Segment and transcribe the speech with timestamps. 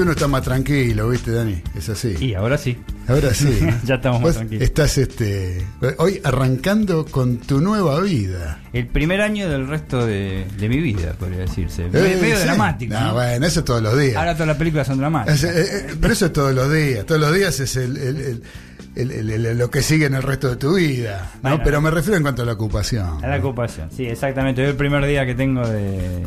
[0.00, 2.16] viste, uno está más tranquilo, viste, Dani, es así.
[2.20, 2.78] Y ahora sí.
[3.08, 3.58] Ahora sí.
[3.84, 4.62] ya estamos más tranquilos.
[4.62, 5.64] Estás este,
[5.98, 8.60] hoy arrancando con tu nueva vida.
[8.72, 11.86] El primer año del resto de, de mi vida, podría decirse.
[11.86, 12.44] Eh, medio sí.
[12.44, 12.94] dramático.
[12.94, 13.14] No, ¿no?
[13.14, 14.16] bueno, eso es todos los días.
[14.16, 15.42] Ahora todas las películas son dramáticas.
[15.42, 17.04] Es, eh, eh, pero eso es todos los días.
[17.06, 18.42] Todos los días es el, el- el-
[18.96, 21.30] el- el- el- lo que sigue en el resto de tu vida.
[21.36, 21.50] ¿no?
[21.50, 21.60] Bueno.
[21.64, 23.24] pero me refiero en cuanto a la ocupación.
[23.24, 24.60] A la ocupación, sí, exactamente.
[24.62, 26.22] Hoy es el primer día que tengo de.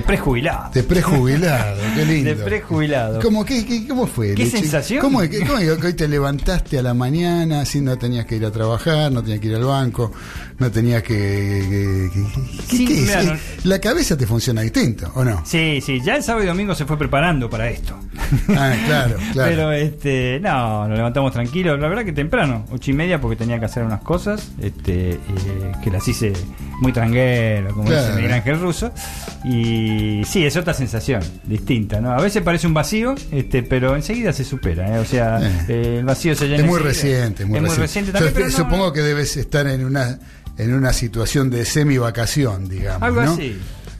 [0.00, 0.70] De prejubilado.
[0.72, 2.30] De prejubilado, qué lindo.
[2.30, 3.20] De prejubilado.
[3.20, 4.34] ¿Cómo, qué, qué- cómo fue?
[4.34, 4.58] ¿Qué Leche?
[4.58, 5.00] sensación?
[5.00, 8.36] ¿Cómo, es que- cómo que hoy te levantaste a la mañana así no tenías que
[8.36, 10.12] ir a trabajar, no tenías que ir al banco,
[10.58, 11.14] no tenías que...
[11.14, 12.22] que- que-
[12.68, 13.00] ¿qué- Sí, qué es?
[13.02, 15.42] mira, no- La cabeza te funciona distinto, ¿o no?
[15.46, 17.96] Sí, sí, ya el sábado y domingo se fue preparando para esto.
[18.50, 19.50] Ah, claro, claro.
[19.50, 23.58] Pero este, no, nos levantamos tranquilos, la verdad que temprano, ocho y media porque tenía
[23.58, 25.18] que hacer unas cosas, este, eh,
[25.82, 26.32] que las hice
[26.80, 28.02] muy tranquilo, como Claro.
[28.02, 28.92] dice Miguel Ángel Russo.
[29.44, 32.10] Y sí, es otra sensación, distinta, ¿no?
[32.12, 34.98] A veces parece un vacío, este, pero enseguida se supera, ¿eh?
[34.98, 35.50] O sea, Eh.
[35.68, 36.88] eh, el vacío se llena Es muy enseguida.
[37.20, 37.82] reciente, muy es muy reciente.
[37.82, 40.18] reciente también, Yo pero no- supongo que debes estar en una
[40.58, 43.02] en una situación de semi-vacación, digamos.
[43.02, 43.32] Algo ¿no?
[43.32, 43.58] así.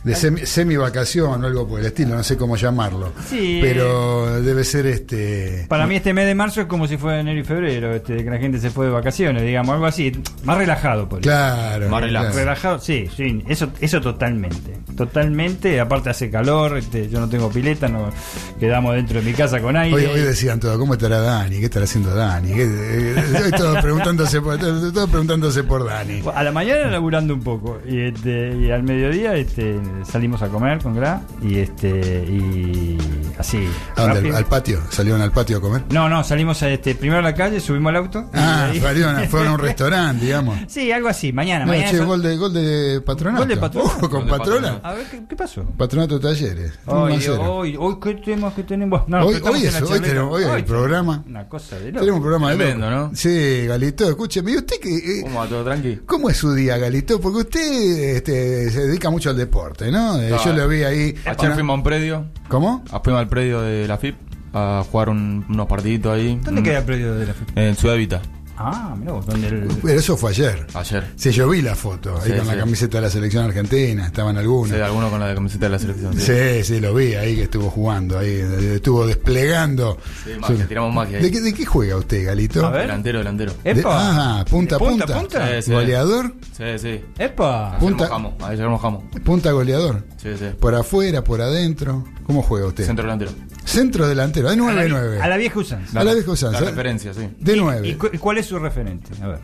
[0.09, 3.13] De semi- semi-vacación o algo por el estilo, no sé cómo llamarlo.
[3.29, 3.59] Sí.
[3.63, 5.67] Pero debe ser este.
[5.69, 8.31] Para mí este mes de marzo es como si fuera enero y febrero, este, que
[8.31, 10.13] la gente se fue de vacaciones, digamos, algo así,
[10.45, 11.21] más relajado por.
[11.21, 11.89] Claro.
[11.89, 12.27] Más relax.
[12.27, 12.39] claro.
[12.39, 14.79] Relajado, sí, sí, eso, eso totalmente.
[14.97, 18.11] Totalmente, aparte hace calor, este, yo no tengo pileta, no
[18.59, 19.95] quedamos dentro de mi casa con aire.
[19.97, 21.59] Hoy, hoy decían todo, ¿cómo estará Dani?
[21.59, 22.53] ¿Qué estará haciendo Dani?
[22.53, 23.15] ¿Qué- eh,
[23.45, 26.23] hoy todos preguntándose por, todos preguntándose por Dani.
[26.35, 30.83] A la mañana laburando un poco y, este, y al mediodía este, salimos a comer
[30.83, 32.99] con Gra y este y
[33.39, 33.67] así.
[33.97, 34.35] ¿A dónde?
[34.37, 34.81] ¿Al, patio?
[34.91, 35.83] ¿Salieron al patio a comer?
[35.91, 38.31] No, no, salimos a, este, primero a la calle, subimos al auto.
[38.35, 40.59] Ah, y salieron a- fueron a un restaurante, digamos.
[40.69, 41.65] Sí, algo así, mañana.
[41.65, 43.43] No, mañana che, son- gol de, gol de patronato.
[43.43, 43.97] Gol de Patronato.
[43.97, 44.81] Ojo, con de patrona.
[44.83, 45.65] A ver, ¿qué, qué pasó?
[45.77, 46.73] Patronato Talleres.
[46.87, 47.43] Hoy, 1 a 0.
[47.55, 49.09] hoy, hoy, ¿qué temas que tenemos?
[49.09, 51.25] No, Hoy- hoy eso, hoy tenemos- hoy el programa.
[51.27, 52.01] Una cosa de loco.
[52.01, 52.91] Tenemos un programa de loco.
[52.91, 53.11] ¿no?
[53.15, 54.53] Sí, Galito, escúcheme.
[54.53, 56.01] ¿Y usted qué, eh, ¿Cómo va todo tranqui?
[56.07, 57.21] ¿Cómo es su día, Galito?
[57.21, 60.21] Porque usted este, se dedica mucho al deporte, ¿no?
[60.21, 60.35] Eh.
[60.45, 61.15] Yo lo vi ahí.
[61.25, 62.85] Ayer Una- fuimos a un predio, ¿Cómo?
[62.91, 64.17] ah, fuimos al predio de la FIP
[64.55, 66.39] a jugar un- unos partiditos ahí.
[66.43, 67.53] ¿Dónde Mm, queda el predio de la FIFA?
[67.61, 68.23] En Ciudad Evita,
[68.61, 69.69] Ah, mirá vos, donde el...
[69.83, 70.67] Pero eso fue ayer.
[70.75, 71.13] ayer.
[71.17, 74.35] Sí, yo vi la foto, ahí Sí, con la camiseta de la selección argentina, estaban
[74.35, 74.81] Sí, algunos.
[74.81, 76.15] alguno con la camiseta de la selección.
[76.19, 78.43] Sí, Sí, sí, lo vi ahí que estuvo jugando, ahí
[78.75, 79.97] estuvo desplegando.
[80.25, 81.23] Sí, magia, tiramos magia ahí.
[81.25, 82.67] ¿De qué, de qué juega usted, Galito?
[82.67, 82.83] A ver.
[82.83, 83.53] Delantero, delantero.
[83.63, 84.41] De- ¡Epa!
[84.41, 85.21] ah, punta a ¿De punta, punta.
[85.21, 85.49] punta?
[85.57, 85.73] Sí, sí.
[85.73, 87.01] Goleador, Sí, sí.
[87.19, 87.69] ¡Epa!
[87.69, 89.05] Ayer Punta- mojamos, ayer mojamos.
[89.25, 90.05] punta goleador.
[90.21, 90.47] Sí, sí.
[90.59, 92.05] Por afuera, por adentro.
[92.29, 92.85] ¿Cómo juega usted?
[92.85, 93.33] Centro delantero.
[93.65, 95.21] Centro delantero, de A la, 9-9.
[95.21, 95.99] a la vieja usanza.
[96.01, 96.61] A la vieja usanza.
[96.61, 97.27] La referencia, sí.
[97.41, 97.89] De ¿Y- 9.
[97.89, 99.11] ¿Y, cu- y cuál es su referente?
[99.23, 99.39] A ver.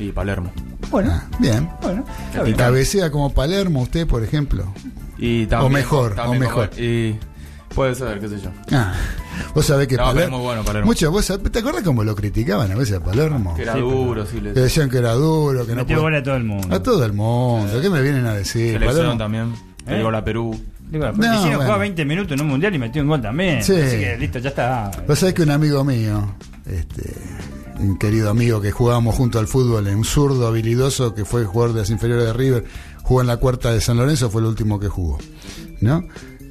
[0.00, 0.52] Y Palermo.
[0.90, 1.70] Bueno, Ah, bien.
[1.80, 2.04] bueno.
[2.44, 2.56] bien.
[2.56, 4.64] Cabecea como Palermo usted, por ejemplo.
[5.16, 6.70] Y también, O mejor, también o mejor.
[6.70, 7.18] como- Y
[7.72, 8.50] puede ser, qué sé yo.
[8.72, 8.94] Ah,
[9.54, 10.40] vos sabés que No, Palermo.
[10.40, 10.86] bueno Palermo.
[10.88, 13.54] Muchos, vos sabés- ¿te acordás cómo lo criticaban a veces a Palermo?
[13.54, 14.40] Que era Sí, duro, sí.
[14.40, 16.74] Le Que decían que era duro, que no podía- a todo el mundo.
[16.74, 17.80] A todo el mundo.
[17.80, 18.72] ¿Qué me vienen a decir?
[18.72, 19.18] Selección Palermo?
[19.18, 19.54] también.
[19.86, 19.96] ¿Eh?
[19.96, 20.60] Llegó la Perú.
[20.92, 21.56] Digo, No, bueno.
[21.62, 23.62] jugar 20 minutos en un mundial y metió un gol también.
[23.64, 23.72] Sí.
[23.74, 24.90] Así que listo, ya está.
[25.08, 26.34] Vos sabés que un amigo mío,
[26.66, 27.14] este,
[27.80, 31.80] un querido amigo que jugábamos junto al fútbol, un zurdo habilidoso que fue jugador de
[31.80, 32.64] las inferiores de River,
[33.02, 35.18] jugó en la cuarta de San Lorenzo, fue el último que jugó.
[35.80, 36.04] ¿No?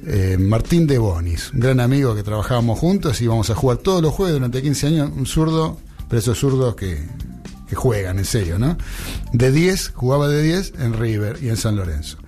[0.04, 4.02] Eh, Martín de Bonis, un gran amigo que trabajábamos juntos y íbamos a jugar todos
[4.02, 5.78] los jueves durante 15 años, un zurdo,
[6.08, 6.98] pero esos zurdos que,
[7.68, 8.76] que juegan, en serio, ¿no?
[9.32, 12.18] De 10, jugaba de 10 en River y en San Lorenzo.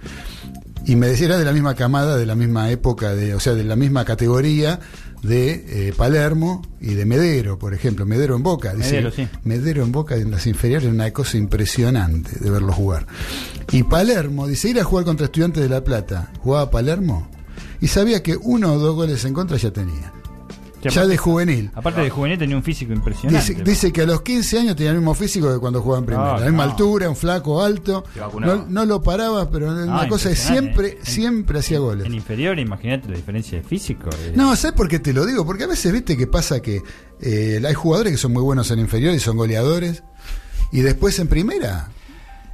[0.87, 3.55] Y me decía, era de la misma camada, de la misma época, de, o sea,
[3.55, 4.81] de la misma categoría
[5.23, 8.05] de eh, Palermo y de Medero, por ejemplo.
[8.05, 8.75] Medero en Boca.
[8.75, 9.29] Dice, Medero, sí.
[9.45, 13.07] Medero en Boca en las inferiores es una cosa impresionante de verlo jugar.
[13.73, 16.31] Y Palermo, dice, ir a jugar contra Estudiantes de La Plata.
[16.41, 17.29] Jugaba Palermo
[17.81, 20.13] y sabía que uno o dos goles en contra ya tenía.
[20.91, 21.71] Sí, ya aparte- de juvenil.
[21.75, 23.53] Aparte de juvenil tenía un físico impresionante.
[23.55, 26.07] Dice, dice que a los 15 años tenía el mismo físico que cuando jugaba en
[26.07, 26.35] primera.
[26.37, 26.71] Ah, la misma no.
[26.73, 28.05] altura, un flaco alto.
[28.41, 30.99] No, no lo paraba, pero una Ah, cosa es siempre.
[31.01, 32.07] En- siempre hacía goles.
[32.07, 34.11] En inferior, imagínate la diferencia de físico.
[34.11, 34.33] eh.
[34.35, 35.45] No, ¿sabes por qué te lo digo?
[35.47, 36.83] Porque a veces viste que pasa que
[37.21, 40.03] eh, hay jugadores que son muy buenos en inferior y son goleadores,
[40.73, 41.89] y después en primera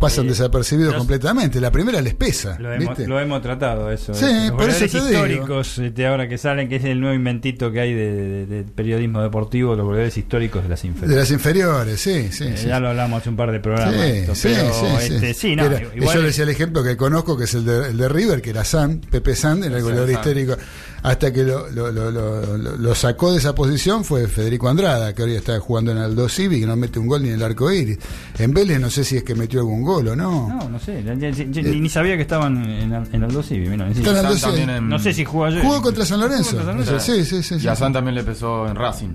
[0.00, 1.61] pasan Eh, desapercibidos los- completamente.
[1.61, 2.56] La primera les pesa.
[2.58, 3.06] Lo hemos, ¿viste?
[3.06, 4.12] lo hemos tratado eso.
[4.14, 5.08] Sí, Los por eso goleadores te digo.
[5.26, 8.62] históricos este, ahora que salen, que es el nuevo inventito que hay de, de- de
[8.64, 11.17] periodismo deportivo, los goleadores históricos de las De inferiores.
[11.19, 12.44] las inferiores, sí, sí.
[12.44, 12.67] Eh, sí.
[12.67, 13.94] ya lo hablamos hace un par de programas.
[13.94, 16.97] Sí, esto, sí, pero, sí, este, sí, no, Era- igual- yo decía el ejemplo que
[16.97, 19.82] conozco, que es el de, el de River, que era San, Pepe San, era el
[19.82, 20.56] goleador histórico.
[21.02, 25.23] Hasta que lo, lo, lo, lo- lo sacó de esa posición fue Federico Andrada, que
[25.23, 27.43] hoy está jugando en el Aldo Civi, que no mete un gol ni en el
[27.43, 27.99] arco iris.
[28.38, 30.49] En Vélez no sé si es que metió algún gol o no.
[30.49, 31.02] No, no sé.
[31.05, 33.69] ya- ya- ya- ni, ni sabía que estaban en, en Aldo Civi.
[33.69, 34.61] mira, en Aldo Civi.
[34.61, 35.62] en- No sé si jugó ayer.
[35.62, 36.50] Jugó contra San Lorenzo.
[36.50, 37.12] Jugó contra San Lorenzo.
[37.14, 37.58] Sí, sí, sí.
[37.61, 37.64] sí.
[37.64, 39.08] Y a San también le empezó en Racing,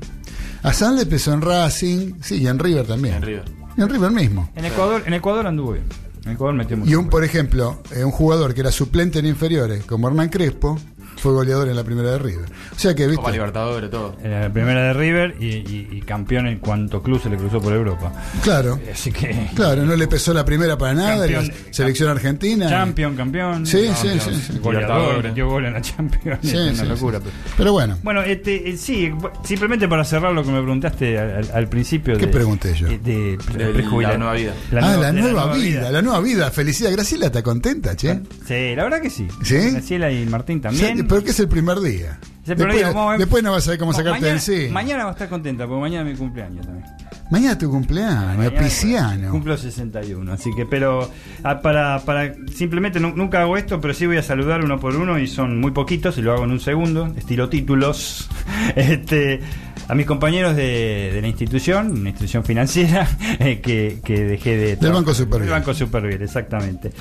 [0.63, 3.15] A San le pesó en Racing, sí, y en River también.
[3.15, 3.45] en River.
[3.77, 4.49] Y en River mismo.
[4.55, 5.83] En Ecuador, en Ecuador anduvo bien.
[6.25, 6.89] En Ecuador metió mucho.
[6.89, 10.79] Y un, por ejemplo, eh, un jugador que era suplente en inferiores, como Hernán Crespo,
[11.17, 12.45] fue goleador en la primera de River.
[12.75, 14.15] O sea que, Copa viste, Libertadores, todo.
[14.23, 17.59] Era la primera de River y, y- y campeón en cuanto club se le cruzó
[17.61, 18.11] por Europa.
[18.43, 19.49] claro, Así que.
[19.55, 21.47] claro, no le pesó la primera para nada, Campeón.
[21.47, 22.69] la selección argentina.
[22.69, 23.65] Champion, campeón.
[23.65, 24.59] Sí, No, sí, no, sí, sí.
[24.59, 25.23] Goleador, Libertadores.
[25.23, 26.39] metió gol en la Champions.
[26.41, 27.19] Sí, es una sí, locura.
[27.19, 27.25] sí.
[27.25, 29.11] pero- Pero bueno, Bueno, este, eh, sí,
[29.43, 32.17] simplemente para cerrar lo que me preguntaste al, principio.
[32.17, 32.87] ¿Qué de, pregunté yo?
[32.87, 34.53] De, de- De la nueva vida.
[34.73, 36.51] ah, la nueva, vida, la nueva vida.
[36.51, 38.19] Felicidad, Graciela está contenta, che.
[38.47, 39.27] Sí, la verdad que sí.
[39.43, 39.71] ¿Sí?
[39.71, 41.23] Graciela y Martín O sea, también.
[41.23, 42.19] pero que es el primer día.
[42.43, 43.19] Es el primer Después, día, vamos a ver.
[43.19, 44.67] después no vas a saber cómo No, sacarte mañana, en sí.
[44.71, 46.85] Mañana va a estar contenta, porque mañana es mi cumpleaños también.
[47.31, 49.31] Mañana es tu cumpleaños, Mañana pisciano.
[49.31, 51.09] Cumplo 61, así que, pero
[51.43, 54.95] ah, para, para simplemente nu- nunca hago esto, pero sí voy a saludar uno por
[54.95, 58.29] uno y son muy poquitos y lo hago en un segundo, estilo títulos.
[58.75, 59.39] Este,
[59.87, 63.07] a mis compañeros de, de la institución, una institución financiera,
[63.39, 64.75] eh, que, que dejé de.
[64.77, 65.49] Del Banco Superviel.
[65.49, 66.91] Del Banco Superviel, exactamente.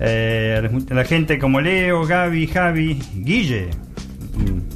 [0.00, 3.70] Eh, la gente como Leo, Gaby, Javi, Guille,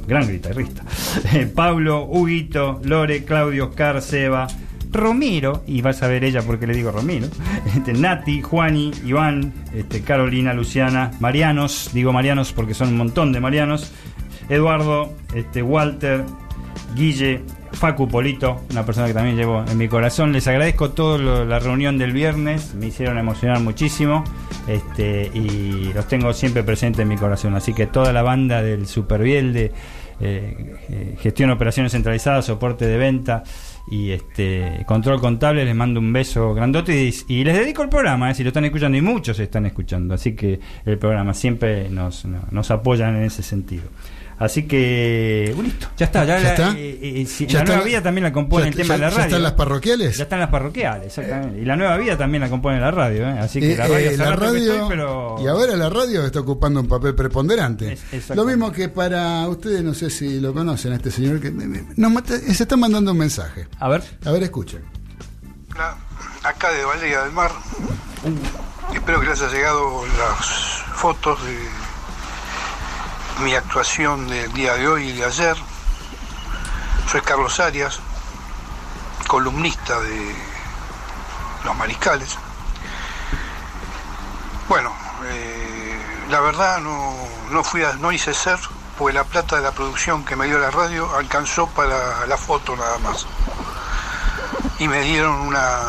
[0.07, 0.83] gran guitarrista.
[1.33, 4.47] Eh, Pablo, Huguito, Lore, Claudio, Oscar, Seba,
[4.91, 7.27] Romero, y vas a ver ella porque le digo Romero,
[7.75, 13.39] este, Nati, Juani, Iván, este, Carolina, Luciana, Marianos, digo Marianos porque son un montón de
[13.39, 13.91] Marianos,
[14.49, 16.23] Eduardo, este, Walter,
[16.95, 17.41] Guille,
[17.71, 20.31] Facu Polito, una persona que también llevo en mi corazón.
[20.33, 24.23] Les agradezco toda la reunión del viernes, me hicieron emocionar muchísimo
[24.67, 27.55] este, y los tengo siempre presentes en mi corazón.
[27.55, 29.71] Así que toda la banda del Superviel de
[30.21, 33.43] eh, eh, gestión operaciones centralizadas, soporte de venta
[33.89, 38.35] y este control contable, les mando un beso grandote y, les dedico el programa, eh,
[38.35, 42.69] si lo están escuchando y muchos están escuchando, así que el programa siempre nos, nos
[42.69, 43.83] apoyan en ese sentido.
[44.39, 46.23] Así que, uh, listo, ya está.
[46.23, 46.71] Ya, ¿Ya la, está?
[46.77, 47.73] eh, eh, si- ¿Ya la está?
[47.73, 49.25] nueva vida también la compone ¿Ya- el tema ya- de la ya radio.
[49.27, 50.17] están las parroquiales?
[50.17, 51.59] Ya están las parroquiales, exactamente.
[51.61, 53.39] Y la nueva vida también la compone la radio, ¿eh?
[53.39, 55.35] Así que Eh, la radio, eh, la radio estoy, pero...
[55.43, 57.97] y ahora la radio está ocupando un papel preponderante.
[58.13, 58.29] Es-.
[58.29, 61.65] Lo mismo que para ustedes, no sé si lo conocen, a este señor que me-
[61.67, 63.67] me- nos mata- se está mandando un mensaje.
[63.77, 64.03] A ver.
[64.23, 64.83] A ver, escuchen.
[65.75, 65.97] Hola,
[66.43, 67.51] acá de Valeria del Mar.
[68.93, 70.45] Espero que les haya llegado las
[70.95, 71.55] fotos de
[73.41, 75.55] mi actuación del día de hoy y de ayer.
[77.09, 77.99] Soy Carlos Arias,
[79.27, 80.35] columnista de
[81.63, 82.37] Los Mariscales.
[84.67, 84.93] Bueno,
[85.25, 85.97] eh,
[86.29, 87.15] la verdad no,
[87.99, 88.59] no hice ser
[88.97, 92.75] porque la plata de la producción que me dio la radio alcanzó para la foto
[92.75, 93.25] nada más
[94.77, 95.79] y me dieron una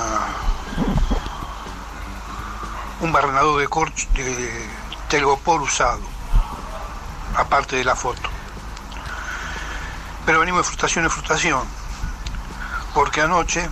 [3.01, 4.69] un barrenador de corcho de
[5.09, 6.20] telgopor usado
[7.37, 8.29] aparte de la foto.
[10.27, 11.63] Pero venimos de frustración en frustración
[12.95, 13.69] porque anoche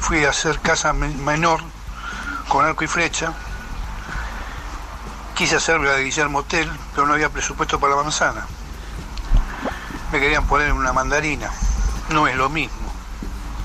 [0.00, 1.60] fui a hacer casa men- menor
[2.48, 3.32] con arco y flecha.
[5.34, 8.46] Quise hacer la de Guillermo Hotel pero no había presupuesto para la manzana.
[10.12, 11.50] Me querían poner una mandarina.
[12.10, 12.76] No es lo mismo.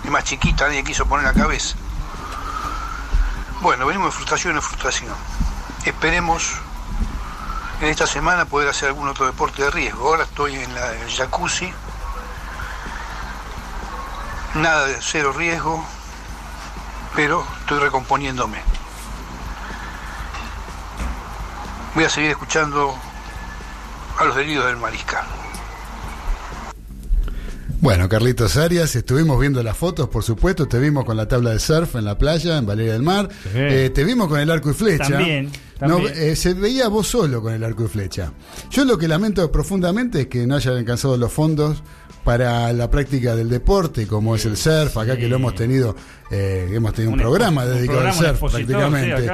[0.03, 1.75] Es más chiquita, nadie quiso poner la cabeza.
[3.61, 5.13] Bueno, venimos de frustración en frustración.
[5.85, 6.51] Esperemos
[7.83, 10.07] en esta semana poder hacer algún otro deporte de riesgo.
[10.07, 11.69] Ahora estoy en la el jacuzzi.
[14.55, 15.83] Nada de cero riesgo,
[17.15, 18.59] pero estoy recomponiéndome.
[21.95, 22.95] Voy a seguir escuchando
[24.17, 25.25] a los heridos del mariscal.
[27.81, 31.59] Bueno, Carlitos Arias, estuvimos viendo las fotos, por supuesto, te vimos con la tabla de
[31.59, 33.49] surf en la playa, en Valeria del Mar, Sí.
[33.55, 35.09] Eh, te vimos con el arco y flecha.
[35.09, 35.51] También,
[35.87, 38.31] No, eh, se veía vos solo con el arco y flecha.
[38.69, 41.83] Yo lo que lamento profundamente es que no hayan alcanzado los fondos
[42.23, 45.95] para la práctica del deporte, como es el surf, acá que lo hemos tenido,
[46.31, 49.27] eh, hemos tenido un, Un programa un dedicado programa, al surf prácticamente.
[49.27, 49.29] sí.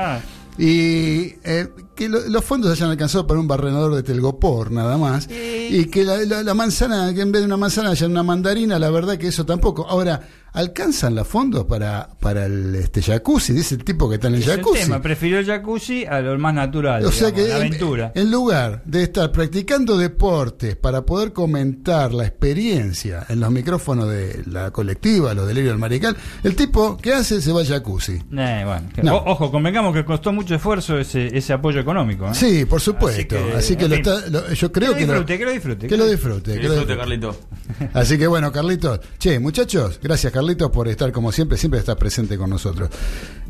[0.61, 5.29] Y eh, que lo- los fondos hayan alcanzado para un barrenador de telgopor nada más.
[5.29, 8.77] Y que la, la- la manzana, que en vez de una manzana haya una mandarina,
[8.77, 9.87] la verdad que eso tampoco.
[9.87, 10.19] Ahora,
[10.53, 13.53] ¿alcanzan los fondos para, para el este, jacuzzi?
[13.53, 14.83] Dice el tipo que está en el Es el jacuzzi.
[14.83, 18.11] tema, prefirió el jacuzzi a lo más natural, O sea digamos, que la en, aventura.
[18.15, 24.43] en lugar de estar practicando deportes para poder comentar la experiencia en los micrófonos de
[24.47, 28.13] la colectiva, los delirios del marical, el tipo que hace se va al jacuzzi.
[28.13, 29.17] Eh, bueno, que- No.
[29.17, 32.27] o- ojo, convengamos que costó mucho esfuerzo ese, ese apoyo económico.
[32.27, 32.33] ¿eh?
[32.33, 33.35] Sí, por supuesto.
[33.37, 34.05] Así Así que, lo fin.
[34.07, 35.87] está, lo- yo creo que que, lo lo, disfrute, que lo disfrute.
[35.87, 36.53] que lo disfrute.
[36.53, 36.97] Que que lo disfrute, disfrute.
[36.97, 37.89] Carlito.
[37.93, 38.99] Así que bueno, Carlitos.
[39.19, 42.89] Che, muchachos, gracias Carlitos por estar como siempre, siempre está presente con nosotros.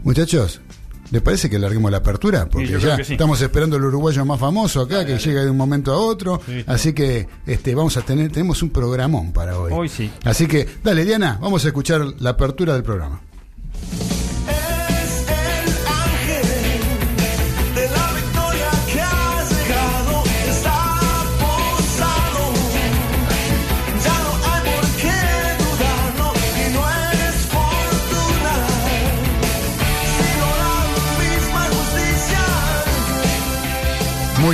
[0.03, 0.61] Muchachos,
[1.11, 2.47] ¿les parece que larguemos la apertura?
[2.49, 3.13] Porque ya sí.
[3.13, 6.41] estamos esperando el uruguayo más famoso acá, que llega de un momento a otro.
[6.45, 9.71] Sí, así que este vamos a tener, tenemos un programón para hoy.
[9.73, 10.11] Hoy sí.
[10.23, 13.21] Así que, dale, Diana, vamos a escuchar la apertura del programa.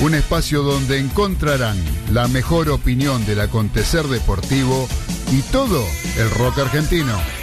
[0.00, 1.76] un espacio donde encontrarán
[2.12, 4.88] la mejor opinión del acontecer deportivo
[5.30, 5.84] y todo
[6.18, 7.41] el rock argentino.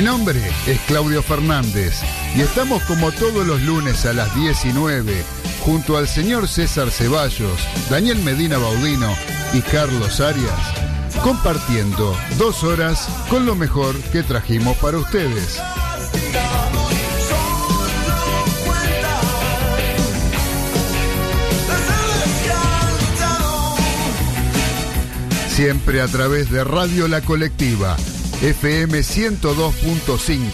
[0.00, 2.00] Mi nombre es Claudio Fernández
[2.34, 5.22] y estamos como todos los lunes a las 19
[5.62, 9.14] junto al señor César Ceballos, Daniel Medina Baudino
[9.52, 10.58] y Carlos Arias,
[11.22, 15.60] compartiendo dos horas con lo mejor que trajimos para ustedes.
[25.50, 27.98] Siempre a través de Radio La Colectiva,
[28.42, 30.48] FM 102.5,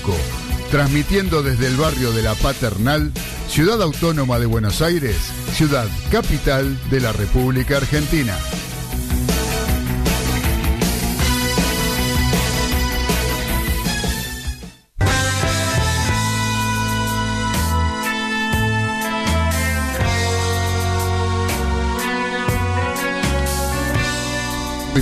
[0.73, 3.13] transmitiendo desde el barrio de La Paternal,
[3.49, 5.17] Ciudad Autónoma de Buenos Aires,
[5.53, 8.37] ciudad capital de la República Argentina.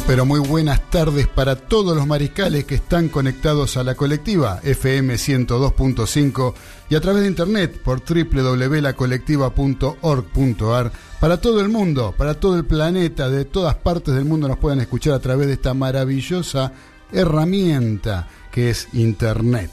[0.02, 5.14] Pero muy buenas tardes para todos los mariscales que están conectados a la colectiva FM
[5.14, 6.54] 102.5
[6.90, 13.30] y a través de internet por www.lacolectiva.org.ar para todo el mundo, para todo el planeta,
[13.30, 16.72] de todas partes del mundo nos pueden escuchar a través de esta maravillosa
[17.12, 19.70] herramienta que es internet.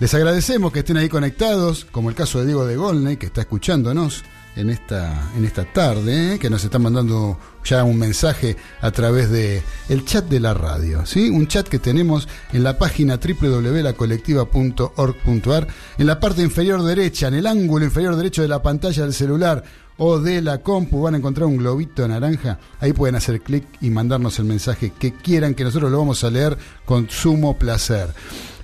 [0.00, 3.42] Les agradecemos que estén ahí conectados, como el caso de Diego de Golney, que está
[3.42, 4.24] escuchándonos
[4.58, 6.38] en esta, en esta tarde, ¿eh?
[6.38, 11.06] que nos está mandando ya un mensaje a través de el chat de la radio,
[11.06, 11.30] ¿sí?
[11.30, 17.46] Un chat que tenemos en la página www.lacolectiva.org.ar, en la parte inferior derecha, en el
[17.46, 19.62] ángulo inferior derecho de la pantalla del celular
[19.96, 23.90] o de la compu van a encontrar un globito naranja, ahí pueden hacer clic y
[23.90, 28.12] mandarnos el mensaje que quieran que nosotros lo vamos a leer con sumo placer.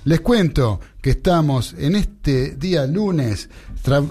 [0.05, 3.49] Les cuento que estamos en este día lunes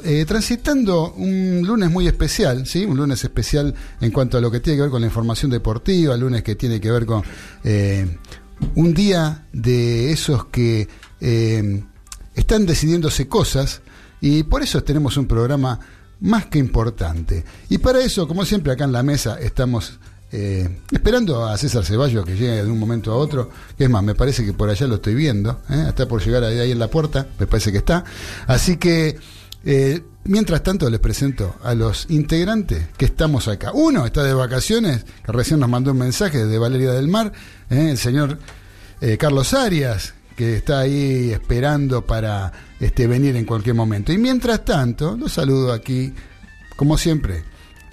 [0.04, 2.84] eh, transitando un lunes muy especial, ¿sí?
[2.84, 6.16] Un lunes especial en cuanto a lo que tiene que ver con la información deportiva,
[6.16, 7.22] lunes que tiene que ver con
[7.64, 8.18] eh,
[8.76, 10.88] un día de esos que
[11.20, 11.84] eh,
[12.34, 13.82] están decidiéndose cosas
[14.20, 15.80] y por eso tenemos un programa
[16.20, 17.44] más que importante.
[17.68, 19.98] Y para eso, como siempre acá en la mesa, estamos
[20.36, 23.50] eh, esperando a César Ceballos que llegue de un momento a otro.
[23.78, 25.60] Es más, me parece que por allá lo estoy viendo.
[25.70, 25.84] ¿eh?
[25.88, 27.28] Está por llegar ahí en la puerta.
[27.38, 28.04] Me parece que está.
[28.48, 29.16] Así que,
[29.64, 33.72] eh, mientras tanto, les presento a los integrantes que estamos acá.
[33.72, 37.32] Uno está de vacaciones, que recién nos mandó un mensaje desde Valeria del Mar.
[37.70, 37.88] ¿eh?
[37.90, 38.38] El señor
[39.00, 44.12] eh, Carlos Arias, que está ahí esperando para este, venir en cualquier momento.
[44.12, 46.12] Y mientras tanto, los saludo aquí,
[46.76, 47.44] como siempre,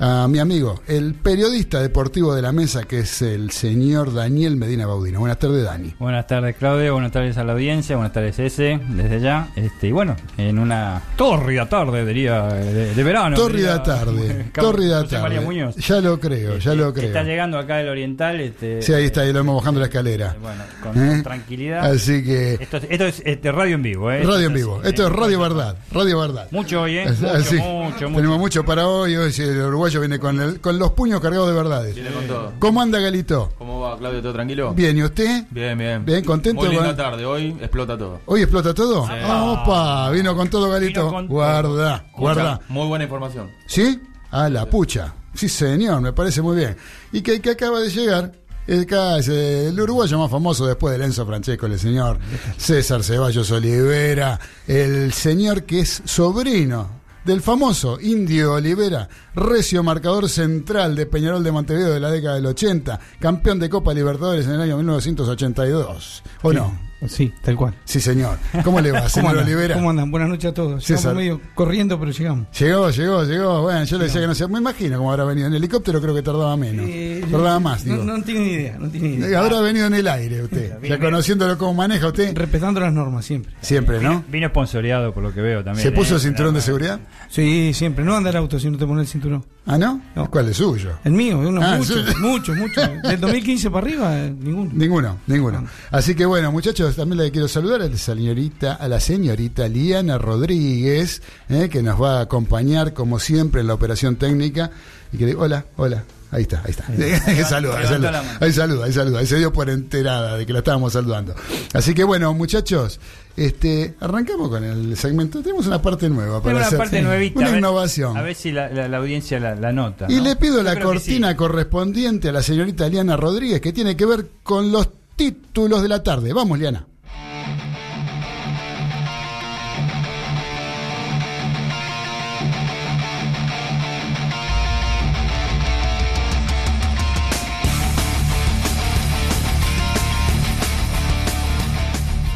[0.04, 4.88] a mi amigo, el periodista deportivo de la mesa, que es el señor Daniel Medina
[4.88, 5.20] Baudino.
[5.20, 5.94] Buenas tardes, Dani.
[6.00, 6.94] Buenas tardes, Claudio.
[6.94, 7.96] Buenas tardes a la audiencia.
[7.96, 9.50] Buenas tardes, ese, desde ya.
[9.56, 13.36] Este, y bueno, en una tórrida tarde, diría, de, de verano.
[13.36, 15.46] Tórrida tarde, tórrida José María tarde.
[15.46, 15.76] Muñoz.
[15.76, 17.24] Ya lo creo, ya Este, lo Está creo.
[17.24, 18.42] llegando acá el Oriental.
[18.42, 20.36] Este, Sí, ahí está, ahí lo hemos bajando la escalera.
[20.42, 21.22] Bueno, con, ¿Eh?
[21.22, 21.86] tranquilidad.
[21.92, 24.24] Así que, Esto, es- esto es este, radio en vivo, ¿eh?
[24.24, 24.82] radio en vivo.
[24.84, 25.08] Esto ¿eh?
[25.08, 26.48] es Radio Verdad, Radio Verdad.
[26.50, 27.06] Mucho hoy, ¿eh?
[27.08, 27.56] Mucho, así.
[27.58, 28.16] mucho, mucho.
[28.16, 29.16] Tenemos mucho para hoy.
[29.16, 31.96] Hoy el uruguayo viene con, el- con los puños cargados de verdades.
[31.96, 32.54] Viene con todo.
[32.60, 33.52] ¿Cómo anda Galito?
[33.58, 34.22] ¿Cómo va, Claudio?
[34.22, 34.74] ¿Todo tranquilo?
[34.74, 35.46] Bien, ¿y usted?
[35.50, 36.06] Bien, bien.
[36.06, 37.26] Bien, contento Muy linda con- tarde.
[37.26, 38.20] Hoy explota todo.
[38.26, 39.06] ¿Hoy explota todo?
[39.10, 41.02] Ah, Opa, vino con todo Galito.
[41.10, 41.28] Todo.
[41.28, 42.54] Guarda, guarda.
[42.54, 43.50] Escucha, Muy buena información.
[43.68, 44.00] ¿Sí?
[44.32, 45.14] A la pucha.
[45.34, 46.76] Sí, señor, me parece muy bien.
[47.12, 48.32] Y que, que acaba de llegar.
[48.68, 52.20] Eh, el uruguayo más famoso después de Enzo Francesco, el señor
[52.58, 60.96] César Ceballos Olivera, el señor que es sobrino del famoso Indio Olivera, recio marcador central
[60.96, 64.62] de Peñarol de Montevideo de la década del 80, campeón de Copa Libertadores en el
[64.62, 66.24] año 1982.
[66.42, 66.91] ¿O no?
[67.08, 67.74] Sí, tal cual.
[67.84, 68.38] Sí, señor.
[68.64, 69.46] ¿Cómo le va, ¿Cómo señor andan?
[69.46, 69.76] Olivera?
[69.76, 70.12] ¿Cómo andan?
[70.12, 70.84] Buenas noches a todos.
[70.84, 70.98] César.
[70.98, 72.48] Estamos medio corriendo, pero llegamos.
[72.58, 73.62] Llegó, llegó, llegó.
[73.64, 74.48] Bueno, yo le decía que no sé.
[74.48, 75.48] Me imagino cómo habrá venido.
[75.48, 76.86] En helicóptero creo que tardaba menos.
[76.88, 78.06] Eh, tardaba más, no, digo.
[78.06, 79.40] no tiene ni idea, no tiene ni idea.
[79.40, 80.80] Habrá venido en el aire usted.
[80.80, 82.36] Bien, Ya conociéndolo cómo maneja usted.
[82.36, 83.54] Respetando las normas, siempre.
[83.62, 84.10] Siempre, ¿no?
[84.10, 85.84] Vino, vino sponsoreado por lo que veo también.
[85.84, 86.18] ¿Se puso ¿eh?
[86.18, 87.00] el cinturón de seguridad?
[87.30, 88.06] Sí, siempre.
[88.06, 89.46] No andar auto si no te pones el cinturón.
[89.66, 90.02] ¿Ah, no?
[90.16, 90.30] No.
[90.30, 90.92] ¿Cuál es suyo?
[91.04, 92.82] El mío, uno, Ah, mucho, mucho, mucho.
[93.08, 94.72] Del 2015 para arriba, eh, ninguno.
[94.74, 95.66] Ninguno, ninguno.
[95.92, 100.18] Así que bueno, muchachos, también le quiero saludar a la señorita, a la señorita Liana
[100.18, 104.72] Rodríguez, eh, que nos va a acompañar como siempre en la operación técnica.
[105.14, 106.04] Y que hola, hola.
[106.34, 106.86] Ahí está, ahí está.
[107.50, 109.20] saluda, ahí saluda, ahí saluda, ahí saluda.
[109.20, 111.36] Ahí se dio por enterada de que la estábamos saludando.
[111.74, 113.02] Así que bueno, muchachos,
[113.36, 115.42] este, arrancamos con el segmento.
[115.42, 116.78] Tenemos una parte nueva para una hacer.
[116.78, 117.38] parte nuevita.
[117.40, 118.16] Una a ver- innovación.
[118.16, 120.06] A ver si la, la- la audiencia la, la nota.
[120.08, 120.24] Y ¿no?
[120.24, 121.36] le pido Yo la cortina sí.
[121.36, 124.88] correspondiente a la señorita Liana Rodríguez, que tiene que ver con los
[125.22, 126.34] títulos de la tarde.
[126.34, 126.88] Vamos, Liana.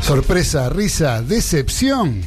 [0.02, 2.22] Sorpresa, risa, decepción.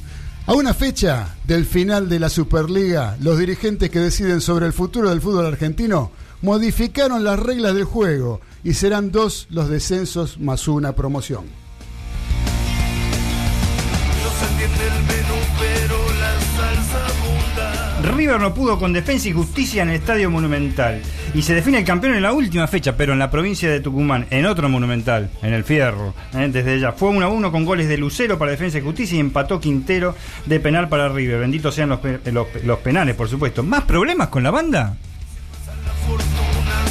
[0.47, 5.11] A una fecha del final de la Superliga, los dirigentes que deciden sobre el futuro
[5.11, 6.11] del fútbol argentino
[6.43, 11.45] modificaron las reglas del juego y serán dos los descensos más una promoción.
[18.03, 21.03] River no pudo con defensa y justicia en el Estadio Monumental.
[21.35, 24.27] Y se define el campeón en la última fecha, pero en la provincia de Tucumán,
[24.31, 26.15] en otro Monumental, en el Fierro.
[26.35, 26.49] ¿eh?
[26.51, 26.93] Desde ella.
[26.93, 30.15] Fue 1 a 1 con goles de Lucero para defensa y justicia y empató Quintero
[30.47, 31.41] de penal para River.
[31.41, 32.01] Benditos sean los,
[32.65, 33.63] los, penales, por supuesto.
[33.63, 34.97] ¿Más problemas con la banda?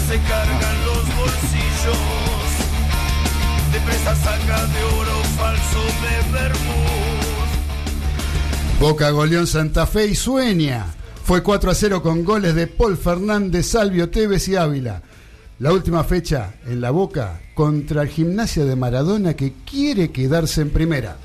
[0.08, 0.77] Se
[3.88, 6.17] De presa saca de oro falso de.
[8.80, 10.86] Boca goleó en Santa Fe y sueña.
[11.23, 15.02] Fue 4 a 0 con goles de Paul Fernández, Salvio Tevez y Ávila.
[15.60, 20.69] La última fecha en la Boca contra el Gimnasia de Maradona que quiere quedarse en
[20.69, 21.17] primera.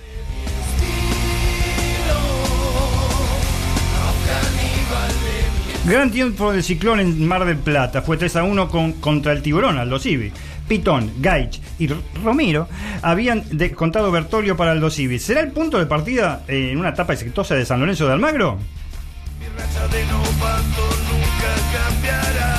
[5.85, 8.03] Gran tiempo del ciclón en Mar del Plata.
[8.03, 10.33] Fue 3 a 1 con, contra el tiburón, Aldo Civi.
[10.73, 11.87] Pitón, Gaich y
[12.25, 12.67] Romero
[13.03, 15.19] habían descontado Bertolio para Aldo Civi.
[15.19, 18.57] ¿Será el punto de partida eh, en una etapa exitosa de San Lorenzo de Almagro?
[19.39, 20.31] Mi racha de nunca
[21.75, 22.57] cambiará.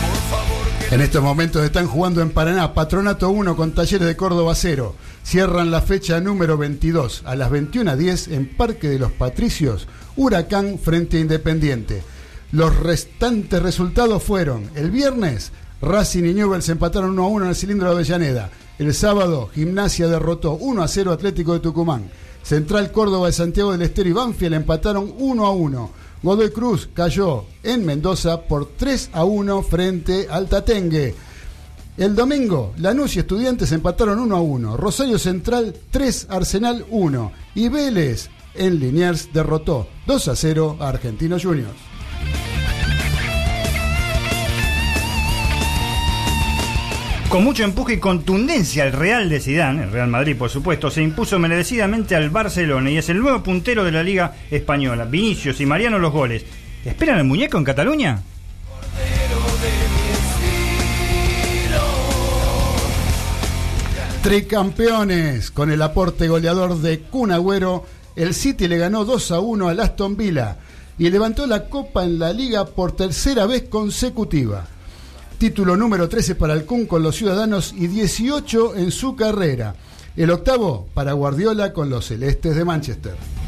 [0.00, 4.16] Por favor, que En estos momentos están jugando en Paraná, Patronato 1 con Talleres de
[4.16, 4.96] Córdoba 0.
[5.22, 9.86] Cierran la fecha número 22 a las 21.10 en Parque de los Patricios,
[10.16, 12.02] Huracán frente a Independiente.
[12.52, 15.52] Los restantes resultados fueron el viernes,
[15.82, 18.50] Racing y Newell's empataron 1 a 1 en el cilindro de Avellaneda.
[18.78, 22.10] El sábado, Gimnasia derrotó 1 a 0 Atlético de Tucumán.
[22.42, 25.90] Central Córdoba de Santiago del Estero y Banfield empataron 1 a 1.
[26.22, 31.14] Godoy Cruz cayó en Mendoza por 3 a 1 frente al Tatengue.
[31.96, 34.76] El domingo, Lanús y Estudiantes empataron 1 a 1.
[34.76, 37.32] Rosario Central 3, Arsenal 1.
[37.54, 41.89] Y Vélez en Liniers derrotó 2 a 0 a Argentinos Juniors.
[47.30, 51.00] Con mucho empuje y contundencia, el Real de Zidane, el Real Madrid por supuesto, se
[51.00, 55.04] impuso merecidamente al Barcelona y es el nuevo puntero de la Liga Española.
[55.04, 56.44] Vinicius y Mariano los goles.
[56.84, 58.20] ¿Esperan el muñeco en Cataluña?
[64.24, 69.68] Tricampeones, con el aporte goleador de Kun Agüero, el City le ganó 2 a 1
[69.68, 70.56] al Aston Villa.
[70.98, 74.66] y levantó la copa en la liga por tercera vez consecutiva.
[75.40, 79.74] Título número 13 para Kun con los Ciudadanos y 18 en su carrera.
[80.14, 83.39] El octavo para Guardiola con los Celestes de Manchester.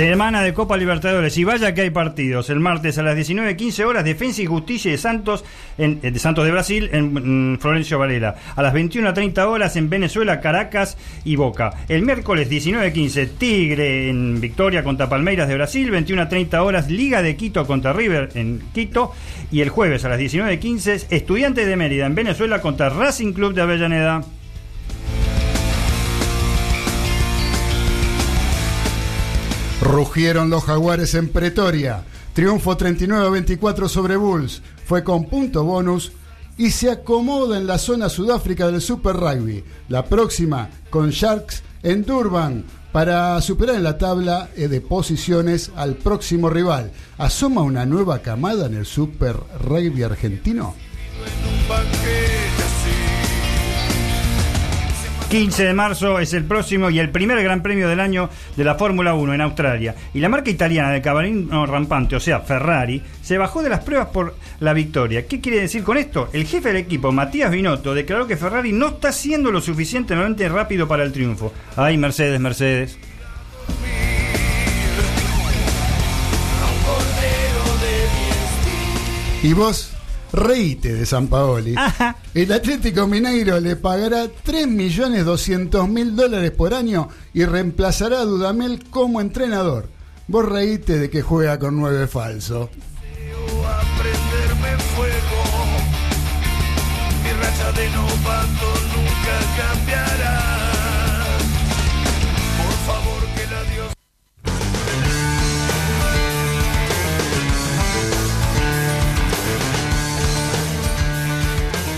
[0.00, 2.48] Semana de Copa Libertadores y vaya que hay partidos.
[2.48, 5.44] El martes a las 19.15 horas, Defensa y Justicia de Santos,
[5.76, 8.34] eh, de Santos de Brasil, en, mm, Florencio Varela.
[8.56, 11.84] A las 21.30 horas en Venezuela, Caracas y Boca.
[11.86, 15.92] El miércoles 19.15, Tigre en Victoria contra Palmeiras de Brasil.
[15.92, 19.12] 21.30 horas, Liga de Quito contra River en Quito.
[19.52, 23.60] Y el jueves a las 19.15, Estudiantes de Mérida en Venezuela contra Racing Club de
[23.60, 24.24] Avellaneda.
[29.80, 32.04] Rugieron los jaguares en Pretoria.
[32.34, 34.60] Triunfo 39 a 24 sobre Bulls.
[34.84, 36.12] Fue con punto bonus
[36.58, 39.64] y se acomoda en la zona Sudáfrica del Super Rugby.
[39.88, 45.94] La próxima con Sharks en Durban para superar en la tabla eh, de posiciones al
[45.94, 46.92] próximo rival.
[47.16, 50.74] ¿Asoma una nueva camada en el Super Rugby argentino?
[55.30, 58.74] 15 de marzo es el próximo y el primer gran premio del año de la
[58.74, 59.94] Fórmula 1 en Australia.
[60.12, 64.08] Y la marca italiana de cabalino rampante, o sea, Ferrari, se bajó de las pruebas
[64.08, 65.28] por la victoria.
[65.28, 66.28] ¿Qué quiere decir con esto?
[66.32, 70.88] El jefe del equipo, Matías Binotto, declaró que Ferrari no está siendo lo suficientemente rápido
[70.88, 71.52] para el triunfo.
[71.76, 72.98] Ay, Mercedes, Mercedes.
[79.44, 79.96] Y vos,
[80.32, 81.74] reíte de San Paoli.
[82.34, 89.88] El Atlético Mineiro le pagará 3.200.000 dólares por año y reemplazará a Dudamel como entrenador.
[90.28, 92.70] Vos reíte de que juega con nueve falso.
[94.96, 95.40] fuego.
[97.24, 100.49] Mi racha de novato nunca cambiará.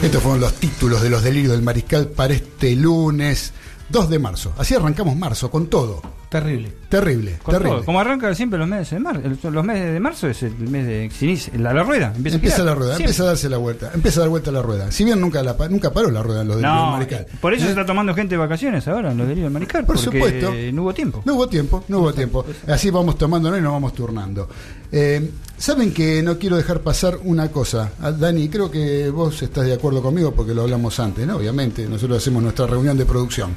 [0.02, 3.52] Estos fueron los títulos de los delirios del mariscal para este lunes
[3.88, 4.52] 2 de marzo.
[4.58, 6.02] Así arrancamos marzo con todo.
[6.32, 6.72] Terrible.
[6.88, 7.76] Terrible, Con terrible.
[7.76, 7.84] todo.
[7.84, 9.50] Como arranca siempre los meses de marzo.
[9.50, 12.14] Los meses de marzo es el mes de se inicia- la, la rueda.
[12.16, 13.04] Empieza, la rueda, Siempre.
[13.04, 14.90] empieza a darse la vuelta, empieza a dar vuelta la rueda.
[14.90, 17.20] Si bien nunca la nunca paró la rueda en los del No, mariscal.
[17.20, 19.84] eh, por eso se está tomando gente de vacaciones ahora en los delirios del mariscal.
[19.84, 20.52] Por porque supuesto.
[20.72, 21.22] No hubo tiempo.
[21.26, 22.46] No hubo tiempo, no hubo tiempo.
[22.66, 24.48] Así vamos tomándonos y nos vamos turnando.
[24.90, 27.92] Eh, Saben que no quiero dejar pasar una cosa.
[28.00, 31.36] Ah, Dani, creo que vos estás de acuerdo conmigo porque lo hablamos antes, ¿no?
[31.36, 33.54] Obviamente, nosotros hacemos nuestra reunión de producción.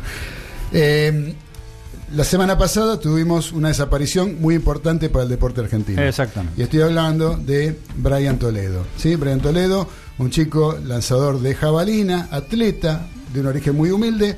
[0.72, 1.34] Eh,
[2.14, 6.02] la semana pasada tuvimos una desaparición muy importante para el deporte argentino.
[6.02, 6.60] Exactamente.
[6.60, 8.86] Y estoy hablando de Brian Toledo.
[8.98, 9.16] ¿sí?
[9.16, 9.88] Brian Toledo,
[10.20, 14.38] un chico lanzador de jabalina, atleta de un origen muy humilde,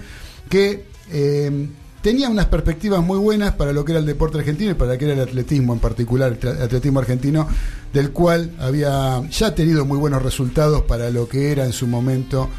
[0.50, 1.68] que eh,
[2.02, 4.98] tenía unas perspectivas muy buenas para lo que era el deporte argentino y para lo
[4.98, 7.48] que era el atletismo en particular, el atletismo argentino,
[7.92, 12.50] del cual había ya tenido muy buenos resultados para lo que era en su momento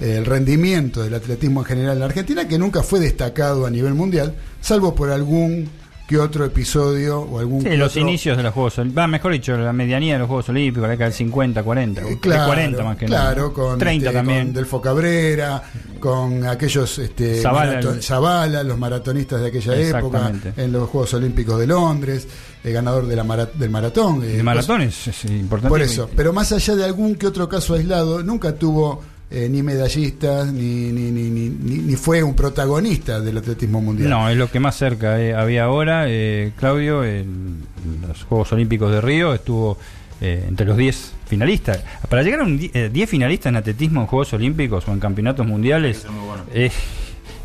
[0.00, 3.94] el rendimiento del atletismo en general en la Argentina, que nunca fue destacado a nivel
[3.94, 5.68] mundial, salvo por algún
[6.06, 9.02] que otro episodio o algún Sí, que los otro- inicios de los Juegos Olímpicos.
[9.02, 12.00] Va, mejor dicho, la medianía de los Juegos Olímpicos, la década del 50, 40.
[12.00, 13.52] Eh, de claro, 40 más que claro, nada.
[13.52, 14.44] con 30 este, también.
[14.44, 15.62] con Delfo Cabrera,
[15.98, 21.66] con aquellos este, Zavala, el- los maratonistas de aquella época, en los Juegos Olímpicos de
[21.66, 22.28] Londres,
[22.62, 24.22] el ganador de la mara- del maratón.
[24.22, 25.68] eh, de maratones es importante.
[25.70, 29.62] Por eso, pero más allá de algún que otro caso aislado, nunca tuvo eh, ni
[29.62, 34.08] medallistas, ni, ni, ni, ni, ni- ni fue un protagonista del atletismo mundial.
[34.10, 36.04] No, es lo que más cerca eh, había ahora.
[36.08, 37.62] eh, Claudio, en
[38.06, 39.78] los Juegos Olímpicos de Río, estuvo
[40.20, 41.82] eh, entre los 10 finalistas.
[42.08, 45.00] Para llegar a un di- eh, 10 finalistas en atletismo en Juegos Olímpicos o en
[45.00, 46.06] campeonatos mundiales,
[46.54, 46.70] eh,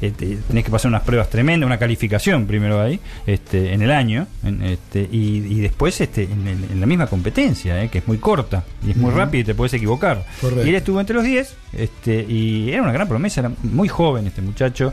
[0.09, 4.25] te- tenés que pasar unas pruebas tremendas, una calificación primero ahí, este, en el año,
[4.43, 8.07] en, este, y, y después este, en, el- en la misma competencia, eh, que es
[8.07, 9.19] muy corta y es muy Ujú.
[9.19, 10.25] rápida y te puedes equivocar.
[10.41, 10.65] Correcto.
[10.65, 14.25] Y él estuvo entre los 10 este, y era una gran promesa, era muy joven
[14.25, 14.91] este muchacho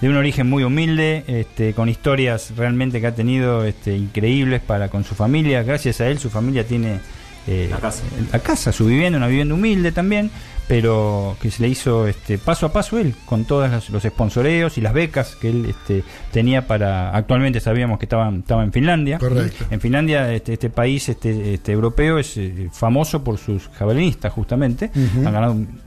[0.00, 4.88] de un origen muy humilde, este, con historias realmente que ha tenido este, increíbles para
[4.88, 5.62] con su familia.
[5.64, 7.00] Gracias a él, su familia tiene
[7.48, 8.02] eh, La casa.
[8.32, 10.30] la casa, su vivienda, una vivienda humilde también,
[10.68, 14.76] pero que se le hizo este, paso a paso él, con todos los, los sponsoreos
[14.76, 17.10] y las becas que él este, tenía para.
[17.16, 19.18] Actualmente sabíamos que estaba, estaba en Finlandia.
[19.18, 19.64] Correcto.
[19.70, 24.90] En Finlandia, este, este país este, este, europeo es eh, famoso por sus jabalinistas, justamente.
[24.94, 25.26] Ujú.
[25.26, 25.80] Han ganado un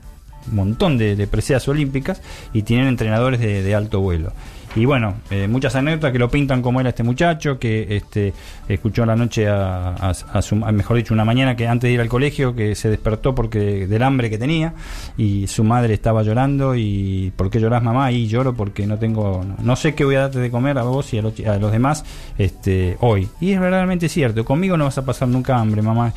[0.50, 2.20] montón de, de preseas olímpicas
[2.52, 4.32] y tienen entrenadores de, de alto vuelo.
[4.74, 8.32] Y bueno, eh, muchas anécdotas que lo pintan como era este muchacho, que este
[8.68, 12.08] escuchó la noche a, a- su, mejor dicho, una mañana que antes de ir al
[12.08, 14.72] colegio, que se despertó porque del hambre que tenía,
[15.18, 18.10] y su madre estaba llorando, y ¿por qué llorás mamá?
[18.12, 20.82] Y lloro porque no tengo, no, no sé qué voy a darte de comer a
[20.84, 22.04] vos y a los, a los demás
[22.38, 23.28] este hoy.
[23.40, 26.12] Y es verdaderamente cierto, conmigo no vas a pasar nunca hambre, mamá.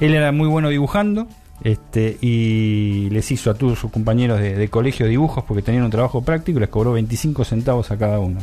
[0.00, 1.26] Él era muy bueno dibujando,
[1.62, 5.90] este, y les hizo a todos sus compañeros de, de colegio dibujos porque tenían un
[5.90, 8.40] trabajo práctico y les cobró 25 centavos a cada uno.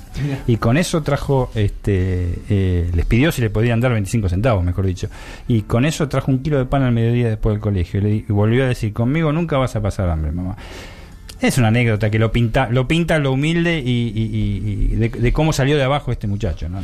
[0.48, 4.86] Y con eso trajo, este, eh, les pidió si le podían dar 25 centavos, mejor
[4.86, 5.08] dicho.
[5.48, 8.00] Y con eso trajo un kilo de pan al mediodía después del colegio.
[8.00, 10.56] Y, le di- y volvió a decir, conmigo nunca vas a pasar hambre, mamá.
[11.42, 15.10] Es una anécdota que lo pinta, lo pinta lo humilde y, y- y- y de,
[15.10, 16.80] de cómo salió de abajo este muchacho, ¿no?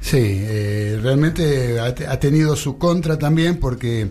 [0.00, 4.08] Sí, eh, realmente ha, te- ha tenido su contra también porque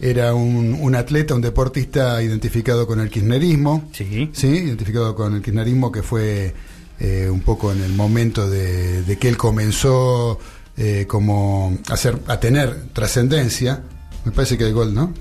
[0.00, 3.88] era un, un atleta, un deportista identificado con el kirchnerismo.
[3.92, 4.30] Sí.
[4.32, 6.54] Sí, identificado con el kirchnerismo que fue
[6.98, 10.38] eh, un poco en el momento de, de que él comenzó
[10.76, 13.82] eh, como a, hacer, a tener trascendencia.
[14.24, 15.12] Me parece que el gol, ¿no?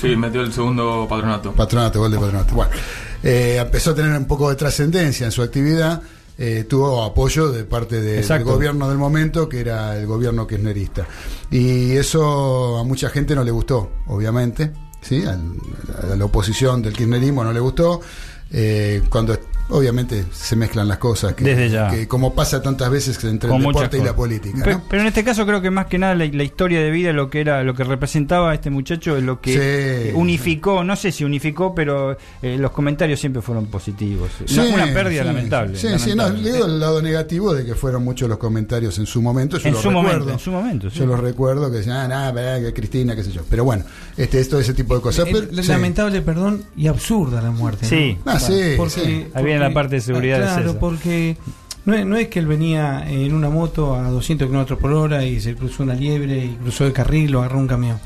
[0.00, 1.52] Sí, metió el segundo patronato.
[1.52, 2.54] Patronato, gol de patronato.
[2.54, 2.70] Bueno,
[3.22, 6.02] eh, empezó a tener un poco de trascendencia en su actividad.
[6.38, 11.06] Eh, tuvo apoyo de parte de- del gobierno del momento, que era el gobierno kirchnerista.
[11.50, 14.70] Y eso a mucha gente no le gustó, obviamente.
[15.00, 15.24] ¿sí?
[15.24, 15.36] A
[16.16, 18.00] la oposición del kirchnerismo no le gustó.
[18.50, 19.36] eh, cuando
[19.70, 21.90] obviamente se mezclan las cosas, que, Desde ya.
[21.90, 24.62] que como pasa tantas veces entre Con el deporte y la política.
[24.64, 27.28] Pero, en este caso creo que más que nada la, la historia de vida, lo
[27.30, 29.58] que era, lo que representaba este muchacho, es lo que Sí.
[29.60, 34.30] eh, unificó, no sé si unificó, pero eh, los comentarios siempre fueron positivos.
[34.40, 35.78] Una, Sí, una pérdida sí, lamentable.
[35.78, 39.06] Sí, sí, no, le digo el lado negativo de que fueron muchos los comentarios en
[39.06, 39.58] su momento.
[39.58, 40.08] Yo En los su recuerdo.
[40.10, 40.98] momento, en su momento, sí.
[40.98, 43.42] Yo los recuerdo que decían, ah, nada, verdad, que Cristina, qué sé yo.
[43.48, 43.84] Pero bueno,
[44.16, 45.26] este, esto, ese tipo de cosas.
[45.26, 45.68] Eh, pero- sí.
[45.68, 47.84] Lamentable, perdón, y absurda la muerte.
[47.84, 47.88] ¿no?
[47.90, 48.18] Sí.
[48.24, 49.26] Ah, sí, Porque- sí.
[49.58, 50.78] Ahí viene la parte de seguridad de Claro, César.
[50.80, 51.36] porque
[51.84, 55.24] no es, no es que él venía en una moto a 200 kilómetros por hora
[55.24, 57.98] y se cruzó una liebre y cruzó el carril o agarró un camión.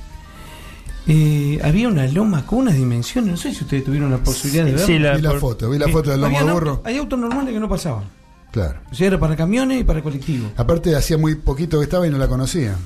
[1.08, 4.70] Eh, había una loma con unas dimensiones, no sé si ustedes tuvieron la posibilidad de
[4.72, 4.86] verlo.
[4.86, 6.82] Sí, la- Vi la por- foto, vi la foto del lomo Había de burro.
[6.84, 8.04] hay autos normales que no pasaban.
[8.52, 8.78] Claro.
[8.90, 10.52] O sea, era para camiones y para colectivos.
[10.56, 12.76] Aparte, hacía muy poquito que estaba y no la conocía.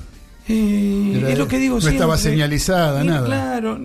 [0.47, 1.97] Eh, es lo que digo no siempre.
[1.97, 3.25] estaba señalizada, Eh, nada.
[3.25, 3.79] Claro.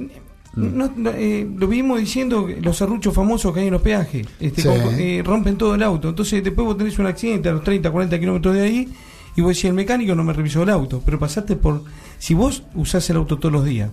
[0.57, 4.62] No- no, eh, lo vimos diciendo los serruchos famosos que hay en los peajes este,
[4.62, 4.69] Sí.
[4.69, 6.11] con- eh, rompen todo el auto.
[6.11, 8.88] Entonces, después vos tenés un accidente a los 30, 40 kilómetros de ahí
[9.35, 11.01] y vos decís, el mecánico no me revisó el auto.
[11.05, 11.83] Pero pasaste por.
[12.19, 13.91] Si vos usás el auto todos los días,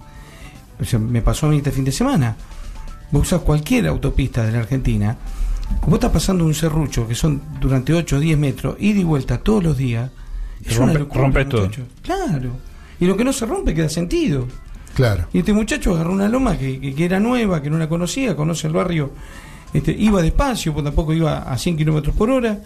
[0.79, 2.35] o sea, me pasó a mí este fin de semana,
[3.11, 5.17] vos usás cualquier autopista de la Argentina,
[5.81, 9.37] como estás pasando un serrucho que son durante 8 o 10 metros, ida y vuelta
[9.37, 10.11] todos los días,
[10.65, 11.47] es Rompe- una locura.
[11.47, 11.61] todo.
[11.63, 11.83] muchacho.
[12.01, 12.51] Claro.
[12.99, 14.45] Y lo que no se rompe queda sentido.
[14.95, 15.27] Claro.
[15.33, 18.35] Y este muchacho agarró una loma que, que- que era nueva, que no la conocía,
[18.35, 19.11] conoce el barrio,
[19.73, 22.59] este, iba despacio, pues tampoco iba a 100 kilómetros por hora.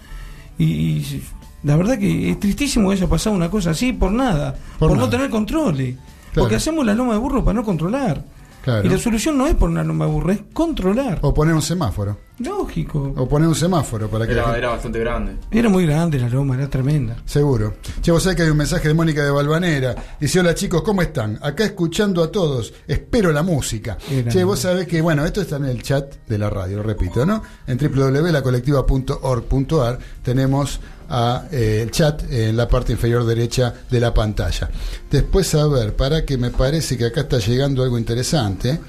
[0.57, 1.23] Y, y
[1.63, 4.97] la verdad que es tristísimo que haya pasado una cosa así por nada, Por por,
[4.97, 5.95] no tener controles.
[5.95, 6.45] Claro.
[6.45, 8.23] Porque hacemos la loma de burro para no controlar.
[8.63, 8.87] Claro.
[8.87, 11.19] Y la solución no es poner una loma de burro, es controlar.
[11.21, 12.17] O poner un semáforo.
[12.39, 13.13] Lógico.
[13.17, 15.35] O poner un semáforo para que la Era, gente- era bastante grande.
[15.51, 17.17] Era muy grande la loma, era tremenda.
[17.25, 17.73] Seguro.
[18.01, 19.95] Che, vos sabés que hay un mensaje de Mónica de Balvanera.
[20.19, 21.37] Dice, hola chicos, ¿cómo están?
[21.41, 22.73] Acá escuchando a todos.
[22.87, 23.97] Espero la música.
[24.09, 26.83] Era- Che, vos sabés que, bueno, esto está en el chat de la radio, lo
[26.83, 27.43] repito, ¿no?
[27.67, 30.79] En www.lacolectiva.org.ar tenemos
[31.15, 34.67] a, eh, el chat en la parte inferior derecha de la pantalla.
[35.11, 38.79] Después, a ver, para que me parece que acá está llegando algo interesante.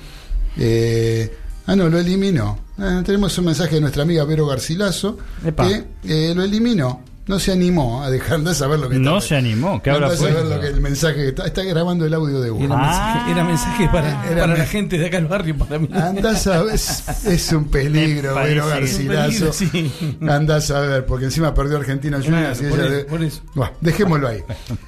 [0.56, 2.58] Eh, ah, no, lo eliminó.
[2.78, 5.68] Ah, tenemos un mensaje de nuestra amiga Vero Garcilaso Epa.
[5.68, 5.84] que
[6.30, 7.02] eh, lo eliminó.
[7.26, 10.06] No se animó a dejar de saber lo que No está- se animó, ¿qué Andá
[10.08, 12.54] habrá a saber lo que el mensaje que está, está grabando el audio de Era,
[12.56, 12.74] uno.
[12.76, 13.12] Ah.
[13.14, 15.88] mensaje, era mensaje para, Era para la gente de acá del barrio, para mí.
[15.94, 19.52] Andás a ver, es, es un peligro, Vero que- Garcilaso.
[19.54, 19.90] Sí.
[20.28, 22.18] Andás a ver, porque encima perdió Argentina.
[22.20, 23.40] Claro, y por ella eso, de- por eso.
[23.54, 24.42] Bueno, dejémoslo ahí.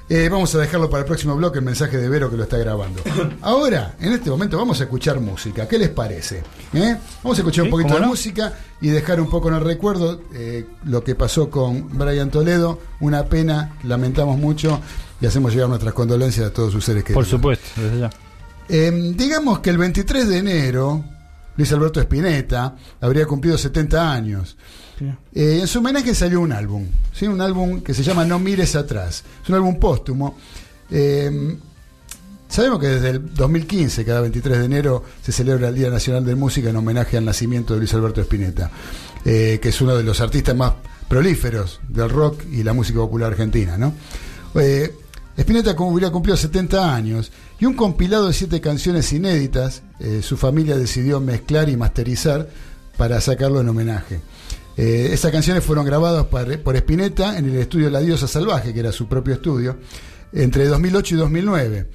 [0.09, 2.57] Eh, vamos a dejarlo para el próximo bloque, el mensaje de Vero que lo está
[2.57, 3.01] grabando.
[3.41, 5.67] Ahora, en este momento, vamos a escuchar música.
[5.67, 6.43] ¿Qué les parece?
[6.73, 6.95] ¿Eh?
[7.23, 8.07] Vamos a escuchar un poquito ¿cómo de no?
[8.09, 12.79] música y dejar un poco en el recuerdo eh, lo que pasó con Brian Toledo.
[12.99, 14.79] Una pena, lamentamos mucho
[15.19, 17.25] y hacemos llegar nuestras condolencias a todos sus seres queridos.
[17.25, 18.09] Por supuesto, desde ya.
[18.69, 21.03] Eh, digamos que el 23 de enero,
[21.55, 24.57] Luis Alberto Spinetta habría cumplido 70 años.
[25.33, 27.27] Eh, en su homenaje salió un álbum, ¿sí?
[27.27, 29.23] un álbum que se llama No mires atrás.
[29.43, 30.37] Es un álbum póstumo.
[30.89, 31.57] Eh,
[32.47, 36.35] sabemos que desde el 2015, cada 23 de enero, se celebra el Día Nacional de
[36.35, 38.71] Música en homenaje al nacimiento de Luis Alberto Spinetta,
[39.25, 40.73] eh, que es uno de los artistas más
[41.07, 43.77] prolíferos del rock y la música popular argentina.
[43.77, 43.93] ¿no?
[44.55, 44.93] Eh,
[45.37, 50.77] Spinetta hubiera cumplido 70 años y un compilado de siete canciones inéditas, eh, su familia
[50.77, 52.49] decidió mezclar y masterizar
[52.97, 54.19] para sacarlo en homenaje.
[54.77, 58.79] Eh, esas canciones fueron grabadas por, por Spinetta en el estudio La Diosa Salvaje, que
[58.79, 59.77] era su propio estudio,
[60.33, 61.87] entre 2008 y 2009.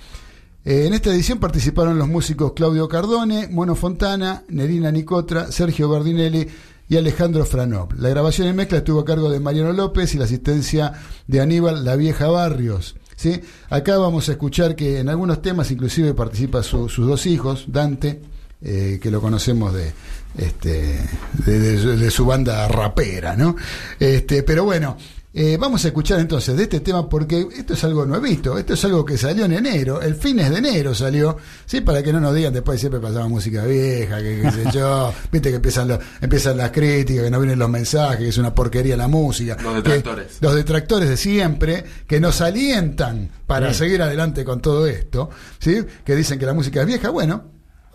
[0.65, 6.47] Eh, en esta edición participaron los músicos Claudio Cardone, Mono Fontana, Nerina Nicotra, Sergio Bardinelli
[6.89, 7.95] y Alejandro Franov.
[7.99, 10.93] La grabación y mezcla estuvo a cargo de Mariano López y la asistencia
[11.27, 12.95] de Aníbal La Vieja Barrios.
[13.17, 13.41] ¿sí?
[13.71, 18.21] Acá vamos a escuchar que en algunos temas inclusive participa su- sus dos hijos, Dante,
[18.61, 19.93] eh, que lo conocemos de,
[20.39, 21.01] este,
[21.45, 23.57] de- de su banda rapera, ¿no?
[23.99, 24.97] Este, pero bueno,
[25.35, 28.85] eh, vamos a escuchar entonces de este tema porque esto es algo nuevito, esto es
[28.85, 32.35] algo que salió en enero, el fines de enero salió, sí, para que no nos
[32.35, 36.57] digan después siempre pasaba música vieja, que qué sé yo, viste que empiezan, los- empiezan
[36.59, 39.57] las críticas, que no vienen los mensajes, que es una porquería la música.
[39.63, 40.37] Los que- detractores.
[40.41, 43.79] los detractores de siempre, que nos alientan para Sí.
[43.81, 45.79] seguir adelante con todo esto, ¿sí?
[46.05, 47.09] que dicen que la música es vieja.
[47.11, 47.45] Bueno,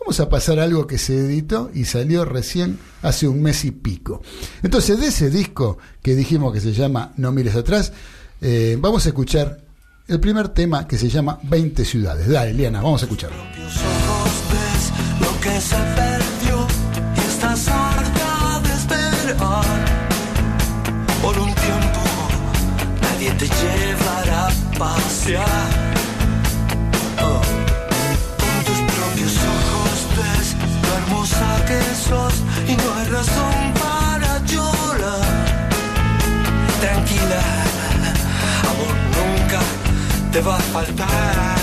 [0.00, 3.70] vamos a pasar a algo que se editó y salió recién hace un mes y
[3.70, 4.22] pico.
[4.62, 7.92] Entonces, de ese disco que dijimos que se llama No mires atrás,
[8.40, 9.58] eh, vamos a escuchar
[10.06, 12.28] el primer tema que se llama 20 ciudades.
[12.28, 13.36] Dale, Liana, vamos a escucharlo.
[21.22, 22.00] Por un tiempo
[23.02, 25.87] nadie te llevará a pasear.
[32.68, 35.24] Y no hay razón para llorar.
[36.80, 37.42] Tranquila,
[38.70, 39.60] amor nunca
[40.32, 41.56] te va a faltar.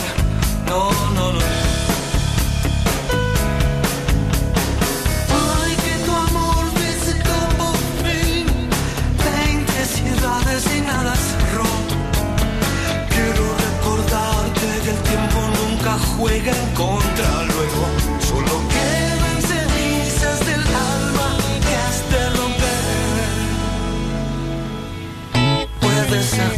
[0.68, 1.40] No, no, no.
[5.62, 8.46] Ay, que tu amor visitó por fin
[9.46, 11.70] 20 ciudades y nada cerró.
[13.14, 17.86] Quiero recordarte que el tiempo nunca juega en contra luego.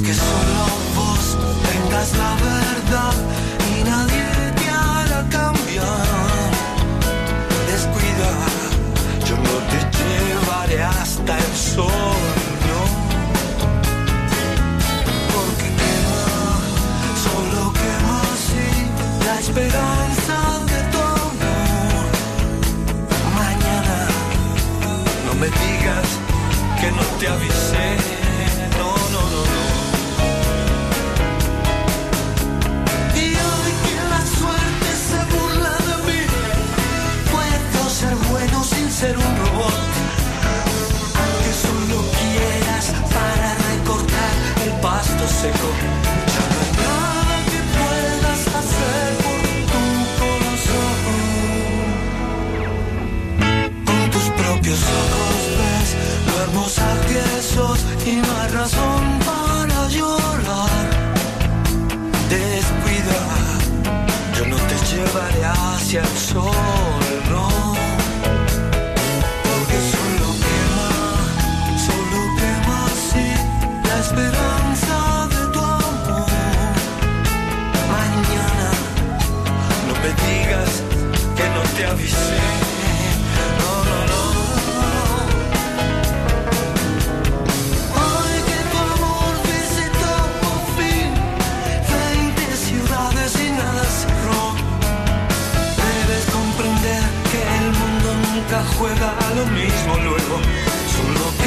[0.03, 0.59] Que solo
[0.95, 3.13] vos tengas la verdad
[3.71, 4.25] y nadie
[4.59, 6.49] te hará cambiar.
[7.71, 8.31] Descuida,
[9.27, 12.31] yo no te llevaré hasta el sol.
[15.33, 16.27] Porque quema,
[17.25, 18.69] solo quema así
[19.25, 20.37] la esperanza
[20.71, 22.05] de tu amor.
[23.35, 23.97] Mañana
[25.25, 26.07] no me digas
[26.79, 28.16] que no te avisé.
[38.99, 39.79] Ser un robot.
[41.21, 44.33] Aunque solo quieras para recortar
[44.65, 45.69] el pasto seco.
[46.33, 49.83] Ya no hay nada que puedas hacer por tu
[50.21, 50.97] corazón.
[53.87, 55.89] Con tus propios ojos ves
[56.27, 57.21] lo hermosa que
[57.53, 60.85] sos y no hay razón para llorar.
[62.31, 63.19] Descuida,
[64.35, 67.06] yo no te llevaré hacia el sol,
[81.77, 82.37] te avisé.
[83.59, 84.21] No, no, no.
[88.03, 91.07] Ay, que tu amor visitó por fin
[92.33, 94.41] 20 ciudades y nada cerró.
[95.85, 100.35] Debes comprender que el mundo nunca juega a lo mismo luego.
[100.95, 101.46] Solo quedan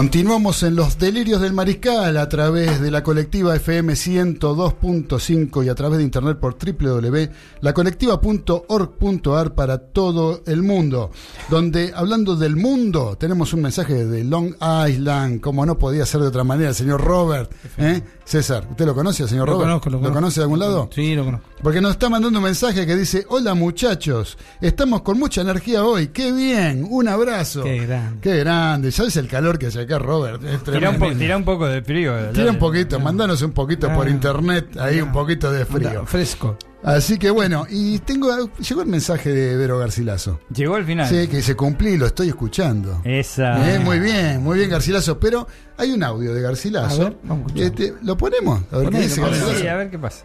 [0.00, 5.74] Continuamos en los delirios del mariscal a través de la colectiva FM 102.5 y a
[5.74, 11.10] través de internet por www.lacolectiva.org.ar para todo el mundo.
[11.50, 14.54] Donde, hablando del mundo, tenemos un mensaje de Long
[14.88, 17.52] Island, como no podía ser de otra manera, el señor Robert.
[17.76, 18.00] ¿eh?
[18.30, 19.68] César, ¿usted lo conoce, señor Lo Robert?
[19.70, 20.14] conozco, lo conozco.
[20.14, 20.88] conoce de algún lado?
[20.94, 21.48] Sí, lo conozco.
[21.64, 26.08] Porque nos está mandando un mensaje que dice, hola muchachos, estamos con mucha energía hoy,
[26.08, 27.64] qué bien, un abrazo.
[27.64, 28.20] Qué grande.
[28.20, 29.98] Qué grande, ¿sabes el calor que hace acá?
[29.98, 30.40] Robert.
[30.64, 32.14] Tira un, tira poco de frío.
[32.32, 34.10] Tira un poquito, mandanos un poquito por Ah.
[34.10, 35.88] internet, ahí un poquito de frío.
[35.88, 36.56] Anda, fresco.
[36.82, 40.40] Así que bueno, y tengo llegó el mensaje de Vero Garcilaso.
[40.54, 41.08] Llegó al final.
[41.08, 43.02] Sí, que se cumplí, lo estoy escuchando.
[43.04, 43.74] Esa.
[43.74, 47.02] Eh, muy bien, muy bien Garcilaso, pero hay un audio de Garcilaso.
[47.02, 47.66] A ver, vamos a escuchar.
[47.66, 48.62] Este, ¿Lo ponemos?
[48.72, 49.20] A ver qué dice.
[49.20, 49.54] Garcilaso.
[49.58, 50.24] Sí, a ver qué pasa.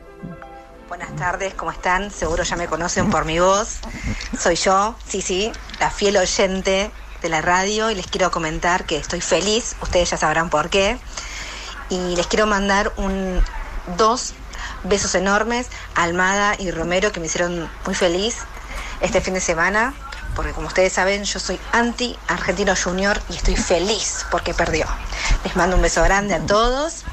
[0.88, 2.10] Buenas tardes, ¿cómo están?
[2.12, 3.80] Seguro ya me conocen por mi voz.
[4.40, 6.92] Soy yo, sí, sí, la fiel oyente
[7.22, 10.98] de la radio y les quiero comentar que estoy feliz, ustedes ya sabrán por qué.
[11.90, 13.42] Y les quiero mandar un
[13.98, 14.34] dos
[14.84, 18.38] besos enormes a Almada y Romero que me hicieron muy feliz
[19.02, 19.94] este fin de semana,
[20.36, 24.86] porque como ustedes saben, yo soy anti Argentino Junior y estoy feliz porque perdió.
[25.44, 27.04] Les mando un beso grande a todos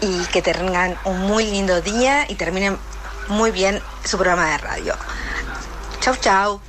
[0.00, 2.76] y que tengan un muy lindo día y terminen
[3.28, 4.94] muy bien su programa de radio.
[6.00, 6.60] Chau, chau.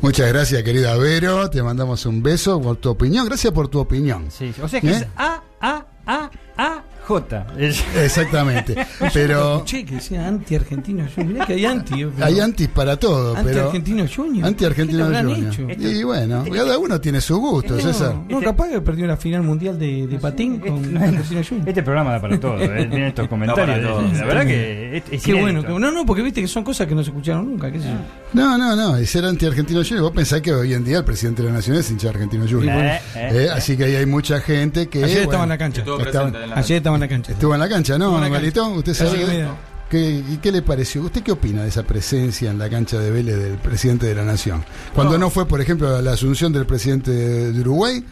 [0.00, 1.48] Muchas gracias, querida Vero.
[1.50, 3.26] Te mandamos un beso por tu opinión.
[3.26, 4.30] Gracias por tu opinión.
[4.30, 4.96] Sí, o sea que ¿Eh?
[4.96, 7.46] es A, A, A, A, J.
[8.02, 8.74] Exactamente.
[9.12, 11.32] Pero Escuché que decía anti-argentino junior.
[11.32, 11.94] Mirá que hay anti.
[12.04, 13.34] pero- hay antis para todo.
[13.34, 14.46] pero Anti-argentino junior.
[14.46, 15.70] Anti-argentino ¿Qué le habrán Junior.
[15.70, 15.88] hecho?
[15.88, 18.14] Y bueno, cada uno tiene su gusto, César.
[18.28, 21.68] No, no, capaz que perdió la final mundial de, de patín con Argentino Junior.
[21.68, 22.86] Este programa da para todo, ¿eh?
[22.90, 23.80] Tiene estos comentarios.
[23.82, 24.02] Todo.
[24.02, 25.62] la verdad que es, es Qué bueno.
[25.62, 27.70] que- no, no, porque viste que son cosas que no se escucharon nunca.
[27.70, 27.94] ¿qué sé yo?
[28.32, 29.00] No, no, no.
[29.00, 31.76] Y ser anti-argentino Junior, vos pensás que hoy en día el presidente de la Nación
[31.76, 32.76] es hincha de argentino Junior.
[32.76, 35.04] Eh, eh, Eh, así que ahí hay mucha gente que.
[35.04, 35.84] Ayer bueno, estaba en la cancha.
[36.46, 37.32] La Ayer estaba en la cancha.
[37.32, 38.68] Estuvo en la cancha, ¿no, Marito?
[38.68, 39.18] ¿Usted sabe?
[39.18, 39.46] que.
[39.90, 41.02] ¿Qué, y ¿Qué le pareció?
[41.02, 44.24] ¿Usted qué opina de esa presencia en la cancha de Vélez del presidente de la
[44.24, 44.64] Nación?
[44.94, 48.02] Cuando no, fue, por ejemplo, a la asunción del presidente de Uruguay,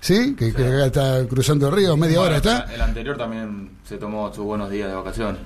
[0.00, 0.34] ¿sí?
[0.34, 2.74] Que, que acá está cruzando el río, media hora Bueno, está.
[2.74, 5.40] El anterior también se tomó sus buenos días de vacaciones.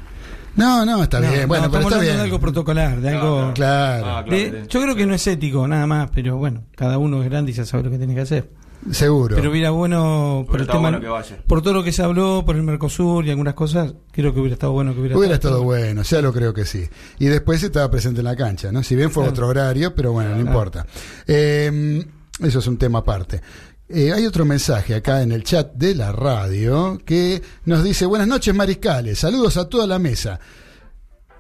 [0.57, 1.43] No, no, está No, bien.
[1.43, 2.17] no, Bueno, pero estamos está hablando bien.
[2.17, 3.53] de algo protocolar, de algo.
[3.55, 4.69] Claro, Ah, claro, de- sí.
[4.71, 7.55] yo creo que no es ético, nada más, pero bueno, cada uno es grande y
[7.55, 8.49] ya sabe lo que tiene que hacer.
[8.91, 9.37] Seguro.
[9.37, 11.39] Pero hubiera bueno por el tema, bueno que vaya.
[11.47, 14.55] por todo lo que se habló, por el Mercosur y algunas cosas, creo que hubiera
[14.55, 16.89] estado bueno que hubiera, Hubiera estado bueno, ya lo creo que sí.
[17.19, 18.83] Y después estaba presente en la cancha, ¿no?
[18.83, 19.33] Si bien fue Claro.
[19.33, 20.87] otro horario, pero bueno, no importa.
[21.27, 22.05] Eh,
[22.41, 23.41] eso es un tema aparte.
[23.89, 28.27] Eh, hay otro mensaje acá en el chat de la radio que nos dice, buenas
[28.27, 30.41] noches mariscales, saludos a toda la mesa.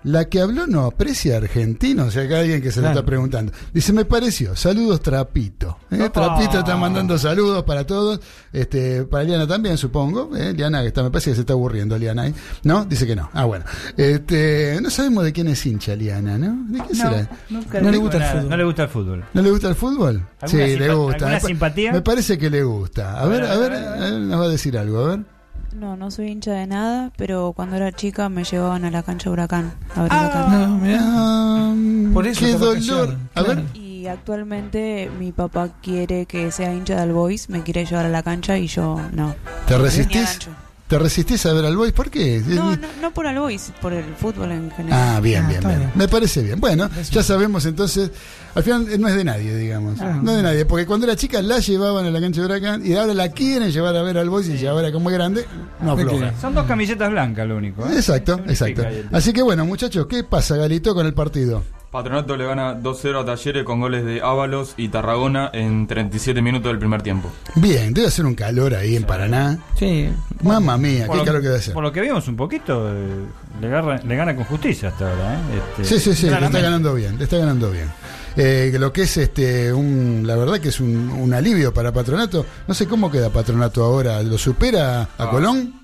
[0.04, 2.98] La que habló no aprecia argentino, o sea, que hay alguien que se le Claro.
[3.00, 3.52] está preguntando.
[3.72, 5.78] Dice, me pareció, saludos Trapito.
[5.90, 6.10] ¿Eh?
[6.12, 8.20] Trapito está mandando saludos para todos,
[8.52, 10.36] este, para Liana también, supongo.
[10.36, 10.52] ¿eh?
[10.52, 12.22] Liana, que está, me parece que se está aburriendo, Liana.
[12.22, 12.34] ahí.
[12.64, 12.84] ¿No?
[12.84, 13.30] Dice que no.
[13.32, 13.64] Ah, bueno.
[13.96, 16.66] Este, no sabemos de quién es hincha Liana, ¿no?
[16.68, 17.30] ¿De qué será?
[17.48, 18.48] nunca No le gusta el fútbol.
[18.50, 19.24] No le gusta el fútbol.
[19.32, 20.26] ¿No le gusta el fútbol?
[20.46, 21.16] Sí, ¿Alguna le gusta.
[21.26, 21.92] alguna simpatía?
[21.92, 23.18] Me parece que le gusta.
[23.20, 25.33] A ver, a ver, a ver, nos va a decir algo, a ver.
[25.74, 29.28] No, no soy hincha de nada, pero cuando era chica me llevaban a la cancha
[29.30, 29.72] Huracán.
[29.96, 30.20] A ver Ah.
[30.20, 30.70] Huracán.
[30.70, 32.12] No, mirá.
[32.14, 33.16] Por eso qué dolor.
[33.34, 33.64] A ver.
[33.74, 38.22] Y actualmente mi papá quiere que sea hincha del Boys, me quiere llevar a la
[38.22, 39.34] cancha y yo no.
[39.66, 40.38] ¿Te Ni resistís?
[40.86, 41.92] ¿Te resistís a ver al Boys?
[41.92, 42.42] ¿Por qué?
[42.46, 45.16] No, no, no por el Boys, por el fútbol en general.
[45.16, 45.78] Ah, bien, Ah, bien, bien.
[45.78, 45.92] bien.
[45.94, 46.60] Me parece bien.
[46.60, 47.10] Bueno, Eso.
[47.10, 48.10] ya sabemos entonces,
[48.54, 49.98] al final eh, no es de nadie, digamos.
[50.02, 50.20] Ah.
[50.22, 52.84] no es de nadie, porque cuando era chica la llevaban a la cancha de Huracán
[52.86, 55.46] y ahora la quieren llevar a ver al Boys y ahora como es grande,
[55.80, 56.34] no afloja.
[56.38, 57.86] Son dos camisetas blancas lo único.
[57.88, 57.94] ¿eh?
[57.94, 59.16] Exacto, ¿Qué significa exacto.
[59.16, 61.64] Así que bueno, muchachos, ¿qué pasa, Galito, con el partido?
[61.98, 66.70] Patronato le gana 2-0 a Talleres con goles de Ábalos y Tarragona en 37 minutos
[66.72, 67.30] del primer tiempo.
[67.54, 69.58] Bien, debe hacer un calor ahí en Paraná.
[69.78, 70.08] Sí.
[70.42, 71.72] Mamma mía, Por qué lo, calor que debe hacer.
[71.72, 73.24] por lo que vimos un poquito, eh,
[73.60, 73.68] le,
[74.16, 75.34] gana con justicia hasta ahora.
[75.34, 75.38] ¿eh?
[75.78, 77.88] Este, Sí, sí, sí, le está ganando bien, le está ganando bien.
[78.36, 82.44] Eh, lo que es este un, la verdad que es un, un alivio para Patronato.
[82.66, 85.30] No sé cómo queda Patronato ahora, ¿lo supera a Ah.
[85.30, 85.80] Colón?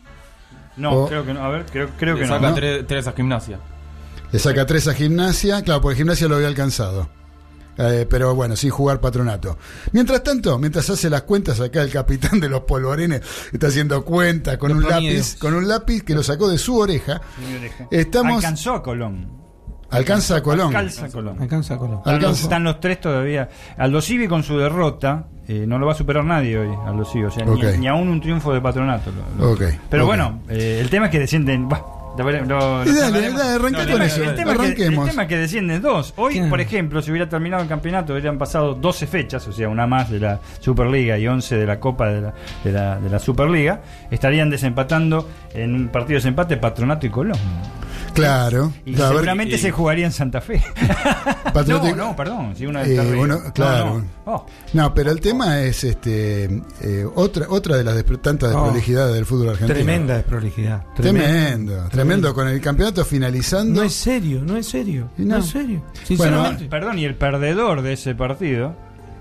[0.76, 1.44] No, O- creo que no.
[1.44, 2.34] A ver, creo, creo le que no.
[2.34, 2.84] saca ¿no?
[2.84, 3.60] 3, a Gimnasia.
[4.32, 7.08] Le saca tres a Gimnasia, claro, porque Gimnasia lo había alcanzado.
[7.78, 9.56] Eh, pero bueno, sin jugar patronato.
[9.92, 13.22] Mientras tanto, mientras hace las cuentas acá el capitán de los polvorines
[13.52, 15.14] está haciendo cuentas con Los un promedios.
[15.28, 17.22] lápiz, con un lápiz que lo sacó de su oreja.
[17.58, 17.86] Oreja.
[17.90, 19.30] Estamos Alcanzó a Colón.
[19.90, 20.76] alcanza a Colón.
[20.76, 21.36] Alcanza a Colón.
[21.40, 21.98] Alcanza Colón.
[21.98, 22.42] Están los, Alcanza.
[22.42, 23.48] están los tres todavía.
[23.78, 27.24] Aldo Civi con su derrota, eh, no lo va a superar nadie hoy, Aldo Civi.
[27.24, 29.10] O sea, ni- ni, aún un triunfo de patronato.
[29.38, 31.66] lo- lo- Ok, Pero bueno, eh, el tema es que descienden.
[31.68, 31.82] bah,
[32.92, 34.22] dale, dale, arranca con eso.
[34.22, 36.12] El tema, que, el tema es que descienden dos.
[36.16, 39.86] Hoy, por ejemplo, si hubiera terminado el campeonato, hubieran pasado 12 fechas, o sea, una
[39.86, 43.18] más de la Superliga y 11 de la Copa de la, de la, de la
[43.18, 43.80] Superliga.
[44.10, 47.38] Estarían desempatando en un partido de desempate Patronato y Colón.
[48.14, 48.72] Claro.
[48.84, 50.62] Y claro, ver, seguramente y- se jugaría en Santa Fe.
[51.66, 52.54] No, no, perdón.
[52.56, 53.98] Si una Eh, bueno, No, claro.
[53.98, 54.32] no.
[54.32, 56.44] Oh, No, pero el tema es este
[56.80, 58.62] eh, otra otra de las despro- tantas Oh.
[58.62, 59.74] desprolijidades del fútbol argentino.
[59.74, 60.84] Tremenda desprolijidad.
[60.94, 62.32] Tremendo, tremendo.
[62.34, 63.80] Con el campeonato finalizando.
[63.80, 65.10] No es serio, no es serio.
[65.16, 65.36] No.
[65.38, 65.80] No, es serio.
[65.80, 66.64] Bueno, Sinceramente.
[66.66, 68.76] Perdón, y el perdedor de ese partido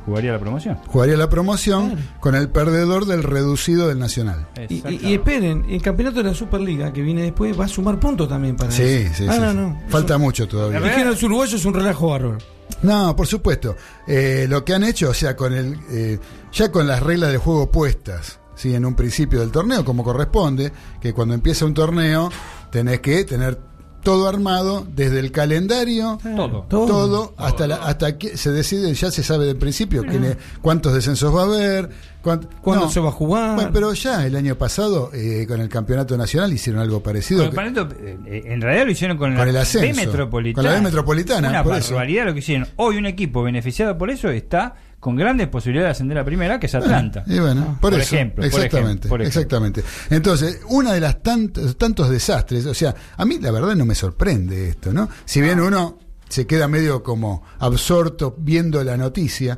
[0.06, 0.78] jugaría la promoción.
[0.88, 4.48] Jugaría la promoción con el perdedor del reducido del Nacional.
[4.70, 8.00] Y, y- y esperen, el campeonato de la Superliga que viene después va a sumar
[8.00, 9.14] puntos también para Sí, eso.
[9.16, 9.58] sí, Ah, sí, no, sí.
[9.58, 9.80] no.
[9.90, 10.80] Falta mucho todavía.
[10.80, 12.38] Es que los uruguayos es un relajo bárbaro.
[12.82, 13.76] No, por supuesto.
[14.08, 16.20] Eh, lo que han hecho, o sea, con el, eh,
[16.54, 18.74] ya con las reglas del juego puestas, ¿sí?
[18.74, 20.72] en un principio del torneo, como corresponde,
[21.02, 22.30] que cuando empieza un torneo
[22.72, 23.60] tenés que tener
[24.04, 26.66] todo armado desde el calendario, Todo.
[26.70, 27.34] todo, Todo.
[27.38, 31.42] hasta la, hasta que se decide, ya se sabe del principio quién- cuántos descensos va
[31.42, 31.90] a haber,
[32.24, 32.92] cuánt- ¿Cuándo no.
[32.92, 33.56] se va a jugar?
[33.56, 37.40] Bueno, pero ya el año pasado, eh, con el campeonato nacional, hicieron algo parecido.
[37.40, 37.96] Con el que- Parlamento,
[38.28, 39.88] eh, en realidad lo hicieron con, Con la el ascenso.
[39.88, 40.56] B Metropolitana.
[40.56, 41.94] Con la B Metropolitana, Una por eso.
[41.96, 42.68] barbaridad lo que hicieron.
[42.78, 46.66] Hoy un equipo beneficiado por eso está con grandes posibilidades de ascender a primera, que
[46.68, 47.24] es Atlanta.
[47.26, 49.40] Y bueno, por, Por eso, ejemplo, por exactamente, por ejemplo.
[49.42, 49.84] exactamente.
[50.10, 53.96] Entonces, una de las tantos, tantos desastres, o sea, a mí la verdad no me
[53.96, 55.10] sorprende esto, ¿no?
[55.26, 55.98] Si bien uno
[56.28, 59.58] se queda medio como absorto viendo la noticia,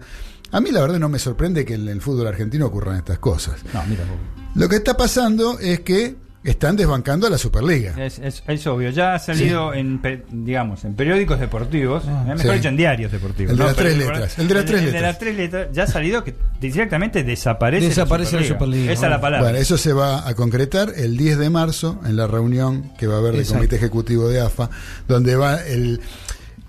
[0.52, 3.64] a mí la verdad no me sorprende que en el fútbol argentino ocurran estas cosas.
[3.74, 4.22] No, mira, tampoco.
[4.56, 7.94] Lo que está pasando es que están desbancando a la Superliga.
[8.04, 12.58] Es, es- es obvio, ya ha salido en, digamos, en periódicos deportivos, eh, mejor sí.
[12.58, 13.52] dicho, en diarios deportivos.
[13.52, 13.68] El de ¿no?
[13.68, 15.02] las tres Pero- letras, el de las tres el letras.
[15.04, 19.22] las tres letras, ya ha salido que directamente desaparece, Desaparece la Superliga, Esa es la
[19.22, 19.44] palabra.
[19.50, 23.16] Bueno, eso se va a concretar el 10 de marzo en la reunión que va
[23.16, 23.46] a haber del.
[23.46, 24.70] Comité Ejecutivo de AFA,
[25.08, 26.00] donde va el...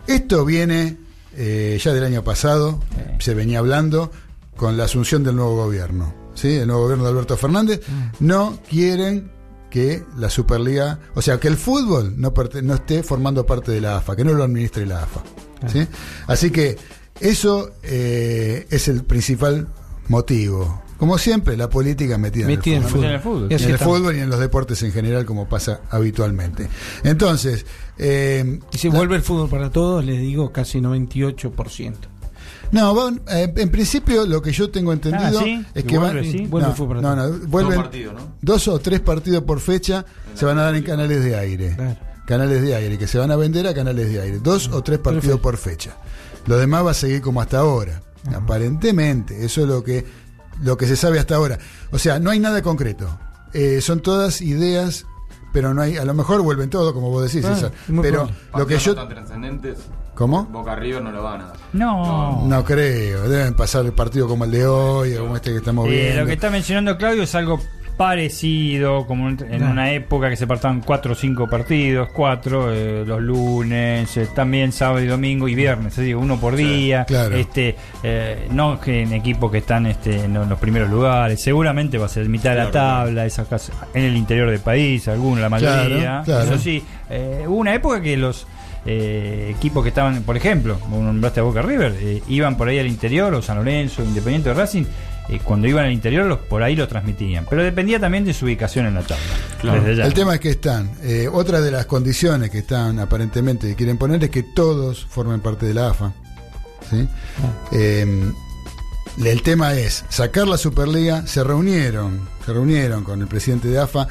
[0.06, 0.96] Esto viene
[1.36, 2.78] eh, ya del año pasado,
[3.20, 4.10] se venía hablando
[4.56, 6.12] con la asunción del nuevo gobierno.
[6.34, 6.56] ¿sí?
[6.56, 7.80] El nuevo gobierno de Alberto Fernández
[8.20, 9.30] no quieren
[9.72, 13.96] que la Superliga, o sea, que el fútbol no, no esté formando parte de la
[13.96, 15.22] AFA, que no lo administre la AFA.
[15.66, 15.88] ¿sí?
[16.26, 16.76] Así que
[17.20, 19.68] eso eh, es el principal
[20.08, 20.82] motivo.
[20.98, 23.04] Como siempre, la política metida, Metida en el fútbol.
[23.06, 23.46] En el fútbol.
[23.50, 26.68] Y en el fútbol y en los deportes en general, como pasa habitualmente.
[27.02, 27.64] Entonces,
[27.96, 31.94] eh, Y si la- vuelve el fútbol para todos, les digo casi 98%.
[32.72, 35.64] No, van- eh, en principio lo que yo tengo entendido Ah, ¿sí?
[35.74, 36.46] es Que que van, vuelve, sí.
[36.46, 37.40] Vuelve no, el fútbol para no, todos.
[37.42, 38.20] no, vuelven Dos partidos, ¿no?
[38.42, 40.04] dos o tres partidos por fecha
[40.34, 41.74] se van a dar en canales de aire.
[41.76, 41.96] Claro.
[42.26, 44.38] Canales de aire, que se van a vender a canales de aire.
[44.38, 45.96] Dos o tres partidos por fecha.
[46.46, 48.00] Lo demás va a seguir como hasta ahora.
[48.34, 50.04] Aparentemente, eso es lo que,
[50.62, 51.58] lo que se sabe hasta ahora.
[51.90, 53.18] O sea, no hay nada concreto.
[53.52, 55.04] Eh, son todas ideas,
[55.52, 57.72] pero no hay, a lo mejor vuelven todo, como vos decís, Ah, César.
[57.88, 58.36] muy Pero probable.
[58.58, 58.94] lo que yo.
[58.94, 59.78] no tan trascendentes.
[60.14, 60.44] ¿Cómo?
[60.44, 61.56] Boca River no lo van a dar.
[61.72, 62.42] No.
[62.46, 63.28] No creo.
[63.28, 66.20] Deben pasar el partido como el de hoy, o como este que estamos Eh, viendo.
[66.20, 67.60] lo que está mencionando Claudio es algo
[67.96, 73.20] parecido, como en una época que se partaban cuatro o cinco partidos, cuatro eh, los
[73.22, 77.34] lunes, eh, también sábado y domingo y viernes, es decir, uno por día, claro.
[77.36, 82.06] este, eh, no que en equipos que están este, en los primeros lugares, seguramente va
[82.06, 85.48] a ser mitad de la tabla, esas casas- en el interior del país, algunos, la
[85.48, 86.44] mayoría, Claro, claro.
[86.44, 88.46] eso sí, eh, hubo una época que los
[88.86, 92.78] eh, equipos que estaban, por ejemplo, como nombraste a Boca River, eh, iban por ahí
[92.78, 94.84] al interior, o San Lorenzo, Independiente de Racing,
[95.28, 97.46] eh, cuando iban al interior los por ahí lo transmitían.
[97.48, 99.24] Pero dependía también de su ubicación en la tabla.
[99.60, 99.80] Claro.
[99.80, 100.06] Desde ya.
[100.06, 100.90] El tema es que están.
[101.02, 105.40] eh, otra de las condiciones que están aparentemente que quieren poner es que todos formen
[105.40, 106.12] parte de la AFA.
[106.90, 107.08] ¿sí?
[107.72, 108.32] Eh,
[109.24, 111.26] el tema es sacar la Superliga.
[111.26, 114.08] Se reunieron, se reunieron con el presidente de AFA,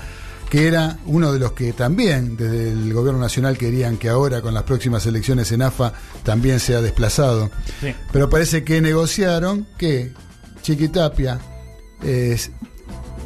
[0.52, 4.54] que era uno de los que también desde el gobierno nacional querían que ahora con
[4.54, 5.94] las próximas elecciones en AFA
[6.24, 7.50] también sea desplazado.
[7.80, 7.96] Sí.
[8.12, 10.12] Pero parece que negociaron que
[10.62, 11.40] Chiquitapia
[12.04, 12.38] eh,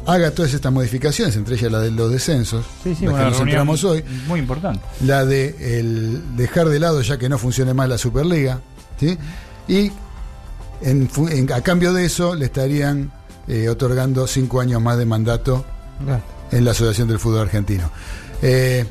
[0.06, 3.32] haga todas estas modificaciones, entre ellas la de los descensos, Sí, sí, una que nos
[3.32, 4.80] reunión centramos hoy, Muy importante.
[5.04, 8.60] la de el dejar de lado ya que no funcione más la Superliga,
[9.00, 9.18] ¿sí?
[9.66, 9.90] y
[10.80, 13.10] en fu- en- a cambio de eso le estarían
[13.48, 15.64] eh, otorgando cinco años más de mandato.
[16.52, 17.90] En la Asociación del Fútbol Argentino.
[18.42, 18.84] Eh,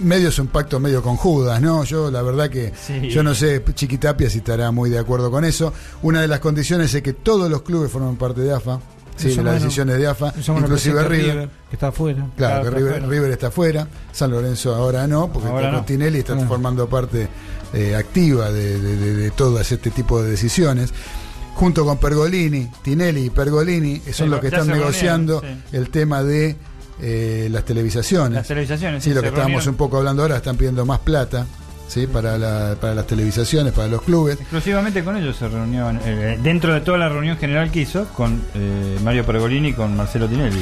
[0.00, 1.84] medio es un pacto medio con Judas, ¿no?
[1.84, 3.08] Yo la verdad que Sí.
[3.08, 5.72] yo no sé Chiquitapia si estará muy de acuerdo con eso.
[6.02, 8.78] Una de las condiciones es que todos los clubes forman parte de AFA,
[9.16, 11.48] sí, de las decisiones de AFA, inclusive River.
[11.70, 12.26] que está afuera.
[12.36, 13.08] Claro, que River.
[13.08, 15.84] River está fuera, San Lorenzo ahora no, porque Ahora no.
[15.84, 17.28] Tinelli está formando parte
[17.72, 20.92] eh, activa de, de- de- de todas este tipo de decisiones.
[21.54, 26.22] Junto con Pergolini, Tinelli y Pergolini eh, son Sí, los que están negociando el tema
[26.22, 26.56] de
[27.02, 28.32] eh, las televisaciones.
[28.36, 29.02] Las televisaciones.
[29.04, 31.46] Sí, lo que estábamos un poco hablando ahora, están pidiendo más plata
[31.88, 32.06] ¿sí?
[32.06, 34.38] para, la- para las televisaciones, para los clubes.
[34.40, 38.40] Exclusivamente con ellos se reunió, eh, dentro de toda la reunión general que hizo, con
[38.54, 40.58] eh, Mario Pergolini y con Marcelo Tinelli.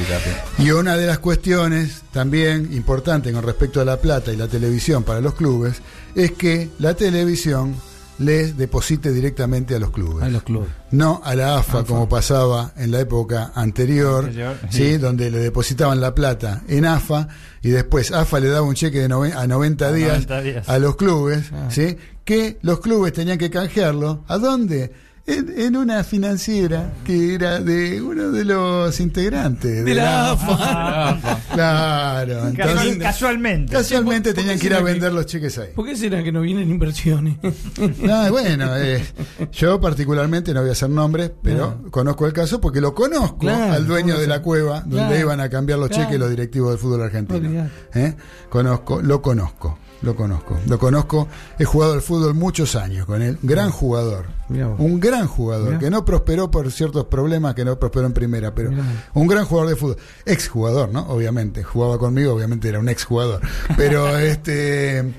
[0.57, 5.03] Y una de las cuestiones también importante con respecto a la plata y la televisión
[5.03, 5.81] para los clubes
[6.15, 7.75] es que la televisión
[8.19, 10.23] les deposite directamente a los clubes.
[10.23, 10.69] A los clubes.
[10.91, 14.77] No a la AFA, como pasaba en la época anterior, Anterior, ¿sí?
[14.91, 14.97] sí.
[14.97, 17.27] donde le depositaban la plata en AFA
[17.61, 20.69] y después AFA le daba un cheque de a 90 A días, 90 días.
[20.69, 21.67] a los clubes, Ah.
[21.69, 21.97] ¿sí?
[22.25, 24.23] que los clubes tenían que canjearlo.
[24.27, 24.91] ¿A dónde?
[25.25, 31.19] En, en una financiera que era de uno de los integrantes De la AFA.
[31.21, 33.73] Ah, Claro, entonces casualmente.
[33.73, 35.69] casualmente ¿por qué tenían que ir a que- vender los cheques ahí.
[35.75, 37.37] ¿Por qué será que no vienen inversiones?
[37.99, 39.03] No, bueno, eh,
[39.51, 43.73] yo particularmente no voy a hacer nombres, pero conozco el caso porque lo conozco Claro,
[43.73, 46.69] al dueño ¿cómo de la cueva donde Claro, iban a cambiar los cheques los directivos
[46.71, 47.67] del fútbol argentino.
[47.93, 48.15] ¿Eh?
[48.49, 51.27] Conozco, lo conozco, lo conozco, lo conozco.
[51.57, 54.79] He jugado al fútbol muchos años con él, gran jugador, Mirá vos.
[54.79, 55.79] un gran jugador Mirá.
[55.79, 58.83] que no prosperó por ciertos problemas, que no prosperó en primera, pero Mirá.
[59.13, 61.01] un gran jugador de fútbol, ex jugador, ¿no?
[61.09, 63.41] Obviamente, jugaba conmigo, obviamente era un ex jugador,
[63.75, 65.13] pero este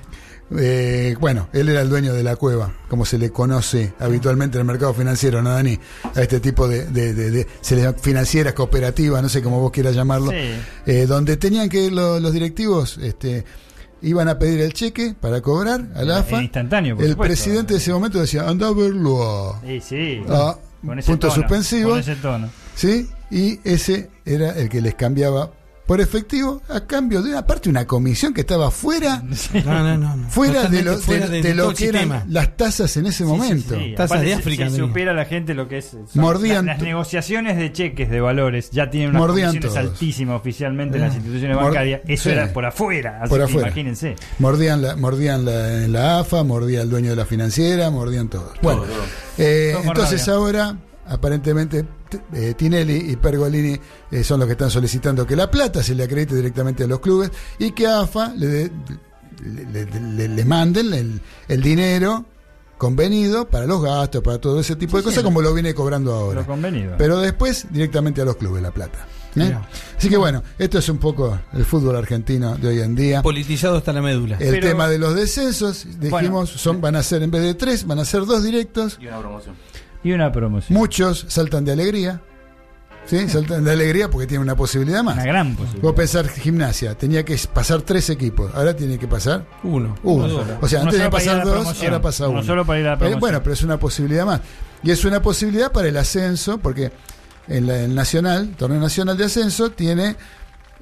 [0.58, 4.62] eh, bueno, él era el dueño de la cueva, como se le conoce habitualmente en
[4.62, 5.78] el mercado financiero, ¿no, Dani?
[6.14, 9.60] A este tipo de, de, de- de- se le llama financieras, cooperativas, no sé cómo
[9.60, 10.36] vos quieras llamarlo, Sí.
[10.86, 13.44] eh, donde tenían que ir lo- los directivos, este,
[14.02, 16.42] iban a pedir el cheque para cobrar a la En AFA.
[16.42, 17.28] instantáneo, por el supuesto.
[17.34, 19.60] presidente de ese momento decía, anda a verlo a...
[19.60, 20.22] Sí, sí.
[20.84, 21.90] Con ese puntos tono, suspensivos.
[21.92, 22.48] Con ese tono.
[22.74, 23.08] ¿Sí?
[23.30, 25.50] Y ese era el que les cambiaba
[25.90, 29.24] por efectivo a cambio de una parte una comisión que estaba fuera
[29.64, 30.16] No, no, no.
[30.18, 30.28] no.
[30.30, 33.74] fuera de lo, fuera de- de de lo que eran las tasas en ese momento.
[33.76, 35.96] Sí, Tasas aparte, de África supiera la gente lo que es.
[36.14, 39.92] Mordían Las, negociaciones de cheques de valores ya tienen unas Mordían condiciones todos.
[39.94, 42.02] altísimas oficialmente en las instituciones Mor- bancarias.
[42.06, 42.30] Eso sí.
[42.30, 43.18] era por afuera.
[43.22, 43.66] Así Por que afuera.
[43.66, 44.14] imagínense.
[44.38, 48.52] Mordían la, mordían la, en la AFA, mordía el dueño de la financiera, mordían todo.
[48.62, 48.84] Bueno,
[49.38, 50.76] eh, entonces ahora,
[51.10, 51.84] aparentemente,
[52.32, 53.78] eh, Tinelli y Pergolini
[54.10, 57.00] eh, son los que están solicitando que la plata se le acredite directamente a los
[57.00, 58.70] clubes y que AFA le, dé-
[59.44, 62.24] le, le- le- le manden el, el dinero
[62.78, 66.40] convenido para los gastos, para todo ese tipo de cosas, como lo viene cobrando ahora.
[66.40, 66.94] Lo convenido.
[66.96, 69.06] Pero después directamente a los clubes la plata.
[69.36, 69.54] ¿eh?
[69.98, 73.22] Así que bueno, esto es un poco el fútbol argentino de hoy en día.
[73.22, 74.36] Politizado hasta la médula.
[74.40, 76.46] El Pero- tema de los descensos, dijimos, Bueno.
[76.46, 78.96] son, van a ser en vez de tres, van a ser dos directos.
[79.00, 79.54] Y una promoción.
[80.02, 80.78] Y una promoción.
[80.78, 82.20] Muchos saltan de alegría.
[83.06, 83.28] ¿Sí?
[83.28, 85.14] Saltan de alegría porque tienen una posibilidad más.
[85.14, 85.82] Una gran posibilidad.
[85.82, 89.96] Vos pensar gimnasia, tenía que pasar tres equipos, ahora tiene que pasar Uno.
[90.04, 90.44] uno.
[90.60, 92.46] O sea, Uno antes de pasar dos, ahora pasa Uno uno.
[92.46, 93.20] solo para ir a la Eh, promoción.
[93.20, 94.42] bueno, pero es una posibilidad más.
[94.82, 96.92] Y es una posibilidad para el ascenso, porque
[97.48, 100.16] en la- el Nacional, Torneo Nacional de Ascenso, tiene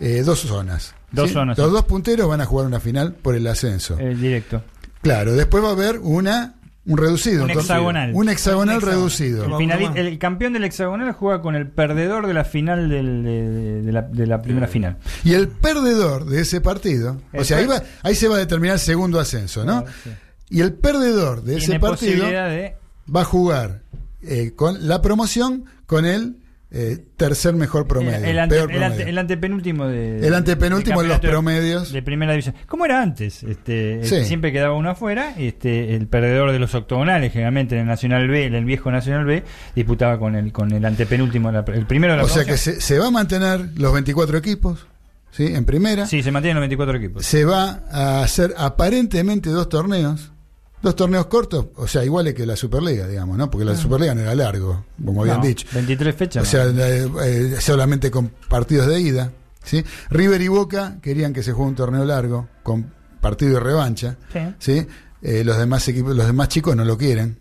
[0.00, 0.94] eh, dos zonas.
[1.12, 1.72] Dos zonas, Los sí.
[1.72, 3.96] dos punteros van a jugar una final por el ascenso.
[3.98, 4.62] El directo.
[5.02, 6.54] Claro, después va a haber una
[6.89, 7.45] un reducido.
[7.45, 8.11] Un hexagonal.
[8.14, 8.99] Un hexagonal Un hexagonal.
[8.99, 9.95] reducido.
[9.95, 14.03] El, campeón del hexagonal juega con el perdedor de la final del- de, de la,
[14.03, 14.97] de la primera final.
[15.22, 18.74] Y el perdedor de ese partido, o sea, ahí, va, ahí se va a determinar
[18.74, 19.82] el segundo ascenso, ¿no?
[19.84, 20.11] Claro, sí.
[20.51, 22.74] Y el perdedor de ese partido de
[23.14, 23.82] va a jugar
[24.22, 26.38] eh, con la promoción con el
[26.70, 28.26] eh, tercer mejor promedio.
[28.26, 29.06] el, ante- peor el ante- promedio.
[29.10, 31.92] el antepenúltimo de El antepenúltimo de en los promedios.
[31.92, 34.24] de primera división como era antes este Sí.
[34.26, 38.44] siempre quedaba uno afuera este el perdedor de los octogonales generalmente en el Nacional B
[38.44, 39.44] en el viejo Nacional B
[39.74, 42.98] disputaba con el con el antepenúltimo el primero de la o sea que se, se
[42.98, 44.86] va a mantener los 24 equipos,
[45.30, 45.46] ¿sí?
[45.46, 46.06] En primera.
[46.06, 50.32] sí se mantienen los 24 equipos Se va a hacer aparentemente dos torneos.
[50.81, 53.51] Dos torneos cortos, o sea, iguales que la Superliga, digamos, ¿no?
[53.51, 55.41] Porque la Superliga no era largo, como habían Ah.
[55.43, 55.66] No, dicho.
[55.74, 59.33] 23 fechas O sea, eh, eh, solamente con partidos de ida.
[59.64, 59.85] ¿sí?
[60.11, 64.16] River y Boca querían que se juegue un torneo largo, con partido de revancha.
[64.33, 64.39] Sí.
[64.61, 64.87] ¿sí?
[65.20, 67.39] Eh, los demás equipos, los demás chicos no lo quieren.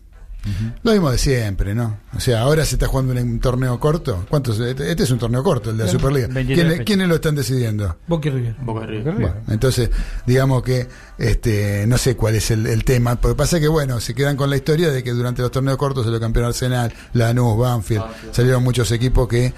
[0.84, 2.00] Lo mismo de siempre, ¿no?
[2.16, 4.26] O sea, ahora se está jugando un, un torneo corto.
[4.30, 4.60] ¿Cuántos?
[4.60, 6.28] Este este es un torneo corto, el de la Superliga.
[6.28, 7.98] 23 ¿Quiénes, lo están decidiendo?
[8.08, 8.56] Boca y River.
[8.62, 9.14] Boca de River.
[9.14, 9.90] Bueno, entonces,
[10.26, 10.88] digamos que
[11.18, 14.50] este no sé cuál es el, el tema, porque pasa que, bueno, se quedan con
[14.50, 18.34] la historia de que durante los torneos cortos se lo campeón Arsenal, Lanús, Banfield, Banfield.
[18.34, 19.54] salieron muchos equipos que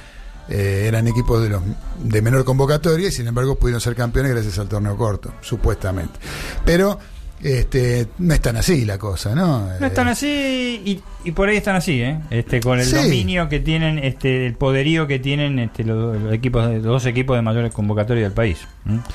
[0.49, 1.61] eh, eran equipos de los
[2.03, 6.19] de menor convocatoria y sin embargo pudieron ser campeones gracias al torneo corto, supuestamente.
[6.65, 6.99] Pero
[7.41, 9.67] este no es tan así la cosa, ¿no?
[9.79, 12.19] No están Eh, así y, y por ahí están así, ¿eh?
[12.29, 12.95] Este, con el Sí.
[12.95, 17.35] dominio que tienen, este, el poderío que tienen este, los, los equipos, los dos equipos
[17.37, 18.59] de mayores convocatoria del país.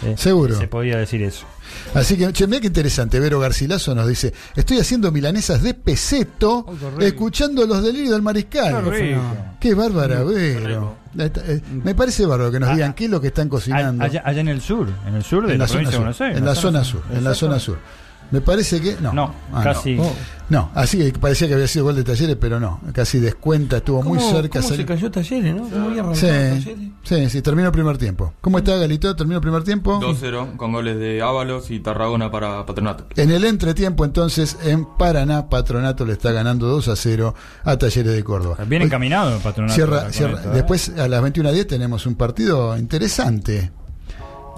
[0.04, 0.58] Eh, Seguro.
[0.58, 1.46] Se podía decir eso.
[1.94, 3.18] Así que, che, mira qué interesante.
[3.20, 6.66] Vero Garcilaso nos dice: Estoy haciendo milanesas de peseto,
[7.00, 8.84] escuchando los delirios del mariscal.
[8.90, 9.18] Qué.
[9.60, 10.22] Qué bárbara.
[10.22, 10.96] Vero.
[11.18, 14.02] Eh, Me parece bárbaro que nos Ah, digan qué es lo que están cocinando.
[14.04, 15.92] Allá, allá en el sur, en el sur de en la, la zona provincia de
[15.92, 16.00] sur.
[16.00, 16.38] Buenos Aires.
[16.38, 17.02] En la zona sur.
[17.12, 17.78] En la zona sur.
[18.30, 18.96] Me parece que.
[19.00, 19.12] No.
[19.12, 19.94] No, Ah, casi.
[19.94, 20.10] No.
[20.50, 22.78] No, así que parecía que había sido gol de talleres, pero no.
[22.92, 24.60] Casi descuenta, estuvo muy ¿Cómo- cerca.
[24.60, 25.62] ¿Cómo se cayó Talleres, no?
[25.70, 26.78] ¿Cómo había Sí, Talleres?
[27.02, 28.34] sí, sí, terminó el primer tiempo.
[28.42, 29.16] ¿Cómo está Galito?
[29.16, 29.98] ¿Terminó el primer tiempo?
[30.00, 33.06] 2-0 con goles de Ábalos y Tarragona para Patronato.
[33.16, 38.12] En el entretiempo, entonces, en Paraná, Patronato le está ganando 2 a 0 a Talleres
[38.14, 38.56] de Córdoba.
[38.66, 39.74] Bien Hoy encaminado el patronato.
[39.74, 40.34] Cierra, cierra.
[40.40, 40.54] esto, ¿eh?
[40.56, 43.72] Después, a las 21.10 tenemos un partido interesante.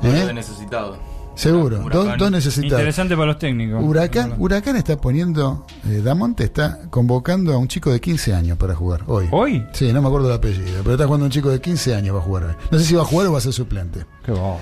[0.03, 0.09] ¿Eh?
[0.09, 0.99] de necesitado.
[1.37, 2.72] Seguro, dos, dos necesitados.
[2.80, 3.82] Interesante para los técnicos.
[3.84, 8.74] Huracán, Huracán está poniendo, eh, Damonte está convocando a un chico de 15 años para
[8.74, 9.28] jugar hoy.
[9.30, 9.64] ¿Hoy?
[9.72, 12.20] Sí, no me acuerdo el apellido, pero está jugando un chico de 15 años va
[12.20, 12.53] a jugar hoy.
[12.70, 14.05] No sé si va a jugar o va a ser suplente.
[14.24, 14.59] Qué bobo.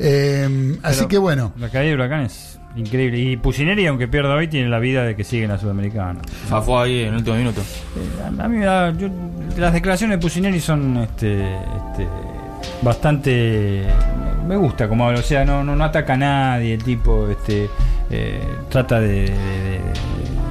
[0.00, 3.18] Eh, así que bueno, La caída de Huracán es increíble.
[3.18, 6.20] Y Pusineri, aunque pierda hoy, tiene la vida de que sigue en la Sudamericana.
[6.48, 7.60] Zafó ahí en el último minuto.
[7.60, 9.08] Eh, a, a mí me da- yo-
[9.56, 12.08] las declaraciones de Pusineri son este, este,
[12.82, 13.84] bastante.
[14.46, 17.68] Me gusta como habla, o sea, no, no, no ataca a nadie, el tipo este,
[18.10, 19.80] eh, trata de, de- de-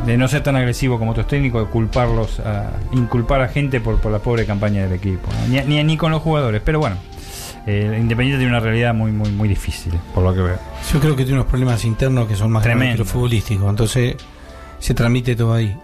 [0.05, 3.99] de no ser tan agresivo como otros técnicos, de culparlos, a, inculpar a gente por,
[4.01, 5.47] por la pobre campaña del equipo, ¿no?
[5.47, 6.97] ni, ni, ni con los jugadores, pero bueno.
[7.67, 10.57] eh, Independiente tiene una realidad muy muy muy difícil, por lo que veo.
[10.91, 13.69] Yo creo que tiene unos problemas internos que son más que los futbolísticos.
[13.69, 14.15] Entonces
[14.79, 15.77] se transmite todo ahí.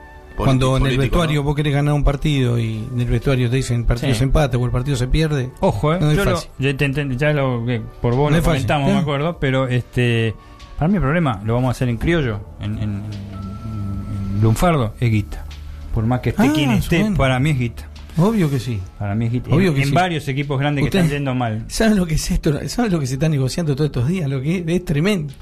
[0.46, 1.44] Cuando en el vestuario ¿no?
[1.44, 4.18] vos querés ganar un partido y en el vestuario te dicen el partido Sí.
[4.20, 5.52] se empate o el partido se pierde.
[5.60, 6.50] Ojo, eh, No es yo lo- fácil.
[6.60, 8.94] ya, te enten- ya lo que por vos No lo es fácil, comentamos, ¿eh?
[8.94, 10.34] me acuerdo, pero este
[10.78, 14.94] para mí el problema lo vamos a hacer en criollo, en, en, en- en lunfardo,
[15.00, 15.46] es guita.
[15.94, 17.18] Por más que esté Ah, quien es esté, bueno.
[17.18, 17.90] para mí es guita.
[18.18, 18.80] Obvio que sí.
[18.98, 19.50] Para mí es guita.
[19.54, 19.94] Obvio en que en sí.
[19.94, 21.66] varios equipos grandes que están yendo mal.
[21.68, 22.52] ¿Saben lo que es esto?
[22.68, 24.30] ¿Saben lo que se está negociando todos estos días?
[24.30, 25.34] Lo que es, es tremendo.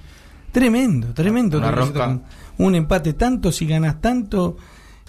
[0.51, 1.57] Tremendo, tremendo.
[1.57, 2.19] Una rosca.
[2.57, 4.57] Un empate tanto, si ganas tanto,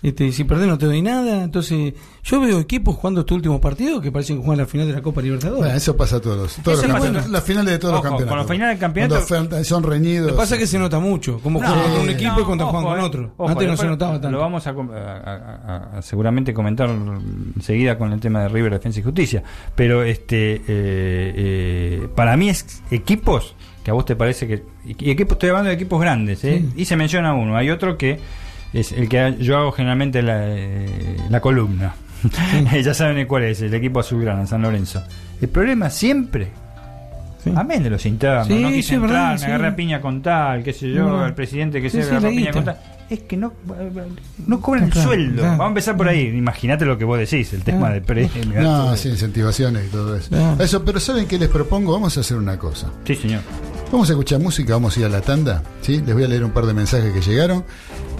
[0.02, 1.42] este, si perdés no te doy nada.
[1.44, 4.92] Entonces, yo veo equipos jugando este último partido que parecen que juegan la final de
[4.92, 5.60] la Copa Libertadores.
[5.62, 7.30] bueno, eso pasa a todos los, todos Eso los pasa- campeonatos.
[7.30, 8.46] La final de todos Ojo, los campeonatos.
[8.46, 10.26] con la del campeonato- Cuando fe- son reñidos.
[10.28, 12.40] Lo que pasa es que se nota mucho, como No, juegan con un no, equipo
[12.40, 13.06] y cuando ojo, juegan con eh.
[13.06, 13.32] otro.
[13.36, 14.30] Ojo, Antes no se notaba tanto.
[14.30, 16.88] Lo vamos a, com- a- a- a- a seguramente comentar
[17.56, 19.42] enseguida con el tema de River Defensa y Justicia.
[19.74, 24.62] Pero este eh, eh, para mí es equipos que a vos te parece que.
[24.86, 26.58] Y equipos, estoy hablando de equipos grandes, ¿eh?
[26.74, 26.82] Sí.
[26.82, 27.56] y se menciona uno.
[27.56, 28.18] Hay otro que
[28.72, 31.94] es el que yo hago generalmente la, eh, la columna.
[32.82, 35.02] ya saben cuál es, el equipo azulgrana, San Lorenzo.
[35.40, 36.48] El problema siempre
[37.44, 37.52] Sí.
[37.54, 39.46] Amén de los internos, Sí, no quise sí, verdad, entrar, sí.
[39.46, 41.20] me agarré a piña con tal, qué sé yo, No.
[41.22, 42.78] al presidente que Sí, se sí, agarró a piña con tal.
[43.08, 43.52] Es que no,
[44.46, 45.34] no cobran el Claro, sueldo.
[45.42, 45.50] claro.
[45.52, 46.26] Vamos a empezar por ahí.
[46.36, 47.92] Imagínate lo que vos decís, el tema Ah.
[47.92, 48.28] de premio.
[48.60, 50.30] No, sí, incentivaciones y todo eso.
[50.34, 50.56] Ah.
[50.58, 51.92] Eso, pero ¿saben qué les propongo?
[51.92, 52.90] Vamos a hacer una cosa.
[53.04, 53.42] Sí, señor.
[53.90, 56.02] Vamos a escuchar música, vamos a ir a la tanda, ¿sí?
[56.04, 57.64] Les voy a leer un par de mensajes que llegaron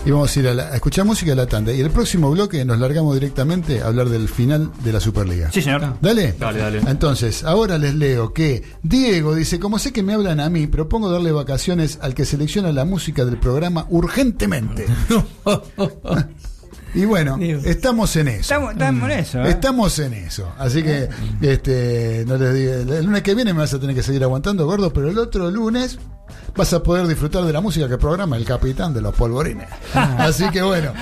[0.07, 1.73] y vamos a ir a, la- a escuchar música a la tanda.
[1.75, 5.53] Y el próximo bloque nos largamos directamente a hablar del final de la Superliga.
[5.53, 5.85] Sí, señor.
[5.85, 5.95] Ah.
[6.01, 6.33] Dale.
[6.39, 6.79] Dale, dale.
[6.87, 11.11] Entonces, ahora les leo que Diego dice, como sé que me hablan a mí, propongo
[11.11, 14.87] darle vacaciones al que selecciona la música del programa urgentemente.
[16.95, 18.41] Y bueno, estamos en eso.
[18.41, 19.45] Estamos, estamos en eso.
[19.45, 19.51] ¿eh?
[19.51, 20.53] Estamos en eso.
[20.59, 21.09] Así que
[21.41, 24.67] este no les digo, el lunes que viene me vas a tener que seguir aguantando,
[24.67, 25.99] gordo, pero el otro lunes
[26.57, 29.69] vas a poder disfrutar de la música que programa el capitán de los polvorines.
[29.95, 30.93] Así que bueno,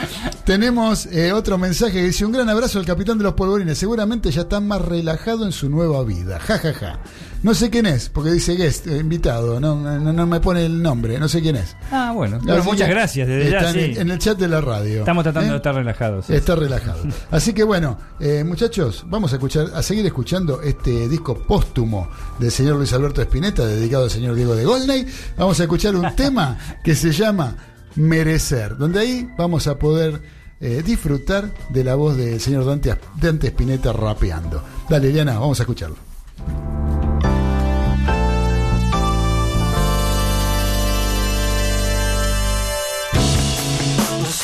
[0.44, 3.78] tenemos eh, otro mensaje que dice un gran abrazo al capitán de los polvorines.
[3.78, 6.38] Seguramente ya está más relajado en su nueva vida.
[6.40, 6.98] Ja, ja, ja.
[7.46, 10.82] No sé quién es, porque dice guest, eh, invitado, no, no, no me pone el
[10.82, 11.76] nombre, no sé quién es.
[11.92, 12.40] Ah, bueno.
[12.64, 13.28] Muchas gracias.
[13.28, 13.78] Desde ya, sí.
[13.78, 14.98] en, en el chat de la radio.
[14.98, 15.52] Estamos tratando ¿Eh?
[15.52, 16.26] de estar relajados.
[16.26, 16.34] sí.
[16.34, 17.04] Está relajado.
[17.30, 22.08] Así que bueno, eh, muchachos, vamos a escuchar, a seguir escuchando este disco póstumo
[22.40, 25.06] del señor Luis Alberto Spinetta, dedicado al señor Diego de Golney.
[25.36, 27.56] Vamos a escuchar un tema que se llama
[27.94, 30.20] Merecer, donde ahí vamos a poder
[30.60, 34.64] eh, disfrutar de la voz del señor Dante, Dante Spinetta rapeando.
[34.90, 35.94] Dale, Eliana, vamos a escucharlo.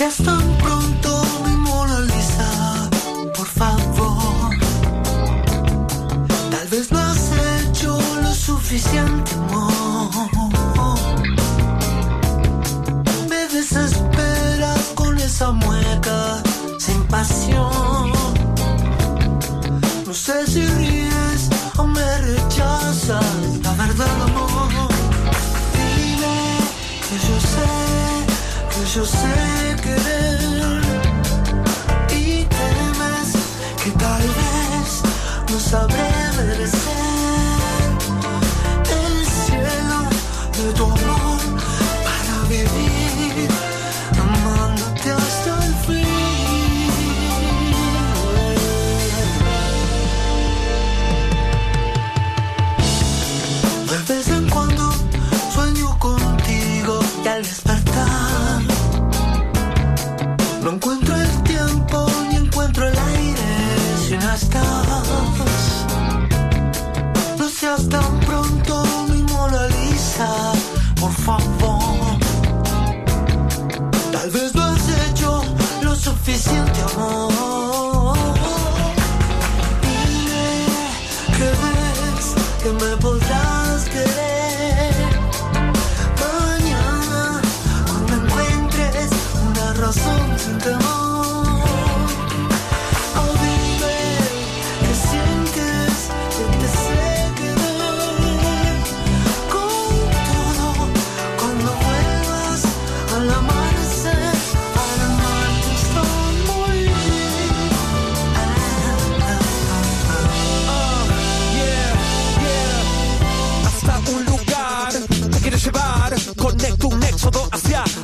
[0.03, 1.11] Seas tan pronto
[1.44, 2.50] mi Mona Lisa,
[3.36, 4.50] por favor.
[6.50, 10.11] Tal vez no has hecho lo suficiente, amor.
[13.30, 16.42] Me desesperas con esa mueca
[16.78, 18.12] sin pasión.
[20.07, 21.42] No sé si ríes
[21.76, 23.24] o me rechazas,
[23.62, 24.51] la verdad, amor.
[28.93, 30.31] Que yo sé
[76.22, 77.31] lo suficiente amor.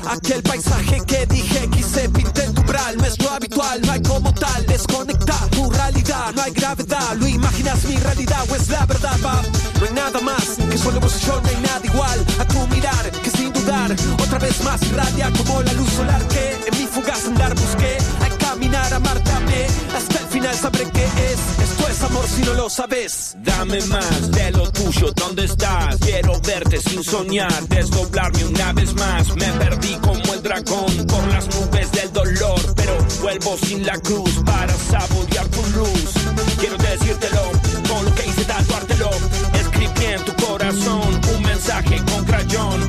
[0.08, 2.96] Aquel paisaje que dije quise pinté en tu umbral.
[2.96, 4.66] No es lo habitual, no hay como tal.
[4.66, 7.16] Desconecta tu realidad, no hay gravedad.
[7.16, 9.42] Lo imaginas mi realidad o es la verdad, va.
[9.80, 12.66] No hay nada más que solo vos y yo, no hay nada igual a tu
[12.68, 13.10] mirar.
[13.22, 17.26] Que sin dudar, otra vez más irradia como la luz solar que en mi fugaz
[17.26, 17.98] andar busqué.
[18.22, 19.30] Hay caminar, amarte,
[19.96, 21.70] Hasta el final sabré qué es.
[21.70, 23.36] Esto es amor si no lo sabes.
[23.38, 25.96] Dame más de lo tuyo, ¿dónde estás?
[26.00, 29.34] Quiero verte sin soñar, desdoblarme una vez más.
[29.36, 34.30] Me perdí como el dragón por las nubes del dolor, pero vuelvo sin la cruz
[34.44, 36.14] para saborear tu luz.
[36.58, 37.42] Quiero decírtelo,
[37.88, 39.10] con lo que hice tatuártelo.
[39.54, 42.88] Escribí en tu corazón un mensaje con crayón.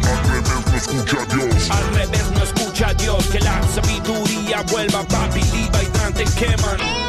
[1.69, 5.28] Al revés no escucha a Dios, que la sabiduría vuelva, papi,
[6.19, 7.08] liba y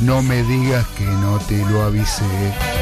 [0.00, 2.75] No me digas que no te lo avisé.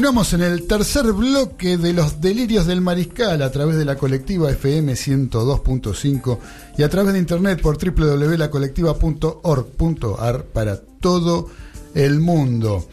[0.00, 4.50] Continuamos en el tercer bloque de los delirios del mariscal a través de la colectiva
[4.50, 6.38] FM 102.5
[6.78, 11.50] y a través de internet por www.lacolectiva.org.ar para todo
[11.94, 12.88] el mundo.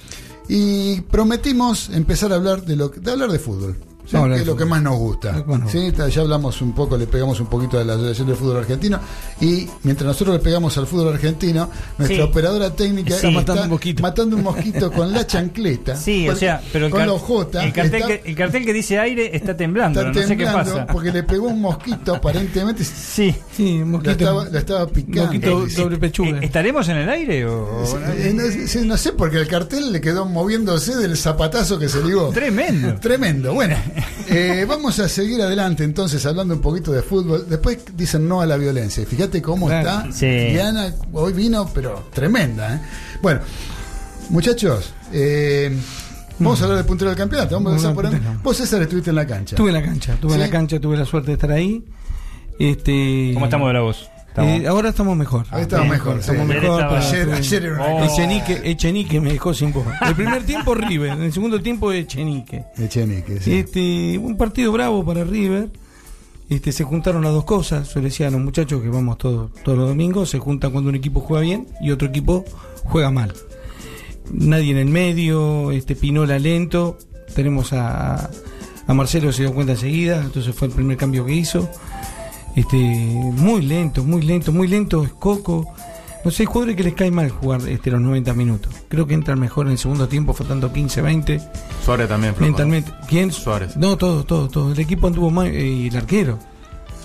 [0.49, 3.77] Y prometimos empezar a hablar de lo de hablar de fútbol.
[4.35, 5.43] Es lo que más nos gusta.
[5.45, 5.67] Bueno.
[5.69, 5.91] ¿sí?
[6.11, 8.99] Ya hablamos un poco, le pegamos un poquito a la Asociación del Fútbol Argentino.
[9.41, 12.21] Y mientras nosotros le pegamos al fútbol argentino, nuestra Sí.
[12.23, 13.27] operadora técnica Sí.
[13.27, 14.01] está Matando un mosquito.
[14.03, 15.95] matando un mosquito con la chancleta.
[15.95, 17.63] Sí, o Con- sea, pero el, con car- los J.
[17.65, 20.45] el cartel, está- que, el cartel que dice aire está temblando, está no sé qué
[20.45, 20.87] pasa.
[20.87, 22.83] porque le pegó un mosquito aparentemente.
[22.83, 23.35] Sí.
[23.55, 24.11] Sí, un La mosquito.
[24.11, 25.23] estaba, la estaba picando.
[25.23, 25.81] Mosquito dice.
[25.81, 26.29] doble pechuga.
[26.29, 27.83] Eh, ¿Estaremos en el aire o...?
[28.17, 32.29] Eh, no, no sé, porque el cartel le quedó moviéndose del zapatazo que se ligó.
[32.29, 32.95] Tremendo.
[32.99, 33.53] Tremendo.
[33.53, 33.75] Bueno,
[34.29, 37.45] eh, vamos a seguir adelante entonces hablando un poquito de fútbol.
[37.49, 39.03] Después dicen no a la violencia.
[39.03, 39.89] Y Fíjate cómo Claro.
[40.09, 40.11] está.
[40.11, 40.25] Sí.
[40.27, 42.75] Diana hoy vino, pero tremenda.
[42.75, 42.81] ¿eh?
[43.21, 43.41] Bueno,
[44.29, 45.75] muchachos, eh,
[46.39, 47.55] vamos a hablar del puntero del campeonato.
[47.55, 48.37] Vamos a empezar por ahí.
[48.43, 49.55] Vos, César, estuviste en la cancha.
[49.55, 50.39] Tuve la cancha, tuve ¿Sí?
[50.39, 51.83] la cancha, tuve la suerte de estar ahí.
[52.59, 54.09] Este, ¿Cómo estamos de la voz?
[54.37, 54.61] ¿Estamos?
[54.61, 55.45] eh, ahora estamos mejor.
[55.49, 56.19] Ahí estamos bien, mejor.
[56.19, 56.47] Estamos sí.
[56.47, 56.83] mejor.
[56.83, 58.05] Ayer pero Ayer, era una Oh.
[58.05, 59.85] Echenique, Echenique me dejó sin voz.
[60.05, 62.65] El primer tiempo River, en el segundo tiempo Echenique.
[62.77, 63.55] Echenique, sí.
[63.55, 65.69] Este, un partido bravo para River.
[66.49, 67.91] Este, se juntaron las dos cosas.
[67.93, 70.89] Yo le decía a los muchachos que vamos todos, todos los domingos, se juntan cuando
[70.89, 72.45] un equipo juega bien y otro equipo
[72.83, 73.33] juega mal.
[74.31, 76.97] Nadie en el medio, este Pinola lento.
[77.33, 78.29] Tenemos a,
[78.87, 81.69] a Marcelo se dio cuenta enseguida, entonces fue el primer cambio que hizo.
[82.57, 85.71] Este, muy lento, muy lento, muy lento es Coco.
[86.25, 88.73] No sé, hay jugadores que les cae mal jugar este, los 90 minutos.
[88.89, 91.39] Creo que entran mejor en el segundo tiempo, faltando 15, 20.
[91.85, 92.49] Suárez también, flojo.
[92.49, 92.91] Mentalmente.
[93.07, 93.31] ¿Quién?
[93.31, 93.77] Suárez.
[93.77, 94.71] No, todo, todo, todo.
[94.71, 96.39] El equipo anduvo mal eh, y el arquero.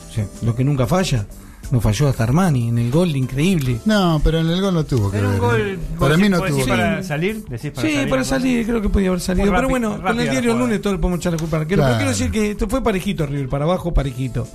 [0.08, 1.26] O sea, lo que nunca falla.
[1.70, 3.78] No falló hasta Armani en el gol increíble.
[3.84, 5.26] No, pero en el gol no tuvo que ver.
[5.26, 5.60] un gol.
[5.60, 5.78] ¿eh?
[5.90, 7.04] ¿vos Para mí no tuvo que para ver.
[7.04, 7.44] salir?
[7.44, 9.52] ¿Decís para sí, salir para salir, creo que podía haber salido.
[9.52, 11.82] Pero bueno, con el diario el lunes todo le podemos echar la culpa al arquero.
[11.82, 11.98] Claro.
[11.98, 14.48] Pero quiero decir que esto fue parejito River, para abajo parejito.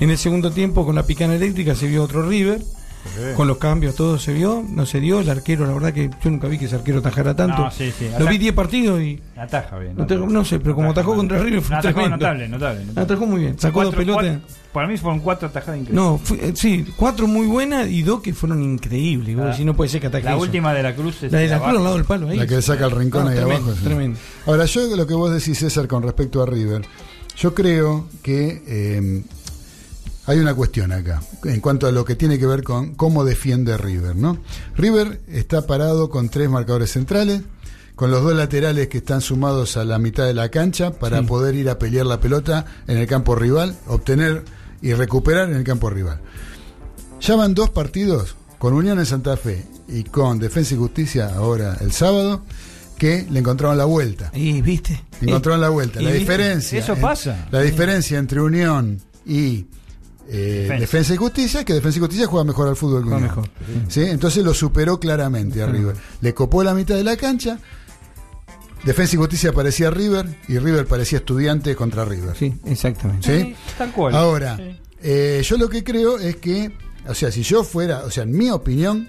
[0.00, 2.62] En el segundo tiempo, con la picana eléctrica, se vio otro River.
[3.36, 4.62] Con los cambios, todo se vio.
[4.68, 5.20] No se dio.
[5.20, 7.62] El arquero, la verdad que yo nunca vi que ese arquero tajara tanto.
[7.62, 8.06] No, sí, sí.
[8.10, 9.20] Lo Ataca- vi 10 partidos y.
[9.36, 9.94] Ataja bien.
[9.96, 12.16] No, no sé, pero como atajó contra River fue atajó tremendo.
[12.16, 12.80] notable, notable.
[12.84, 13.02] notable.
[13.02, 13.58] Atajó muy bien.
[13.58, 14.24] Sacó dos pelotas.
[14.40, 16.04] cuatro- para mí fueron cuatro atajadas increíbles.
[16.04, 19.36] No, fue- eh, sí, cuatro muy buenas y dos que fueron increíbles.
[19.36, 20.40] Decís, no puede ser que ataque La eso.
[20.42, 21.70] última de la cruz es La de la abajo.
[21.70, 22.36] cruz al lado del palo ahí.
[22.36, 23.76] La que le saca el rincón No, ahí tremendo, abajo.
[23.78, 23.84] sí.
[23.84, 24.18] Tremendo.
[24.46, 26.82] Ahora, yo lo que vos decís, César, con respecto a River,
[27.38, 29.22] yo creo que eh,
[30.28, 33.76] hay una cuestión acá, en cuanto a lo que tiene que ver con cómo defiende
[33.76, 34.38] River, ¿no?
[34.76, 37.42] River está parado con tres marcadores centrales,
[37.96, 41.26] con los dos laterales que están sumados a la mitad de la cancha para Sí.
[41.26, 44.44] poder ir a pelear la pelota en el campo rival, obtener
[44.80, 46.20] y recuperar en el campo rival.
[47.20, 51.76] Ya van dos partidos con Unión en Santa Fe y con Defensa y Justicia ahora
[51.80, 52.42] el sábado
[52.98, 54.30] que le encontraron la vuelta.
[54.34, 55.02] Y viste.
[55.20, 56.00] Le encontraron la vuelta.
[56.00, 56.78] La diferencia.
[56.78, 57.48] eso en- pasa.
[57.50, 59.66] La diferencia entre Unión y
[60.30, 60.80] eh, Defensa.
[60.80, 61.14] Defensa.
[61.14, 63.48] y Justicia es que Defensa y Justicia juega mejor al fútbol que mejor.
[63.88, 64.02] ¿Sí?
[64.02, 65.96] Entonces lo superó claramente a River.
[66.20, 67.58] Le copó la mitad de la cancha.
[68.84, 72.36] Defensa y Justicia parecía River y River parecía estudiante contra River.
[72.36, 73.42] Sí, exactamente.
[73.44, 73.56] ¿Sí?
[73.76, 74.14] Tal cual.
[74.14, 74.76] Ahora, Sí.
[75.02, 76.70] eh, yo lo que creo es que,
[77.06, 79.08] o sea, si yo fuera, o sea, en mi opinión,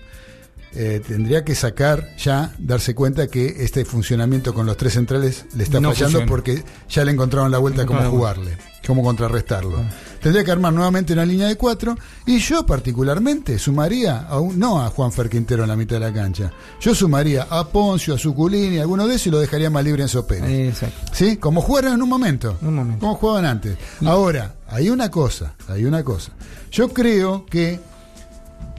[0.74, 5.64] eh, tendría que sacar ya, darse cuenta que este funcionamiento con los tres centrales le
[5.64, 6.26] está No fallando funciona.
[6.30, 9.84] porque ya le encontraron la vuelta Le cómo jugarle, cómo contrarrestarlo.
[10.22, 14.82] Tendría que armar nuevamente una línea de cuatro y yo particularmente sumaría, a un- no
[14.82, 16.52] a Juan Fer Quintero en la mitad de la cancha,
[16.82, 20.04] yo sumaría a Poncio, a Suculini, a alguno de esos y lo dejaría más libre
[20.04, 20.50] en Sopera.
[20.52, 21.12] Exacto.
[21.14, 21.38] ¿Sí?
[21.38, 22.58] Como jugaron en un momento.
[22.62, 23.00] Un momento.
[23.00, 23.78] Como jugaban antes.
[24.06, 26.32] Ahora, hay una cosa, hay una cosa.
[26.72, 27.80] Yo creo que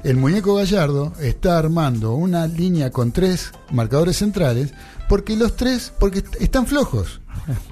[0.03, 4.73] el muñeco Gallardo está armando una línea con tres marcadores centrales
[5.09, 7.20] porque los tres, porque est- están flojos.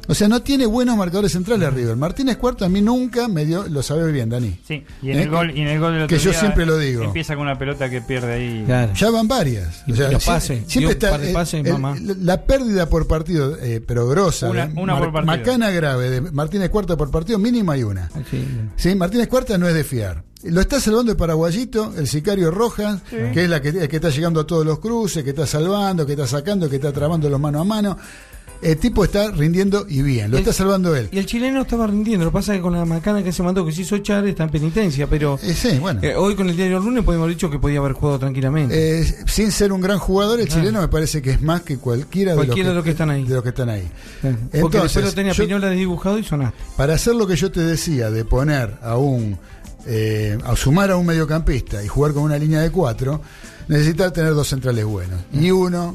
[0.08, 1.96] O sea, no tiene buenos marcadores centrales River.
[1.96, 4.58] Martínez Cuarto a mí nunca me dio, lo sabe bien, Dani.
[4.66, 5.22] Sí, y en, ¿Eh?
[5.22, 7.02] el gol, y en el gol del otro Que yo día siempre lo digo.
[7.04, 8.62] Empieza con una pelota que pierde ahí.
[8.66, 8.92] Claro.
[8.94, 9.82] Ya van varias.
[9.86, 11.96] Y O sea, pases, siempre está el- mamá.
[12.00, 14.48] la pérdida por partido, eh, pero grosa.
[14.48, 14.68] Una-
[14.98, 15.24] por partido.
[15.24, 18.08] Macana grave de Martínez Cuarta por partido, mínimo hay una.
[18.30, 18.44] Sí.
[18.76, 20.22] Sí, Martínez Cuarta no es de fiar.
[20.44, 24.08] Lo está salvando el paraguayito, el sicario Rojas, que es la que, el que está
[24.10, 27.40] llegando a todos los cruces, que está salvando, que está sacando, que está trabando los
[27.40, 27.98] mano a mano.
[28.61, 31.09] El tipo está rindiendo y bien, lo El- está salvando él.
[31.12, 32.24] Y el chileno estaba rindiendo.
[32.24, 34.26] Lo que pasa es que con la macana que se mandó, que se hizo echar,
[34.26, 35.06] está en penitencia.
[35.06, 36.00] Pero Eh, sí, bueno.
[36.02, 39.00] eh, hoy con el diario lunes podemos haber dicho que podía haber jugado tranquilamente.
[39.00, 40.54] Eh, sin ser un gran jugador, el Ah.
[40.54, 43.24] chileno me parece que es más que cualquiera, Cualquiera de, los que, están ahí.
[43.24, 43.82] de los que están ahí.
[43.82, 43.90] Eh,
[44.22, 46.59] Porque entonces, después lo tenía yo- Piñola desdibujado y sonaste.
[46.76, 49.38] Para hacer lo que yo te decía, de poner a un.
[50.44, 53.22] a sumar a un mediocampista y jugar con una línea de cuatro,
[53.68, 55.18] necesitas tener dos centrales buenos.
[55.32, 55.94] Y uno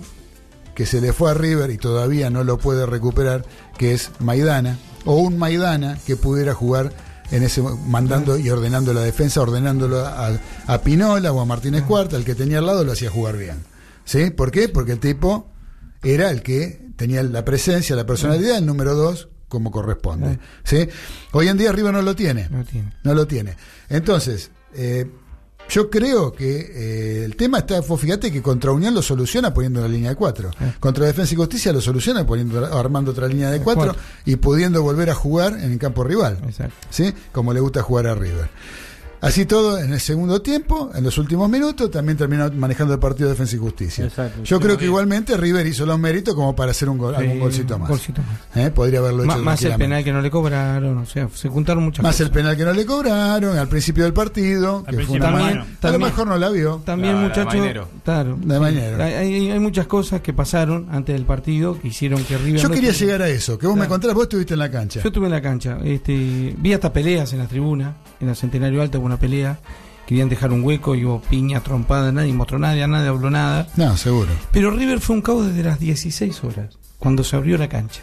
[0.76, 3.45] que se le fue a River y todavía no lo puede recuperar,
[3.78, 6.91] que es Maidana, o un Maidana que pudiera jugar
[7.32, 12.15] en ese mandando y ordenando la defensa, ordenándolo a, a Pinola o a Martínez Cuarta,
[12.15, 13.63] el que tenía al lado lo hacía jugar bien.
[14.05, 14.30] ¿Sí?
[14.30, 14.69] ¿Por qué?
[14.69, 15.51] Porque el tipo
[16.03, 20.39] era el que tenía la presencia, la personalidad, el número dos, como corresponde.
[20.63, 20.88] ¿Sí?
[21.32, 22.49] Hoy en día River no lo tiene.
[22.49, 22.93] No tiene.
[23.03, 23.55] No lo tiene.
[23.89, 25.09] Entonces, eh,
[25.74, 29.82] yo creo que eh, el tema está, vos fíjate que contra Unión lo soluciona poniendo
[29.82, 30.51] la línea de cuatro.
[30.80, 35.09] Contra Defensa y Justicia lo soluciona poniendo, armando otra línea de cuatro y pudiendo volver
[35.09, 36.38] a jugar en el campo rival.
[36.45, 36.76] Exacto.
[36.91, 37.11] ¿Sí?
[37.32, 38.49] Como le gusta jugar a River.
[39.24, 43.30] Así todo, en el segundo tiempo, en los últimos minutos, también terminó manejando el partido
[43.30, 44.05] de Defensa y Justicia.
[44.05, 44.43] Exacto.
[44.43, 44.89] Yo Sí, creo que bien.
[44.91, 47.89] igualmente River hizo los méritos como para hacer un gol, algún golcito más.
[47.89, 48.57] golcito más.
[48.65, 48.69] ¿Eh?
[48.71, 52.03] Podría haberlo hecho más el penal que no le cobraron, o sea, se juntaron muchas
[52.03, 52.28] Más cosas.
[52.28, 55.38] el penal que no le cobraron al principio del partido, Al que fue principio una
[55.38, 55.61] también- mano.
[55.63, 56.82] A lo también- mejor no la vio.
[56.86, 58.61] También, muchachos, claro, La sí.
[58.61, 59.03] Mainero.
[59.03, 62.61] Hay, hay- hay muchas cosas que pasaron antes del partido que hicieron que River.
[62.61, 64.69] Yo no quería tuviera- llegar a eso, que vos me contaras, vos estuviste en la
[64.69, 64.99] cancha.
[65.01, 68.82] Yo estuve en la cancha, este, vi hasta peleas en la tribuna, en la Centenario
[68.82, 69.59] Alta hubo una pelea,
[70.07, 73.68] querían dejar un hueco y hubo piña, trompada, nadie mostró nada, nadie habló nada.
[73.78, 74.32] No, seguro.
[74.51, 78.01] Pero River fue un caos desde las 16 horas, cuando se abrió la cancha.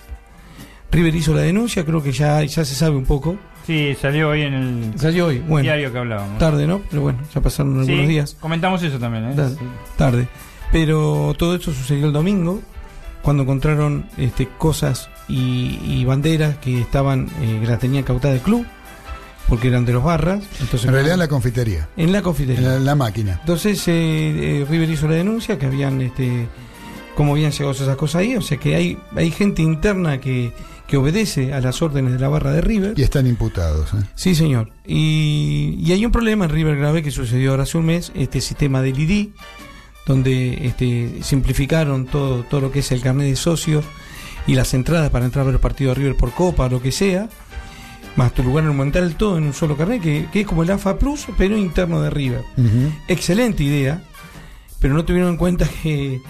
[0.93, 3.37] River hizo la denuncia, creo que ya, ya se sabe un poco.
[3.67, 6.39] Sí, salió hoy en el Salió hoy, bueno, diario que hablábamos.
[6.39, 6.81] tarde, ¿no?
[6.91, 8.37] Pero bueno, ya pasaron Sí, algunos días.
[8.41, 9.35] Comentamos eso también, ¿eh?
[9.37, 9.65] Tarde, Sí.
[9.97, 10.29] tarde.
[10.73, 12.61] Pero todo esto sucedió el domingo,
[13.23, 18.43] cuando encontraron este, cosas y, y banderas que estaban eh, que las tenían cautadas del
[18.43, 18.67] club,
[19.51, 20.43] porque eran de los barras.
[20.61, 22.77] Entonces, En realidad en la confitería, en la confitería.
[22.77, 23.37] en la máquina.
[23.41, 23.93] Entonces eh,
[24.63, 26.47] eh, River hizo la denuncia que habían, este,
[27.17, 30.53] cómo habían llegado esas cosas ahí, o sea que hay, hay gente interna que,
[30.87, 32.95] que obedece a las órdenes de la barra de River.
[32.97, 33.93] Y están imputados.
[33.93, 34.05] ¿eh?
[34.15, 34.73] Sí, señor.
[34.87, 38.41] Y, y hay un problema en River grave que sucedió ahora hace un mes, este
[38.41, 39.31] sistema del ID,
[40.07, 43.83] donde este, simplificaron todo, todo lo que es el carnet de socio
[44.47, 46.93] y las entradas para entrar a ver el partido de River por Copa lo que
[46.93, 47.29] sea,
[48.17, 50.99] más tu lugar monumental, todo en un solo carnet, que, que es como el AFA
[50.99, 52.43] Plus, pero interno de River.
[53.09, 54.03] Excelente idea,
[54.79, 56.21] pero no tuvieron en cuenta que,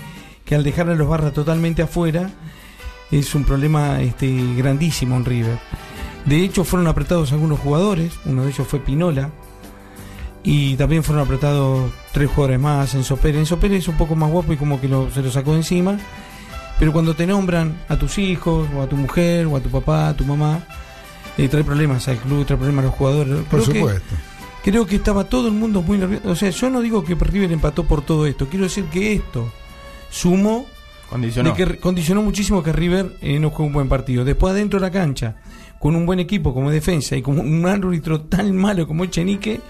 [0.45, 2.31] que al dejar a los barras totalmente afuera
[3.11, 5.59] es un problema este, grandísimo en River.
[6.27, 9.31] De hecho, fueron apretados algunos jugadores, uno de ellos fue Pinola,
[10.43, 13.41] y también fueron apretados tres jugadores más, Enzo Pérez.
[13.41, 15.59] Enzo Pérez es un poco más guapo y como que lo- se lo sacó de
[15.59, 15.99] encima,
[16.79, 20.09] pero cuando te nombran a tus hijos, o a tu mujer, o a tu papá,
[20.09, 20.65] a tu mamá,
[21.39, 23.35] eh, trae problemas al club, trae problemas a los jugadores.
[23.51, 24.15] Por Creo que- supuesto.
[24.63, 26.29] Creo que estaba todo el mundo muy nervioso.
[26.29, 28.47] O sea, yo no digo que River empató por todo esto.
[28.47, 29.51] Quiero decir que esto
[30.11, 30.67] sumó
[31.09, 31.55] Condicionó.
[31.55, 34.23] de que condicionó muchísimo que River eh, no juegue un buen partido.
[34.25, 35.37] Después adentro de la cancha,
[35.79, 39.61] con un buen equipo como defensa y con un árbitro tan malo como Echenique,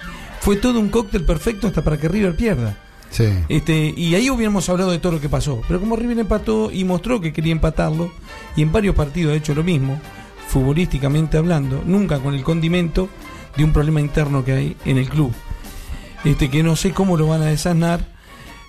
[0.40, 2.76] fue todo un cóctel perfecto hasta para que River pierda.
[3.10, 3.28] Sí.
[3.48, 5.60] Este, y ahí hubiéramos hablado de todo lo que pasó.
[5.68, 8.10] Pero como River empató y mostró que quería empatarlo,
[8.56, 10.00] y en varios partidos ha hecho lo mismo,
[10.50, 13.08] futbolísticamente hablando, nunca con el condimento
[13.56, 15.32] de un problema interno que hay en el club.
[16.24, 18.06] Este, que no sé cómo lo van a desanar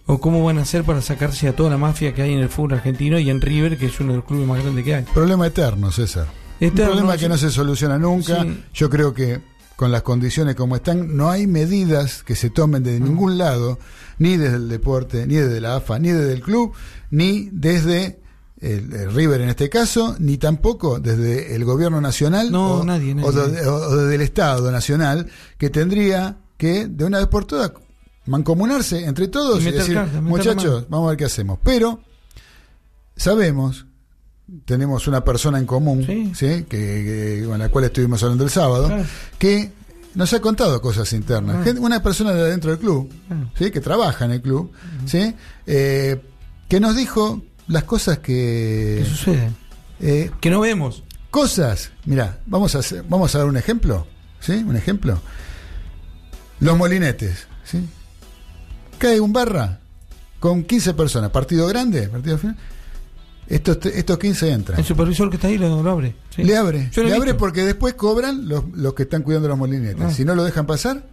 [0.06, 2.50] o cómo van a hacer para sacarse a toda la mafia que hay en el
[2.50, 5.04] fútbol argentino y en River, que es uno de los clubes más grandes que hay.
[5.04, 6.28] Problema eterno, César.
[6.60, 8.44] Eterno, un problema que no se soluciona nunca.
[8.44, 8.64] Sí.
[8.74, 9.42] Yo creo que
[9.76, 13.80] con las condiciones como están, no hay medidas que se tomen de ningún lado,
[14.20, 16.74] ni desde el deporte, ni desde la AFA, ni desde el club,
[17.10, 18.21] ni desde
[18.62, 23.16] el, el River en este caso, ni tampoco desde el gobierno nacional No, o, nadie,
[23.16, 23.28] nadie.
[23.28, 27.72] o de- o- desde el Estado nacional, que tendría que de una vez por todas
[28.28, 30.86] mancomunarse entre todos Y decir, muchachos, mano".
[30.90, 31.58] vamos a ver qué hacemos.
[31.64, 32.02] Pero
[33.16, 33.86] sabemos,
[34.66, 36.32] tenemos una persona en común, Sí.
[36.36, 36.64] ¿sí?
[36.70, 39.06] Que, que- con la cual estuvimos hablando el sábado, Claro.
[39.38, 39.72] que
[40.16, 41.66] nos ha contado cosas internas.
[41.68, 41.74] Ah.
[41.80, 43.46] Una persona de adentro del club, Ah.
[43.58, 43.72] ¿sí?
[43.72, 44.72] que trabaja en el club,
[45.06, 45.34] ¿sí?
[45.66, 46.22] Eh,
[46.68, 49.00] que nos dijo las cosas que...
[49.04, 49.52] ¿Qué sucede?
[50.00, 51.04] eh, Que no vemos.
[51.30, 54.08] cosas, mira, vamos a hacer- vamos a dar un ejemplo,
[54.40, 54.54] ¿sí?
[54.54, 55.22] Un ejemplo.
[56.60, 57.88] Los molinetes, ¿sí?
[58.98, 59.80] Cae un barra
[60.40, 62.58] con 15 personas, partido grande, partido final.
[63.48, 64.80] Estos, estos 15 entran.
[64.80, 66.16] El supervisor que está ahí lo, lo abre.
[66.36, 66.44] Sí.
[66.44, 70.02] Le abre, Yo le abre porque después cobran los, los que están cuidando los molinetes.
[70.02, 70.12] Ah.
[70.12, 71.04] Si no lo dejan pasar,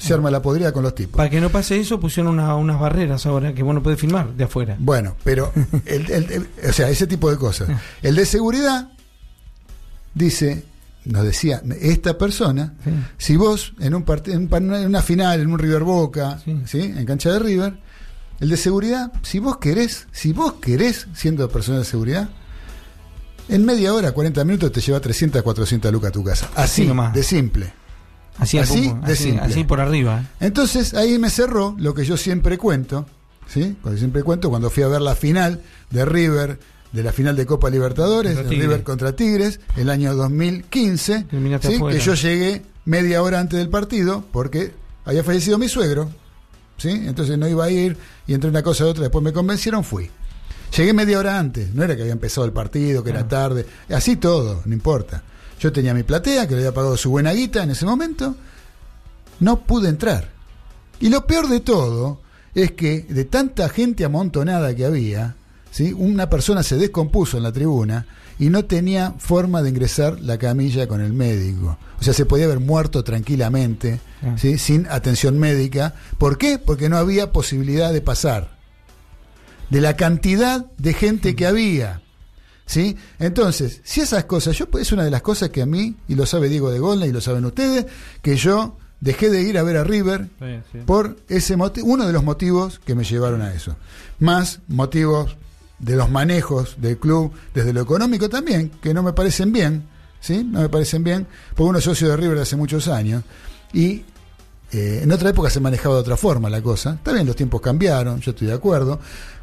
[0.00, 1.16] se arma la podrida con los tipos.
[1.16, 4.32] Para que no pase eso, pusieron una- unas barreras ahora que vos no podés filmar
[4.34, 4.76] de afuera.
[4.78, 5.52] Bueno, pero,
[5.86, 7.68] el- el- el- o sea, ese tipo de cosas.
[8.02, 8.90] El de seguridad
[10.14, 10.64] dice,
[11.04, 12.90] nos decía, esta persona, Sí.
[13.18, 16.60] si vos en un partido, en una final, en un River Boca, Sí.
[16.66, 16.80] ¿sí?
[16.80, 17.78] en cancha de River,
[18.40, 22.28] el de seguridad, si vos querés, si vos querés, siendo persona de seguridad,
[23.48, 26.46] en media hora, 40 minutos te lleva 300, 400 lucas a tu casa.
[26.54, 27.12] Así, Así nomás.
[27.12, 27.72] de simple.
[28.38, 29.40] Así, Así de así, simple.
[29.42, 30.24] así por arriba.
[30.40, 33.06] Entonces ahí me cerró lo que yo siempre cuento,
[33.46, 33.76] ¿sí?
[33.82, 35.60] Cuando siempre cuento cuando fui a ver la final
[35.90, 36.58] de River,
[36.92, 38.42] de la final de Copa Libertadores, de.
[38.44, 41.82] River contra Tigres, el año 2015, Terminaste ¿sí?
[41.90, 44.72] que yo llegué media hora antes del partido porque
[45.04, 46.10] había fallecido mi suegro,
[46.78, 46.90] ¿sí?
[46.90, 50.10] Entonces no iba a ir y entre una cosa y otra después me convencieron, fui.
[50.76, 54.16] Llegué media hora antes, no era que había empezado el partido, que era tarde, así
[54.16, 55.22] todo, no importa.
[55.60, 58.34] Yo tenía mi platea, que le había pagado su buena guita en ese momento,
[59.40, 60.30] no pude entrar.
[61.00, 62.20] Y lo peor de todo
[62.54, 65.36] es que de tanta gente amontonada que había,
[65.70, 65.92] ¿sí?
[65.92, 68.06] una persona se descompuso en la tribuna
[68.38, 71.78] y no tenía forma de ingresar la camilla con el médico.
[72.00, 74.36] O sea, se podía haber muerto tranquilamente, Ah.
[74.38, 74.58] ¿sí?
[74.58, 75.94] sin atención médica.
[76.18, 76.58] ¿Por qué?
[76.58, 78.58] Porque no había posibilidad de pasar.
[79.70, 82.02] De la cantidad de gente que había.
[82.70, 82.96] ¿Sí?
[83.18, 86.24] Entonces, si esas cosas, yo es una de las cosas que a mí, y lo
[86.24, 87.86] sabe Diego de Golna y lo saben ustedes,
[88.22, 90.28] que yo dejé de ir a ver a River
[90.86, 93.74] por ese motivo, uno de los motivos que me llevaron a eso.
[94.20, 95.36] Más motivos
[95.80, 99.88] de los manejos del club desde lo económico también, que no me parecen bien,
[100.20, 100.44] ¿sí?
[100.44, 103.24] No me parecen bien, porque uno es socio de River hace muchos años
[103.72, 104.04] y
[104.70, 106.92] eh, en otra época se manejaba de otra forma la cosa.
[106.92, 109.00] Está bien, los tiempos cambiaron, yo estoy de acuerdo,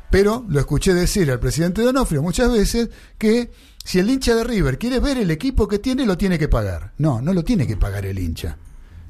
[0.09, 3.51] pero lo escuché decir al presidente Donofrio muchas veces que
[3.83, 6.93] si el hincha de River quiere ver el equipo que tiene, lo tiene que pagar.
[6.97, 8.57] No, no lo tiene que pagar el hincha.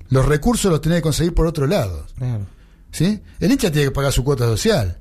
[0.09, 2.05] Los recursos los tiene que conseguir por otro lado.
[2.15, 2.45] Claro,
[2.91, 3.21] ¿sí?
[3.39, 4.99] El hincha tiene que pagar su cuota social.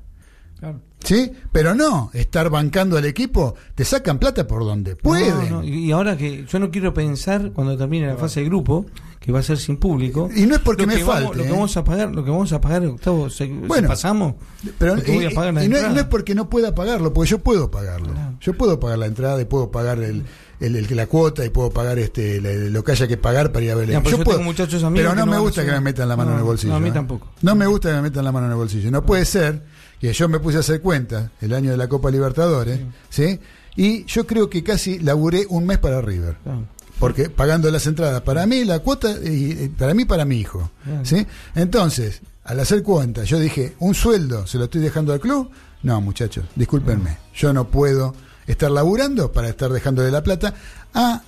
[0.59, 0.81] claro.
[1.03, 1.31] ¿Sí?
[1.51, 5.49] Pero no, estar bancando al equipo, te sacan plata por donde pueden.
[5.49, 8.47] No, no, Y y ahora que yo no quiero pensar cuando termine la fase de
[8.47, 8.85] grupo,
[9.19, 10.29] que va a ser sin público.
[10.35, 11.51] Y no es porque me vamos- falte, Lo que ¿eh?
[11.51, 14.35] vamos a pagar, lo que vamos a pagar, Gustavo, se, Bueno, si pasamos.
[14.79, 15.93] Pero que voy a y- pagar la y no, es- entrada.
[15.95, 18.13] no es porque no pueda pagarlo, porque yo puedo pagarlo.
[18.13, 18.37] Claro.
[18.41, 20.23] Yo puedo pagar la entrada y puedo pagar el,
[20.59, 23.71] el- el- la cuota y puedo pagar este lo que haya que pagar para ir
[23.71, 25.79] a ver el Ya, yo yo puedo, muchachos amigos Pero no, me gusta que me
[25.81, 26.71] metan la mano No, en el bolsillo.
[26.71, 26.93] no, a mí ¿eh?
[26.93, 27.27] tampoco.
[27.41, 28.89] No me gusta que me metan la mano en el bolsillo.
[28.91, 29.63] No puede ser
[29.99, 32.79] que yo me puse a hacer cuenta el año de la Copa Libertadores,
[33.09, 33.39] ¿sí?
[33.75, 36.37] Y yo creo que casi laburé un mes para River.
[36.43, 36.65] Claro.
[36.99, 40.71] Porque pagando las entradas para mí, la cuota, y, y para mí, para mi hijo.
[40.83, 41.05] Claro.
[41.05, 41.27] ¿sí?
[41.53, 45.49] Entonces, al hacer cuenta, yo dije, ¿un sueldo se lo estoy dejando al club?
[45.83, 47.17] No, muchachos, discúlpenme.
[47.35, 48.15] Yo no puedo
[48.47, 50.55] estar laburando para estar dejándole la plata
[50.93, 51.21] a,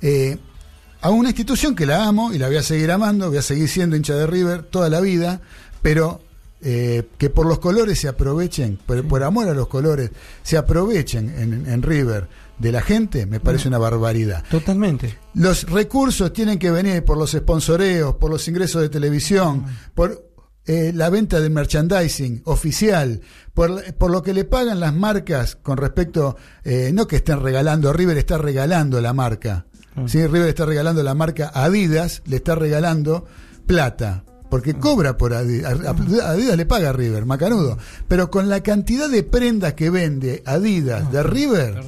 [0.00, 0.38] eh,
[1.00, 3.68] a una institución que la amo y la voy a seguir amando, voy a seguir
[3.68, 5.40] siendo hincha de River toda la vida,
[5.82, 6.20] pero
[6.62, 10.10] eh, que por los colores se aprovechen, por, por amor a los colores,
[10.42, 12.28] se aprovechen en, en River
[12.58, 14.44] de la gente, me parece una barbaridad.
[14.50, 15.18] Totalmente.
[15.34, 19.64] Los recursos tienen que venir por los sponsoreos, por los ingresos de televisión,
[19.94, 20.30] por
[20.66, 23.22] eh, la venta de merchandising oficial,
[23.54, 27.92] por, por lo que le pagan las marcas con respecto, eh, no que estén regalando,
[27.94, 29.66] River está regalando la marca.
[30.06, 30.26] ¿sí?
[30.26, 33.24] River está regalando la marca Adidas, le está regalando
[33.66, 34.24] plata.
[34.50, 37.78] Porque cobra por Adidas, Adidas le paga a River, macanudo.
[38.08, 41.80] Pero con la cantidad de prendas que vende Adidas de River,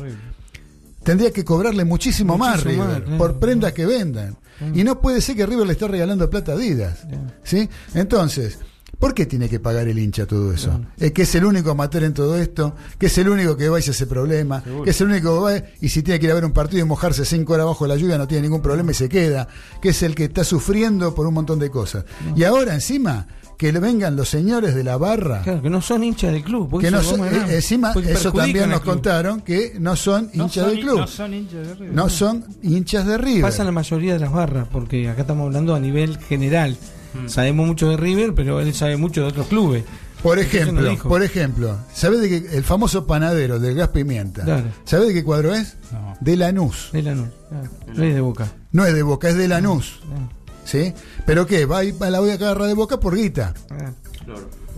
[1.02, 3.18] tendría que cobrarle muchísimo, más River más, claro.
[3.18, 4.36] por prendas que vendan.
[4.74, 7.00] Y no puede ser que River le esté regalando plata a Adidas.
[7.42, 7.68] ¿sí?
[7.94, 8.58] Entonces,
[9.02, 10.80] ¿por qué tiene que pagar el hincha todo eso?
[10.96, 13.80] Es que es el único amateur en todo esto, que es el único que va
[13.80, 16.30] y se hace problema, que es el único que va y si tiene que ir
[16.32, 18.92] a ver un partido y mojarse cinco horas bajo la lluvia no tiene ningún problema
[18.92, 19.48] y se queda,
[19.80, 22.04] que es el que está sufriendo por un montón de cosas.
[22.36, 23.26] Y ahora encima
[23.58, 26.80] que le vengan los señores de la barra Claro, que no son hinchas del club.
[26.80, 30.64] que no son- a eh, encima eso también nos contaron que no son No hinchas
[30.64, 31.94] son del club No son hinchas de River.
[31.94, 35.74] no son hinchas de River Pasa la mayoría de las barras, porque acá estamos hablando
[35.74, 36.76] a nivel general.
[37.26, 39.84] Sabemos mucho de River, pero él sabe mucho de otros clubes.
[40.22, 44.44] Por ejemplo, por ejemplo, ¿sabés de que el famoso panadero del gas pimienta?
[44.44, 44.66] Claro.
[44.84, 45.74] ¿Sabés de qué cuadro es?
[45.90, 46.16] No.
[46.20, 46.90] De Lanús.
[46.92, 47.68] De Lanús, claro.
[47.94, 48.52] No es de Boca.
[48.70, 49.98] No es de Boca, es de Lanús.
[50.06, 50.28] Claro.
[50.64, 50.94] ¿Sí?
[51.26, 51.66] ¿Pero qué?
[51.66, 53.52] Va a, la voy a agarrar de Boca por guita.
[53.70, 53.90] Ah,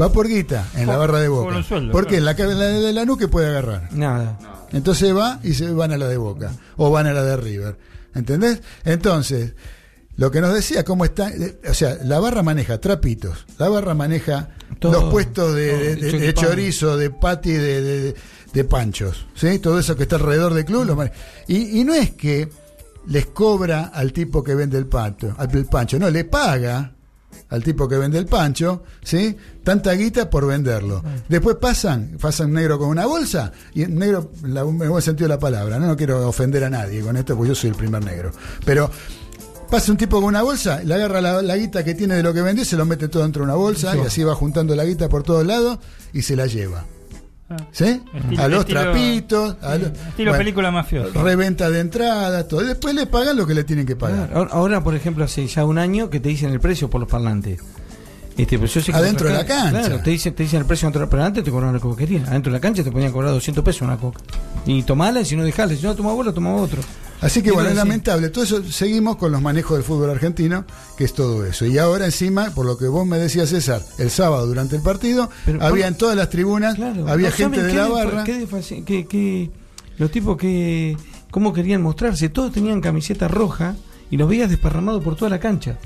[0.00, 1.62] Va por guita en la barra de por Boca.
[1.62, 2.18] sueldo, ¿Por qué?
[2.20, 2.48] claro.
[2.48, 3.90] La, la de Lanús que puede agarrar.
[3.92, 4.38] Nada.
[4.72, 7.76] Entonces va y se van a la de Boca o van a la de River.
[8.14, 8.62] ¿Entendés?
[8.84, 9.52] Entonces,
[10.16, 13.94] lo que nos decía, cómo está, eh, o sea, la barra maneja trapitos, la barra
[13.94, 18.14] maneja Todo, los puestos de, de- de- de chorizo, de pati, de,
[18.64, 19.58] panchos, ¿sí?
[19.58, 20.84] Todo eso que está alrededor del club.
[20.84, 21.04] lo
[21.48, 22.48] y, y no es que
[23.08, 26.92] les cobra al tipo que vende el, pato, al- pancho, no, le paga
[27.50, 29.36] al tipo que vende el pancho, ¿sí?
[29.64, 31.02] Tanta guita por venderlo.
[31.28, 35.38] Después pasan, pasan negro con una bolsa, y negro, en el buen sentido de la
[35.40, 35.86] palabra, ¿no?
[35.88, 38.30] no quiero ofender a nadie con esto, porque yo soy el primer negro.
[38.64, 38.90] Pero
[39.70, 42.32] pasa un tipo con una bolsa, le agarra la, la guita que tiene de lo
[42.34, 44.84] que vendió, se lo mete todo dentro de una bolsa, y así va juntando la
[44.84, 45.78] guita por todos lados,
[46.12, 46.84] y se la lleva.
[47.50, 47.56] Ah.
[47.72, 48.00] ¿Sí?
[48.14, 51.22] Estilo- a los estilo- trapitos, a los- Estilo bueno, película mafiosa.
[51.22, 52.62] reventa de entrada, todo.
[52.62, 54.30] Y después le pagan lo que le tienen que pagar.
[54.34, 57.10] Ahora, ahora, por ejemplo, hace ya un año que te dicen el precio por los
[57.10, 57.60] parlantes.
[58.36, 59.70] Este, pero yo sé que Adentro de la ca- cancha.
[59.88, 62.24] Claro, te dicen, te dicen el precio pero antes te cobraban la coquería.
[62.26, 64.20] Adentro de la cancha te ponían a cobrar 200 pesos una coca.
[64.66, 66.82] Y tomala, y si no dejala, si no toma vos, lo toma otro.
[67.24, 68.28] Así que bueno, es lamentable.
[68.28, 70.64] Todo eso seguimos con los manejos del fútbol argentino,
[70.96, 71.64] que es todo eso.
[71.66, 75.30] Y ahora encima, por lo que vos me decías, César, el sábado durante el partido,
[75.46, 78.24] Pero, había en todas las tribunas, Claro, había ¿no gente de qué la barra.
[78.24, 79.50] qué defa- qué- qué-
[79.98, 80.96] los tipos que.
[81.30, 82.28] ¿Cómo querían mostrarse?
[82.28, 83.74] Todos tenían camiseta roja
[84.10, 85.78] y los veías desparramados por toda la cancha.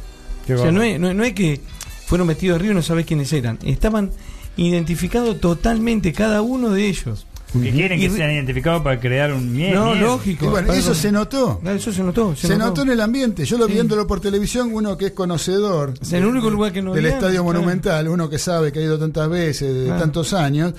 [0.47, 1.61] Qué o sea, no es, no, es- no es que
[2.07, 3.59] fueron metidos de río y no sabés quiénes eran.
[3.65, 4.11] Estaban
[4.57, 7.27] identificados totalmente cada uno de ellos.
[7.53, 9.85] Que quieren que Y- sean identificados para crear un miedo.
[9.87, 10.45] No, lógico.
[10.45, 11.61] Y bueno, eso se notó.
[11.65, 12.37] Eso se notó.
[12.37, 13.45] Se, Se notó en el ambiente.
[13.47, 13.73] Yo lo Sí.
[13.73, 17.17] viéndolo por televisión, uno que es conocedor Es el único lugar que no del había,
[17.17, 17.59] Estadio claro.
[17.59, 20.01] Monumental, uno que sabe que ha ido tantas veces, de Claro.
[20.01, 20.75] tantos años,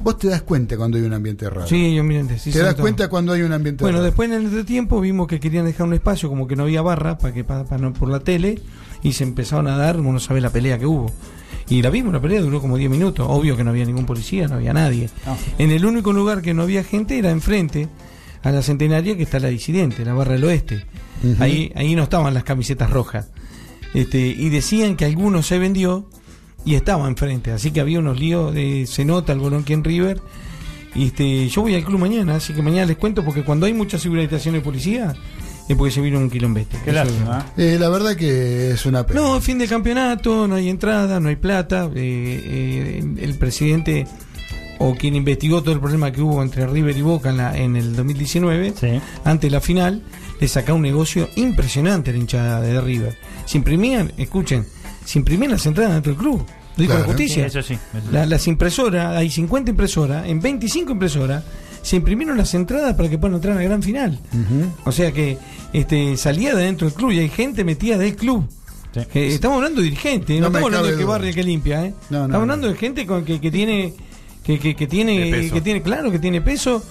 [0.00, 1.66] vos te das cuenta cuando hay un ambiente raro.
[1.66, 4.04] Sí, yo miren, sí te das cuenta cuando hay un ambiente Bueno, raro.
[4.06, 7.18] después en el entretiempo vimos que querían dejar un espacio, como que no había barra
[7.18, 8.60] para que para, para no- por la tele,
[9.04, 11.12] y se empezaron a dar, uno sabe la pelea que hubo.
[11.68, 13.26] Y la vimos, la pelea duró como 10 minutos.
[13.28, 15.08] Obvio que no había ningún policía, no había nadie.
[15.24, 15.36] No.
[15.58, 17.88] En el único lugar que no había gente era enfrente
[18.42, 20.86] a la centenaria que está la disidente, la barra del oeste.
[21.38, 23.28] Ahí, ahí no estaban las camisetas rojas.
[23.92, 26.08] Este, y decían que alguno se vendió
[26.64, 27.52] y estaba enfrente.
[27.52, 30.20] Así que había unos líos de se nota el Bolón en River.
[30.94, 33.74] Y este, yo voy al club mañana, así que mañana les cuento porque cuando hay
[33.74, 35.14] mucha civilización de policía
[35.68, 36.76] es porque se vino un quilombete.
[36.84, 37.46] Qué lástima.
[37.56, 37.74] ¿eh?
[37.74, 39.20] Eh, la verdad que es una pena.
[39.20, 41.88] no, fin de campeonato, no hay entrada, no hay plata.
[41.94, 44.06] eh, eh, el presidente
[44.78, 47.76] o quien investigó todo el problema que hubo entre River y Boca en, la- en
[47.76, 49.00] el 2019, Sí.
[49.24, 50.02] antes de la final,
[50.40, 53.16] le sacaba un negocio impresionante a la hinchada de River.
[53.46, 54.66] Se imprimían, escuchen,
[55.04, 56.44] se imprimían las entradas dentro del club.
[56.76, 57.00] Lo dijo Claro.
[57.02, 57.44] la justicia.
[57.48, 57.74] Sí, eso sí.
[57.74, 58.08] eso sí.
[58.12, 61.44] La- las impresoras, hay 50 impresoras, en 25 impresoras
[61.84, 64.18] se imprimieron las entradas para que puedan entrar a la gran final.
[64.84, 65.38] O sea que
[65.72, 68.48] este salía de dentro del club y hay gente metida del club.
[68.92, 69.00] Sí.
[69.12, 71.94] Que estamos hablando de dirigentes, no, estamos hablando de que barre que limpia, ¿eh?
[72.10, 72.38] No, no, estamos no.
[72.38, 73.92] hablando de gente con que, que tiene
[74.44, 75.54] que, que, tiene peso.
[75.54, 76.82] que tiene claro que tiene peso.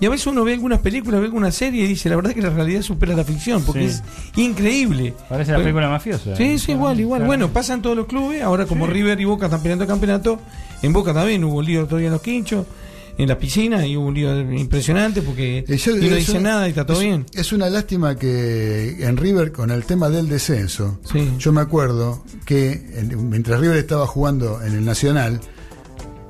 [0.00, 2.40] Y a veces uno ve algunas películas, ve alguna serie y dice, la verdad que
[2.40, 4.00] la realidad supera la ficción, porque Sí.
[4.32, 5.12] es increíble.
[5.28, 6.36] Parece la Bueno, película mafiosa.
[6.36, 7.18] Sí, sí, igual, igual.
[7.20, 7.26] Claro.
[7.26, 8.40] Bueno, pasan todos los clubes.
[8.42, 10.38] Ahora, como River y Boca están peleando campeonato,
[10.82, 12.64] en Boca también hubo lío otro día en los quinchos.
[13.18, 16.66] En la piscina y hubo un lío impresionante porque Eh, yo- y no dice nada
[16.66, 17.26] y está todo es- bien.
[17.34, 21.00] Es una lástima que en River, con el tema del descenso,
[21.38, 25.40] yo me acuerdo que en- mientras River estaba jugando en el Nacional,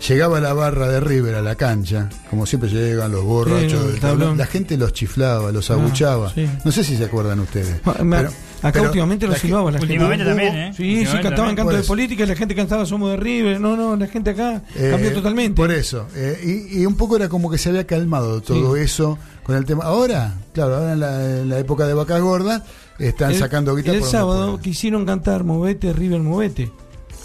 [0.09, 4.39] llegaba la barra de River a la cancha, como siempre llegan los borrachos, Sí, tablón,
[4.39, 6.33] la gente los chiflaba, los Ah, abuchaba.
[6.33, 6.49] sí.
[6.65, 7.81] No sé si se acuerdan ustedes.
[7.85, 10.05] Pero- acá pero últimamente lo la silbaba la gente- gente.
[10.05, 10.73] Últimamente también, ¿eh?
[10.73, 11.57] Sí, sí, Últimamente cantaban también.
[11.57, 11.89] canto Por de eso.
[11.89, 13.61] política y la gente cantaba Somos de River.
[13.61, 15.55] No, no, la gente acá Eh, cambió totalmente.
[15.57, 16.07] Por eso.
[16.15, 18.83] eh, y, y un poco era como que se había calmado todo Sí.
[18.83, 19.85] eso con el tema.
[19.85, 22.63] Ahora, claro, ahora en la, en la época de vacas gordas
[22.99, 26.71] están el, sacando guita el por donde sábado quisieron cantar Movete, River, Movete.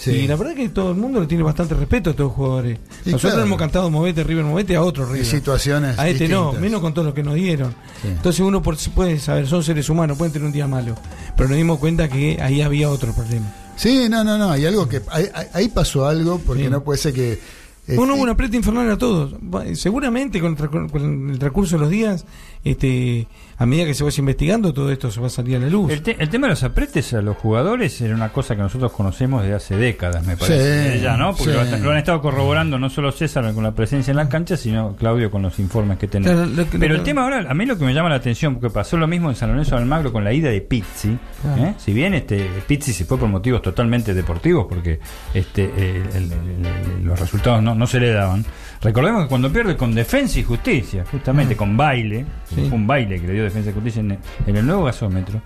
[0.04, 0.12] Sí.
[0.12, 2.80] Y la verdad que todo el mundo le tiene bastante respeto a todos los jugadores.
[3.06, 3.46] Y Nosotros claro.
[3.48, 5.26] hemos cantado Movete, River, Movete a otros River.
[5.26, 7.72] situaciones A este no, menos con todo lo que nos dieron.
[8.02, 8.10] Sí.
[8.10, 10.96] Entonces uno por- puede saber, son seres humanos, pueden tener un día malo.
[11.38, 13.50] Pero nos dimos cuenta que ahí había otro problema.
[13.78, 15.02] Sí, no, no, no, hay algo que
[15.54, 16.70] ahí, pasó algo porque Sí.
[16.70, 17.40] no puede ser que
[17.88, 19.36] eh, Uno hubo una aprieta infernal a todos.
[19.76, 22.26] Seguramente con el, con el transcurso de los días,
[22.64, 23.28] este,
[23.64, 25.90] a medida que se vaya investigando, todo esto se va a salir a la luz.
[25.92, 28.92] El, te- el tema de los apretes a los jugadores era una cosa que nosotros
[28.92, 30.94] conocemos desde hace décadas, me parece.
[30.98, 31.34] Sí, ya, ¿no?
[31.34, 31.82] Porque sí.
[31.82, 35.32] lo, han estado corroborando no solo César con la presencia en la cancha, sino Claudio
[35.32, 36.36] con los informes que tenemos.
[36.36, 38.16] Claro, lo que- Pero lo- el tema ahora, a mí lo que me llama la
[38.16, 41.18] atención, porque pasó lo mismo en San Lorenzo de Almagro con la ida de Pizzi.
[41.42, 41.64] Claro.
[41.64, 41.74] ¿eh?
[41.78, 45.00] Si bien este Pizzi se fue por motivos totalmente deportivos, porque
[45.34, 48.44] este eh, el- el- el- los resultados no, no se le daban.
[48.82, 51.58] Recordemos que cuando pierde con Defensa y Justicia, justamente Ah.
[51.58, 52.56] con baile, Sí.
[52.68, 54.18] fue un baile que le dio Defensa y Justicia en,
[54.48, 55.42] en el nuevo gasómetro.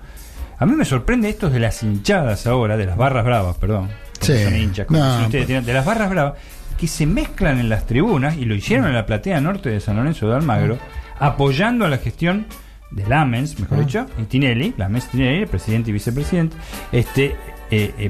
[0.60, 3.90] A mí me sorprende esto de las hinchadas ahora, de las barras bravas, perdón.
[4.22, 4.44] Sí.
[4.44, 6.34] Son hinchas, como No, dicen ustedes, pues- tienen- de las barras bravas,
[6.80, 9.96] que se mezclan en las tribunas, y lo hicieron en la platea norte de San
[9.98, 10.78] Lorenzo de Almagro,
[11.20, 12.46] apoyando a la gestión
[12.92, 13.82] de Lamens, mejor Ah.
[13.82, 16.56] dicho, y Tinelli, Lamens Tinelli, el presidente y vicepresidente,
[16.92, 17.36] este,
[17.70, 18.10] eh, eh,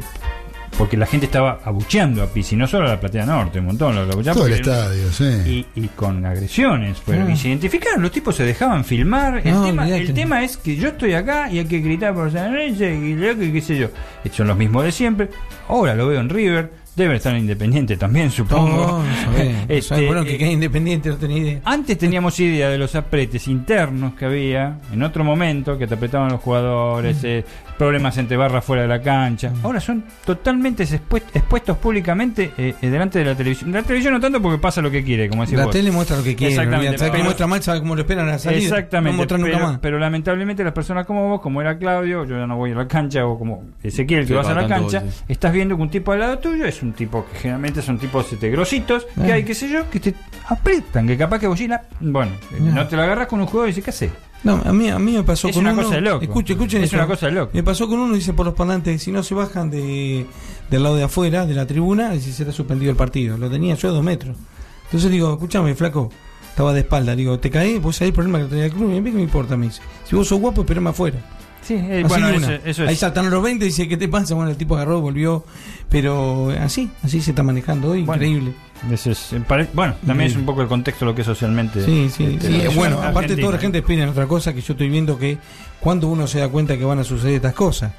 [0.77, 3.95] porque la gente estaba abucheando a Pizzi, no solo a la platea norte, un montón,
[3.95, 5.65] lo, abucheaban todo el estadio, sí.
[5.75, 6.97] y, y con agresiones.
[7.05, 7.31] Pero, Ah.
[7.31, 9.41] Y se identificaron, los tipos se dejaban filmar.
[9.43, 10.03] El, No, tema, olvídate.
[10.03, 13.15] el tema es que yo estoy acá y hay que gritar por San Lorenzo y
[13.15, 13.87] lo que qué sé yo.
[14.23, 15.29] Eh, Son los mismos de siempre.
[15.67, 16.87] Ahora lo veo en River.
[16.95, 18.69] Deben estar en Independiente también, supongo.
[18.69, 20.07] No, no sabés, no Este, sabés.
[20.07, 21.59] bueno, que eh, quede independiente, no tenía idea.
[21.63, 26.31] antes teníamos idea de los apretes internos que había en otro momento, que te apretaban
[26.31, 27.45] los jugadores, eh,
[27.77, 29.51] problemas entre barras fuera de la cancha.
[29.63, 33.71] Ahora son totalmente expuest- expuestos públicamente eh, eh, delante de la televisión.
[33.71, 35.73] La televisión no tanto porque pasa lo que quiere, como decís La vos.
[35.73, 36.53] tele muestra lo que quiere.
[36.55, 36.97] Exactamente.
[36.97, 38.61] Sabe que muestra mal, sabe cómo lo esperan a la salida.
[38.61, 39.11] Exactamente.
[39.11, 39.79] No muestra nunca pero, más.
[39.79, 42.87] pero lamentablemente las personas como vos, como era Claudio, yo ya no voy a la
[42.87, 45.23] cancha, o como Ezequiel que Sí, vas a la cancha, sí.
[45.27, 48.31] estás viendo que un tipo al lado tuyo es un tipo que generalmente son tipos
[48.33, 49.35] este, grositos, que Ah.
[49.35, 50.13] hay, qué sé yo, que te
[50.49, 53.65] aprietan, que capaz que vos la bueno, eh, no te lo agarras con un juego
[53.65, 54.11] y dices, ¿qué haces?
[54.43, 55.83] No, a mí, a mí me pasó Es con una uno.
[55.83, 56.23] cosa de loco.
[56.23, 57.51] Escuchen, escuchen Es una cosa de loco.
[57.53, 60.25] Me pasó con uno, dice por los parlantes, si no se bajan de,
[60.69, 63.37] del lado de afuera, de la tribuna, si será suspendido el partido.
[63.37, 64.37] Lo tenía yo a dos metros.
[64.85, 66.11] Entonces digo, escúchame, flaco,
[66.49, 67.15] estaba de espalda.
[67.15, 68.93] Digo, te caí, vos sabés el problema que tenía el club.
[68.93, 69.81] Y a mí me importa, me dice.
[70.05, 71.17] Si vos sos guapo, esperame afuera.
[71.61, 72.99] Sí, eh, bueno, eso, eso Ahí es.
[72.99, 74.33] saltan los 20 y dice, ¿qué te pasa?
[74.35, 75.43] Bueno, el tipo agarró, volvió.
[75.89, 78.53] Pero así, así se está manejando hoy, Bueno, increíble.
[78.91, 81.83] Es- eh, pare- bueno, también es un poco el contexto de lo que es socialmente.
[81.83, 82.23] Sí, sí.
[82.35, 83.07] este, Y, la bueno, Argentina.
[83.09, 85.37] aparte toda la gente espera en otra cosa que yo estoy viendo que
[85.79, 87.91] cuando uno se da cuenta que van a suceder estas cosas.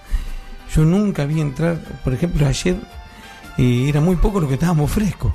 [0.74, 2.76] Yo nunca vi entrar, por ejemplo, ayer
[3.56, 5.32] eh, era muy poco lo que estábamos frescos.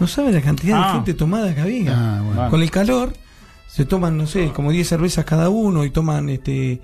[0.00, 0.86] No sabe la cantidad Ah.
[0.88, 1.92] de gente tomada que había.
[2.18, 2.50] Ah, bueno.
[2.50, 3.12] Con el calor
[3.68, 6.80] se toman, no sé, como 10 cervezas cada uno y toman este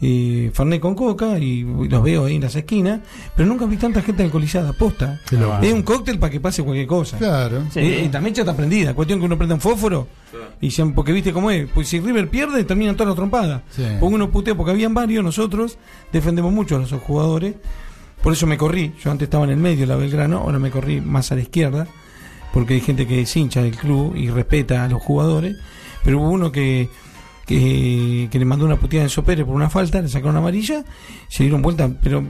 [0.00, 3.00] eh, Fernet con coca y, y los veo ahí en las esquinas,
[3.34, 5.20] pero nunca vi tanta gente alcoholizada, posta.
[5.62, 7.18] Es un cóctel para que pase cualquier cosa.
[7.18, 7.62] Claro.
[7.72, 7.80] Sí.
[7.80, 8.94] Eh, y también ya está prendida.
[8.94, 10.08] Cuestión que uno prenda un fósforo.
[10.60, 11.68] Y se- porque viste cómo es.
[11.74, 13.62] Pues si River pierde, terminan todas las trompadas.
[13.70, 13.82] Sí.
[14.00, 15.22] Porque uno putea, porque habían varios.
[15.24, 15.78] Nosotros
[16.12, 17.54] defendemos mucho a los jugadores.
[18.22, 18.92] Por eso me corrí.
[19.02, 20.38] Yo antes estaba en el medio, la Belgrano.
[20.38, 21.86] Ahora me corrí más a la izquierda.
[22.52, 25.56] Porque hay gente que es hincha del club y respeta a los jugadores.
[26.04, 26.88] Pero hubo uno que,
[27.46, 30.84] que, que le mandó una puteada a Enzo Pérez por una falta, le sacaron amarilla,
[31.28, 32.24] se dieron vuelta, pero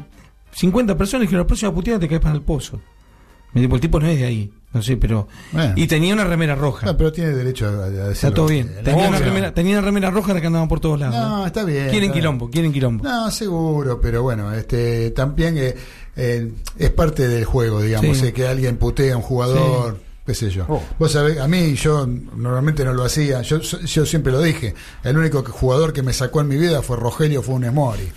[0.53, 2.81] 50 personas que la próxima puteada te caes para el pozo.
[3.53, 5.29] Me dijo, el tipo no es de ahí, no sé, pero...
[5.53, 5.73] Bueno.
[5.77, 6.91] Y tenía una remera roja.
[6.91, 8.11] Ah, pero tiene derecho a, a decirlo.
[8.11, 8.71] Está todo bien.
[8.85, 11.17] Tenía una, remera, tenía una remera roja la que andaban por todos lados.
[11.17, 11.85] No, está bien.
[11.89, 12.13] Quieren está bien.
[12.13, 13.05] quilombo, quieren quilombo.
[13.05, 15.75] No, seguro, pero bueno, este también eh,
[16.17, 18.27] eh, es parte del juego, digamos, Sí.
[18.27, 20.65] eh, que alguien putea a un jugador, qué sé yo.
[20.69, 20.83] Oh.
[20.99, 24.75] Vos sabés, a mí yo normalmente no lo hacía, yo, yo siempre lo dije,
[25.05, 28.11] el único jugador que me sacó en mi vida fue Rogelio Funes Mori,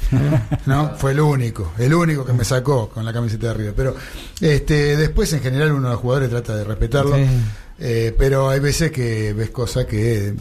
[0.65, 0.95] ¿no?
[0.97, 3.73] Fue el único, el único que me sacó con la camiseta de arriba.
[3.75, 3.95] Pero
[4.41, 7.25] este después en general uno de los jugadores trata de respetarlo, Sí.
[7.79, 10.33] eh, pero hay veces que ves cosas que...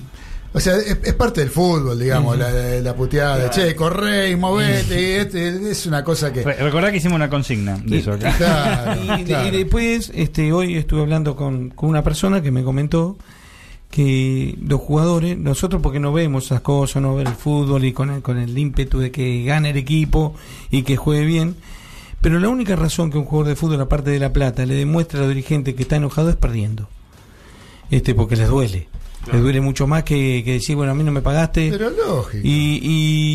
[0.59, 4.36] O sea, es, es parte del fútbol, digamos, la, la puteada de, che, corre y
[4.36, 6.43] movete, y este, es una cosa que...
[6.43, 8.12] Re- Recordá que hicimos una consigna de Y- eso.
[8.12, 8.35] acá.
[8.36, 9.48] Claro, y, de- claro.
[9.48, 13.16] y después, este, hoy estuve hablando con, con una persona que me comentó
[13.90, 18.10] que los jugadores, nosotros porque no vemos esas cosas, no ver el fútbol y con
[18.10, 20.35] el, con el ímpetu de que gane el equipo
[20.70, 21.55] y que juegue bien,
[22.20, 25.20] pero la única razón que un jugador de fútbol, aparte de la plata, le demuestra
[25.20, 26.89] a los dirigentes que está enojado es perdiendo.
[27.90, 28.89] Este, porque les duele.
[29.33, 31.71] Les duele mucho más que, que decir, bueno, a mí no me pagaste.
[31.71, 32.47] Pero lógico.
[32.47, 32.81] Y,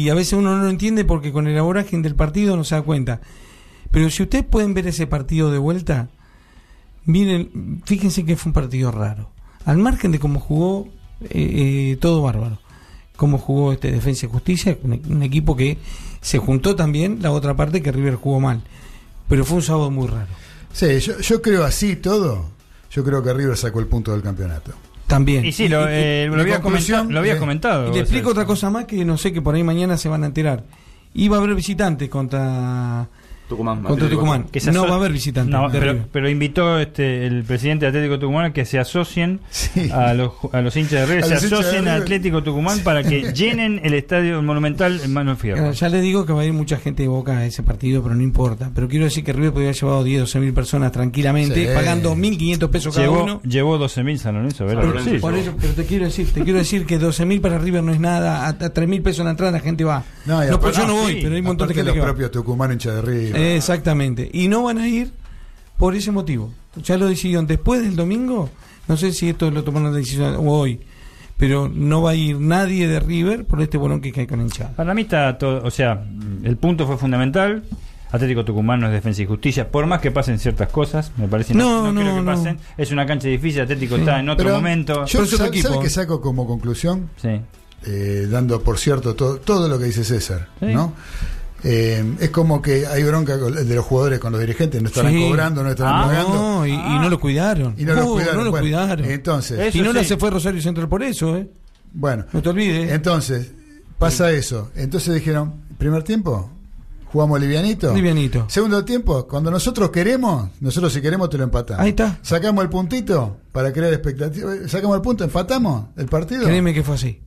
[0.06, 2.76] y a veces uno no lo entiende porque con el aboraje del partido no se
[2.76, 3.22] da cuenta.
[3.92, 6.10] Pero si ustedes pueden ver ese partido de vuelta,
[7.06, 9.30] miren, fíjense que fue un partido raro.
[9.66, 10.88] Al margen de cómo jugó,
[11.22, 12.60] eh, eh, todo bárbaro.
[13.16, 15.78] Cómo jugó este Defensa y Justicia, un, un equipo que
[16.22, 18.64] se juntó también la otra parte que River jugó mal.
[19.30, 20.32] Pero fue un sábado muy raro.
[20.74, 22.52] Sí, yo, yo creo así todo.
[22.90, 24.72] Yo creo que River sacó el punto del campeonato.
[25.08, 25.46] También.
[25.46, 27.92] Y sí, lo, eh, lo había, comentado, lo había comentado.
[27.92, 30.24] Y le explico otra cosa más que no sé que por ahí mañana se van
[30.24, 30.64] a enterar.
[31.14, 33.08] Iba a haber visitantes contra
[33.54, 33.84] Tucumán.
[33.84, 34.44] contra Tucumán.
[34.52, 35.52] que se no va a haber visitantes.
[35.52, 39.40] No, pero, pero invitó este, el presidente de Atlético Tucumán a que se asocien
[39.94, 41.96] a, los, ju- a los hinchas de River, se asocien a.
[41.96, 45.58] Atlético Tucumán para que llenen el estadio monumental en mano fierro.
[45.60, 48.02] Claro, ya les digo que va a ir mucha gente de Boca a ese partido,
[48.04, 48.72] pero no importa.
[48.74, 51.74] Pero quiero decir que River podría haber llevado 10, 12 mil personas tranquilamente, Sí.
[51.74, 53.42] pagando 1.500 pesos cada Llevó, uno.
[53.44, 54.84] llevó 12.000 San Lorenzo, ¿verdad?
[54.92, 57.58] Pero, Sí, por eso, pero te quiero decir, te quiero decir que 12 mil para
[57.58, 60.04] River no es nada, a, a 3 mil pesos en la entrada la gente va.
[60.26, 62.02] No, No, pues yo no voy, sí, pero hay un montón de gente los que
[62.04, 63.36] propios tucumanos hinchas de River.
[63.56, 64.30] Exactamente.
[64.34, 65.12] Y no van a ir
[65.78, 66.52] por ese motivo.
[66.84, 68.50] Ya lo decidieron después del domingo.
[68.88, 70.80] No sé si esto lo tomaron la decisión hoy.
[71.38, 74.72] Pero no va a ir nadie de River por este bolón que cae con hinchada.
[74.76, 76.04] Para mí está todo, o sea,
[76.44, 77.64] el punto fue fundamental.
[78.12, 81.56] Atlético Tucumán no es defensa y justicia, por más que pasen ciertas cosas, me parece
[81.56, 82.26] No, no, no, creo que no.
[82.32, 82.60] pasen.
[82.78, 84.02] Es una cancha difícil, Atlético Sí.
[84.02, 84.94] está en otro Pero momento.
[85.06, 85.84] Yo, Pero es otro ¿sabe, equipo, sabe ¿eh?
[85.84, 87.10] qué saco como conclusión?
[87.20, 87.42] Sí.
[87.88, 90.68] Eh, dando por cierto todo, todo lo que dice César, Sí.
[90.68, 90.94] ¿no?
[91.66, 95.22] Eh, es como que hay bronca de los jugadores con los dirigentes, no estarán Sí.
[95.22, 96.34] cobrando, no estarán Ah, pagando.
[96.34, 97.74] No, y, y no lo cuidaron.
[97.78, 98.38] Y no lo cuidaron.
[98.38, 99.06] no lo Bueno, cuidaron.
[99.06, 100.06] Entonces, Eso y no sí.
[100.06, 101.48] se fue Rosario Central por eso, ¿eh?
[101.94, 102.92] bueno, No te olvides.
[102.92, 103.52] entonces
[103.98, 104.72] pasa eso.
[104.76, 106.50] Entonces dijeron, primer tiempo,
[107.06, 107.94] jugamos livianito.
[107.94, 108.46] Livianito.
[108.50, 111.82] Segundo tiempo, cuando nosotros queremos, nosotros si queremos te lo empatamos.
[111.82, 112.20] Ahí está.
[112.24, 114.70] Sacamos el puntito para crear expectativas.
[114.70, 116.44] Sacamos el punto, empatamos el partido.
[116.44, 117.22] Créeme que fue así.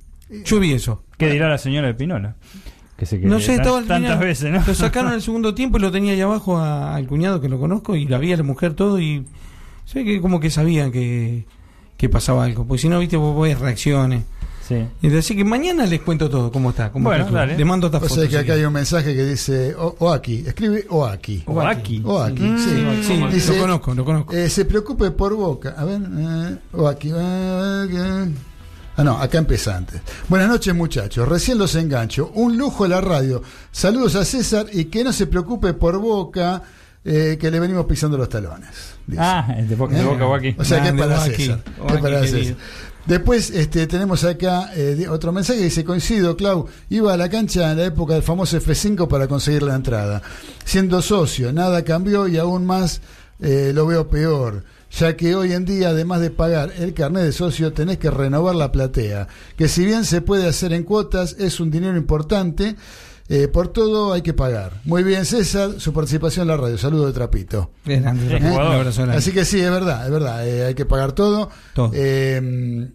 [0.44, 1.04] Yo vi eso.
[1.16, 2.34] ¿Qué dirá la señora de Pinola?
[2.96, 4.18] Que se No sé, tan- estaba tantas final.
[4.18, 4.62] veces, ¿no?
[4.66, 7.48] Lo sacaron en el segundo tiempo y lo tenía allá abajo a- al cuñado que
[7.48, 9.24] lo conozco y la vi a la mujer todo y
[9.84, 11.44] sé que como que sabían que,
[11.98, 12.64] que pasaba algo.
[12.66, 14.22] Porque si no, viste, vos ves reacciones.
[14.66, 14.76] Sí.
[15.16, 16.90] Así que mañana les cuento todo, cómo está.
[16.90, 17.56] Cómo Bueno, está dale.
[17.56, 18.14] Le mando esta O foto.
[18.16, 21.44] sea que acá hay un mensaje que dice O- Oaki, escribe Oaki.
[21.46, 22.02] Oaki.
[22.04, 22.84] Oaki, Mm, sí.
[23.06, 24.34] sí, Dice, lo conozco, lo conozco.
[24.34, 25.74] eh, se preocupe por Boca.
[25.78, 27.10] A ver, eh, Oaki.
[27.10, 28.30] eh, eh.
[28.96, 30.00] Ah, no, acá empieza antes.
[30.28, 31.28] Buenas noches, muchachos.
[31.28, 32.30] Recién los engancho.
[32.34, 33.42] Un lujo la radio.
[33.70, 36.62] Saludos a César y que no se preocupe por Boca,
[37.04, 38.70] eh, que le venimos pisando los talones.
[39.06, 39.20] dice.
[39.22, 40.04] Ah, de, Boca- de ¿Eh?
[40.04, 40.56] Boca Oaki.
[40.58, 41.20] O sea que es Grande, para.
[41.36, 41.62] César.
[41.66, 42.38] Es para querido.
[42.38, 42.56] César.
[43.06, 47.70] Después este, tenemos acá eh, otro mensaje que dice, coincido, Clau, iba a la cancha
[47.70, 50.22] en la época del famoso F5 para conseguir la entrada.
[50.64, 53.00] Siendo socio, nada cambió y aún más
[53.38, 54.64] eh, lo veo peor,
[54.98, 58.54] ya que hoy en día, además de pagar el carnet de socio, tenés que renovar
[58.54, 62.76] la platea, que si bien se puede hacer en cuotas, es un dinero importante.
[63.28, 64.80] eh, por todo hay que pagar.
[64.84, 66.78] Muy bien, César, su participación en la radio.
[66.78, 67.70] Saludo de Trapito.
[67.84, 69.16] Abrazo grande.
[69.18, 71.50] Así que sí, es verdad, es verdad, eh, hay que pagar todo.
[71.74, 71.90] Todo.
[71.92, 72.88] Eh,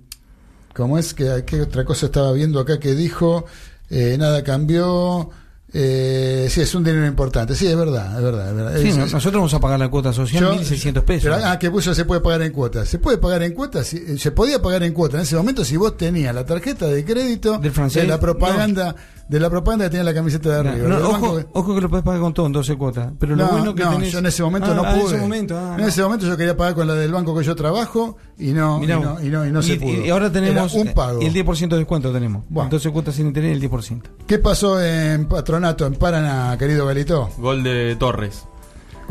[0.74, 3.46] ¿Cómo es que qué otra cosa estaba viendo acá que dijo?
[3.90, 5.30] Eh, nada cambió.
[5.74, 7.56] Eh, sí, es un dinero importante.
[7.56, 8.50] Sí, es verdad, es verdad.
[8.50, 8.78] Es verdad.
[8.82, 11.30] Sí, Es- no- es- nosotros vamos a pagar la cuota social, yo- 1.600 pesos.
[11.34, 12.90] pero, ah, que puso se puede pagar en cuotas.
[12.90, 13.88] Se puede pagar en cuotas.
[13.88, 16.88] si- eh, se podía pagar en cuotas en ese momento si vos tenías la tarjeta
[16.88, 18.96] de crédito Del francés, de la propaganda,
[19.32, 20.90] de la propaganda que tenía la camiseta de arriba.
[20.90, 23.14] no, ojo, que- ojo que lo puedes pagar con todo en 12 cuotas.
[23.18, 24.12] Pero lo no, bueno que no, tenés.
[24.12, 25.02] yo en ese momento Ah, no ah, pude.
[25.04, 25.88] En ese momento, ah, en no.
[25.88, 28.82] ese momento yo quería pagar con la del banco que yo trabajo y no, y
[28.82, 30.06] Mirá y no, y no se pudo.
[30.06, 31.22] y ahora tenemos Era un pago.
[31.22, 32.44] y el 10% de descuento tenemos.
[32.50, 32.66] Bueno.
[32.68, 34.02] Entonces cuotas sin interés el 10%.
[34.28, 37.30] ¿Qué pasó en Patronato, en Paraná, querido Galito?
[37.38, 38.46] Gol de Torres.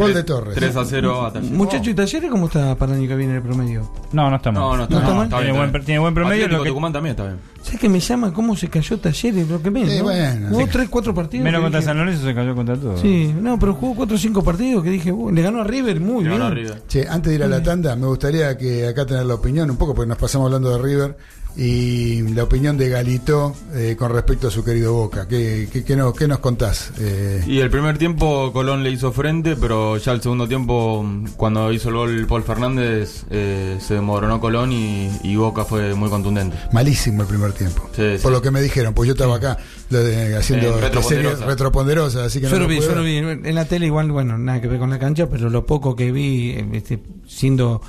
[0.01, 0.55] Gol Tres- de Torres.
[0.55, 1.57] 3 a 0 a Talleres.
[1.57, 3.91] Muchacho, ¿y Talleres cómo está para el año que viene el promedio?
[4.13, 4.63] No, no está mal.
[4.63, 5.85] No, no está, ¿No está mal, está Tiene bien, buen- está bien.
[5.87, 7.37] tiene buen promedio, Atlético lo que- Tucumán también está bien.
[7.63, 9.49] ¿Sabes que me llama cómo se cayó Talleres?
[9.49, 9.91] Lo que menos.
[9.91, 10.05] Sí, ¿no?
[10.05, 10.69] bueno, Jugó sí.
[10.73, 11.45] 3, 4 partidos.
[11.45, 12.97] Menos contra dije- San Lorenzo se cayó contra todo.
[12.97, 16.01] Sí, no, pero jugó 4 o 5 partidos que dije, "Uh, le ganó a River
[16.01, 16.39] muy Le bien.
[16.41, 16.83] ganó a River.
[16.89, 19.77] Che, antes de ir a la tanda, me gustaría que acá tener la opinión, un
[19.77, 21.17] poco porque nos pasamos hablando de River,
[21.57, 25.27] y la opinión de Galito eh, con respecto a su querido Boca.
[25.29, 26.93] ¿Qué, qué, qué no- qué nos contás?
[26.99, 31.05] Eh, Y el primer tiempo Colón le hizo frente, pero ya el segundo tiempo,
[31.37, 36.09] cuando hizo el gol Paul Fernández, eh, se desmoronó Colón y, y Boca fue muy
[36.09, 36.57] contundente.
[36.73, 37.89] malísimo el primer tiempo.
[37.95, 38.31] Sí, Por sí.
[38.31, 39.59] lo que me dijeron, pues yo estaba acá
[39.91, 41.09] lo de- haciendo Eh, retroponderosa.
[41.37, 43.17] serie retroponderosa, así que Yo no lo vi, yo lo vi.
[43.17, 46.13] En la tele igual, bueno, nada que ver con la cancha, pero lo poco que
[46.13, 47.81] vi, eh, este, siendo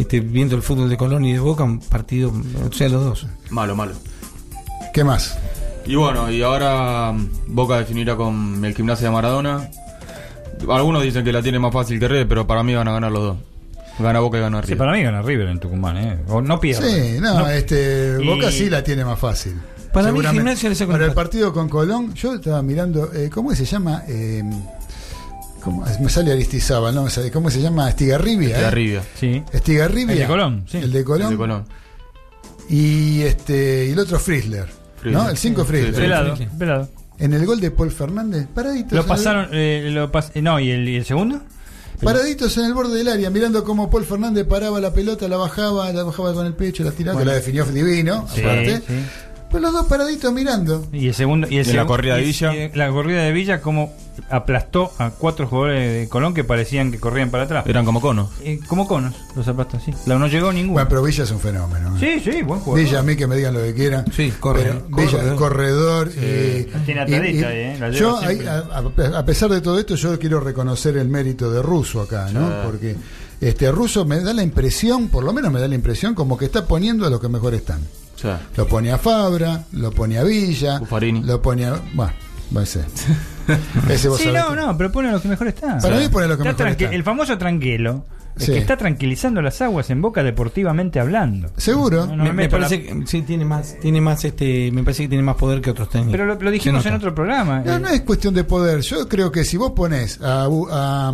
[0.00, 2.32] este, viendo el fútbol de Colón y de Boca, un partido,
[2.68, 3.26] o sea, los dos.
[3.50, 3.92] Malo, malo.
[4.92, 5.38] ¿Qué más?
[5.86, 9.70] Y bueno, y ahora mm, Boca definirá con el gimnasia de Maradona.
[10.68, 13.10] Algunos dicen que la tiene más fácil que Red, pero para mí van a ganar
[13.10, 13.36] los dos.
[13.98, 14.78] Gana Boca y gana Sí, River.
[14.78, 16.18] para mí gana River en Tucumán, ¿eh?
[16.28, 17.14] O no pierde.
[17.14, 19.54] Sí, no, este, Y- Boca sí la tiene más fácil.
[19.92, 20.20] Para mí.
[20.24, 23.64] Gimnasia le saca un Para el partido con Colón, yo estaba mirando, eh, ¿cómo se
[23.64, 24.02] llama?
[24.08, 24.42] Eh,
[25.60, 25.84] ¿cómo?
[26.00, 27.04] Me sale Aristizábal, ¿no?
[27.04, 27.88] Me sale- ¿Cómo se llama?
[27.88, 28.60] Estigarribia.
[28.60, 28.64] ¿eh?
[28.64, 29.02] arriba.
[29.18, 29.42] Sí.
[29.52, 30.12] Estigarribia.
[30.14, 30.78] El de Colón, sí.
[30.78, 31.30] El de Colón.
[31.30, 31.64] De Colón.
[32.68, 34.66] Y, este, y el otro Frizzler.
[34.96, 35.22] Frizzler.
[35.22, 35.28] ¿No?
[35.30, 35.94] El 5 Frizzler.
[35.94, 36.46] Sí, Pelado, sí.
[36.58, 36.88] pelado.
[37.18, 38.92] En el gol de Paul Fernández, paraditos.
[38.92, 41.40] Lo el- pasaron, eh, lo pas- eh, no, ¿y el, y el segundo?
[42.02, 45.92] Paraditos en el borde del área, mirando cómo Paul Fernández paraba la pelota, la bajaba,
[45.92, 47.26] la bajaba con el pecho, la tiraba, Bueno.
[47.26, 48.78] que la definió divino, Sí, aparte.
[48.78, 48.94] sí.
[49.50, 50.86] Pues los dos paraditos mirando.
[50.92, 51.48] Y el segundo.
[51.50, 52.54] Y, el Y en la corrida de Villa.
[52.54, 53.92] y la corrida de Villa, como
[54.28, 57.64] aplastó a cuatro jugadores de Colón que parecían que corrían para atrás.
[57.66, 58.30] Eran como conos.
[58.44, 59.92] Eh, como conos, los aplastó, sí.
[60.06, 60.74] No llegó ninguno.
[60.74, 61.96] Bueno, pero Villa es un fenómeno.
[62.00, 62.20] ¿eh?
[62.22, 62.84] sí, sí, buen jugador.
[62.84, 64.04] Villa, a mí que me digan lo que quieran.
[64.12, 65.36] Sí, corre, Pero corre, Villa, corredor.
[65.36, 66.08] corredor.
[66.10, 67.76] tiene y- atadita y- ahí, ¿eh?
[67.80, 72.00] La yo, ahí, a, pesar de todo esto, yo quiero reconocer el mérito de Russo
[72.02, 72.62] acá, ¿no?
[72.66, 72.94] Porque
[73.40, 76.44] este Russo me da la impresión, por lo menos me da la impresión, como que
[76.44, 77.80] está poniendo a los que mejor están.
[78.56, 81.22] Lo pone a Fabra, lo pone a Villa, Buffarini.
[81.22, 81.80] lo pone a.
[81.94, 82.12] Bueno,
[82.56, 82.84] va a ser.
[83.88, 85.80] Ese vos Sí, sabés no, que- no, pero pone a los que mejor están.
[85.80, 86.94] Para mí pone a los que Está mejor están.
[86.94, 88.04] El famoso tranquilo,
[88.36, 88.52] el Sí.
[88.52, 91.50] que está tranquilizando las aguas en Boca deportivamente hablando.
[91.56, 92.06] Seguro.
[92.06, 94.82] No, no me, me meto la- parece que sí tiene más, tiene más este, me
[94.84, 96.12] parece que tiene más poder que otros técnicos.
[96.12, 97.60] Pero lo, lo dijimos en otro programa.
[97.64, 98.80] No, eh, no es cuestión de poder.
[98.82, 101.12] Yo creo que si vos pones a, a,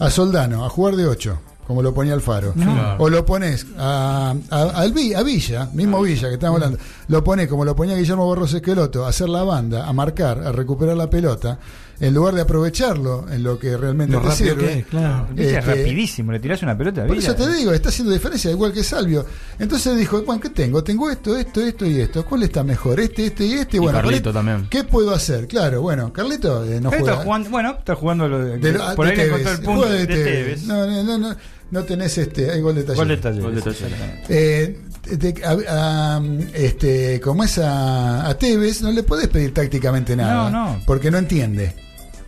[0.00, 1.38] a Soldano a jugar de 8,
[1.70, 2.96] como lo ponía Alfaro, Claro.
[2.98, 7.22] o lo pones a, a, al Vi- a Villa, mismo Villa que estamos hablando, lo
[7.22, 10.96] pones como lo ponía Guillermo Barros Esqueloto, a hacer la banda, a marcar, a recuperar
[10.96, 11.58] la pelota,
[12.00, 14.66] en lugar de aprovecharlo en lo que realmente Lo te rápido sirve.
[14.72, 15.26] que es, claro.
[15.34, 17.28] Villa es Este, rapidísimo, le tirás una pelota a Por Villa.
[17.32, 19.26] eso te digo, está haciendo diferencia, igual que Salvio.
[19.58, 20.82] Entonces dijo, bueno, ¿qué tengo?
[20.82, 22.24] Tengo esto, esto, esto y esto.
[22.24, 22.98] ¿Cuál está mejor?
[23.00, 23.78] Este, este y este.
[23.78, 24.66] Bueno, Carlito este- también.
[24.70, 25.46] ¿Qué puedo hacer?
[25.46, 27.12] Claro, bueno, Carlito eh, no juega.
[27.12, 29.40] está jugando, bueno, está jugando lo de, De lo- por de ahí le Tevez.
[29.40, 30.24] encontró el punto de, de Tevez.
[30.24, 30.62] Tevez.
[30.66, 31.36] No, no, no, no,
[31.70, 32.96] no tenés este, hay gol de taller.
[32.98, 33.82] Gol de Talleres, Gol de Talleres.
[33.82, 34.26] exactamente.
[34.64, 34.80] Eh,
[35.16, 36.22] de- a- a-
[36.54, 40.50] este, como es a, a Tevez, no le podés pedir tácticamente nada.
[40.50, 40.80] No, no.
[40.86, 41.74] Porque no entiende.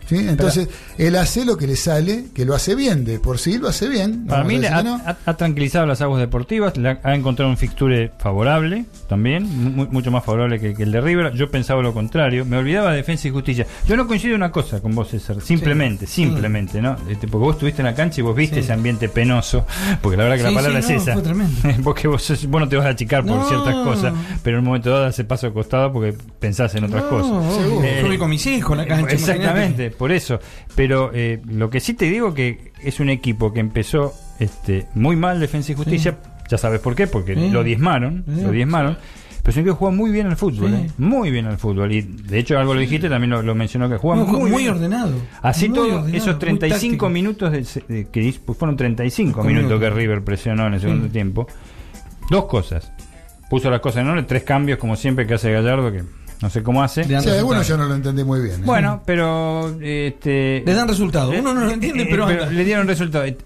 [0.07, 0.17] ¿Sí?
[0.17, 0.67] Entonces,
[0.97, 3.87] él hace lo que le sale, que lo hace bien, de por sí lo hace
[3.89, 4.25] bien.
[4.27, 4.95] Para mí ha, que no.
[5.05, 9.43] ha- ha tranquilizado las aguas deportivas, le ha, ha encontrado un fixture favorable también,
[9.75, 11.33] mu- mucho más favorable que, que el de River.
[11.33, 13.65] Yo pensaba lo contrario, me olvidaba de defensa y justicia.
[13.87, 16.95] Yo no coincido en una cosa con vos, César, simplemente, simplemente, ¿no?
[17.09, 18.61] Este, porque vos estuviste en la cancha y vos viste Sí.
[18.61, 19.65] ese ambiente penoso,
[20.01, 21.13] porque la verdad que Sí, la palabra sí, no, es esa.
[21.13, 21.53] fue tremendo.
[21.83, 23.47] porque vos, sos- vos no te vas a achicar por No.
[23.47, 24.13] ciertas cosas,
[24.43, 27.31] pero en un momento dado hace paso al costado porque pensás en otras No, cosas.
[27.31, 27.83] obvio.
[27.83, 30.39] Eh, Yo voy con mis hijos a la cancha, Exactamente, por eso.
[30.75, 35.15] Pero eh, lo que sí te digo que es un equipo que empezó este, muy
[35.15, 36.17] mal Defensa y Justicia.
[36.49, 37.49] Ya sabes por qué, porque Sí.
[37.49, 38.41] lo diezmaron, Sí.
[38.41, 38.97] lo diezmaron.
[39.43, 40.75] Pero es que juega muy bien al fútbol, Sí.
[40.75, 41.91] eh, muy bien al fútbol.
[41.91, 45.13] Y de hecho algo lo dijiste, también lo, lo mencionó que juega No, muy, ordenado.
[45.41, 47.09] Así Muy todo, ordenado, esos muy 35 táctico.
[47.09, 49.89] minutos de, de- que pues fueron 35 Cinco minutos que.
[49.89, 51.11] River presionó en el segundo Sí.
[51.11, 51.47] tiempo.
[52.29, 52.91] Dos cosas.
[53.49, 56.03] Puso las cosas en orden, tres cambios como siempre que hace Gallardo, que
[56.43, 57.05] no sé cómo hace.
[57.05, 57.61] Sí, resultado.
[57.63, 58.55] yo no lo entendí muy bien.
[58.61, 58.65] ¿eh?
[58.65, 61.31] Bueno, pero este Le dan resultado.
[61.33, 62.47] eh, Uno no lo entiende, eh, pero anda.
[62.47, 63.23] le dieron resultado.
[63.23, 63.37] Eh,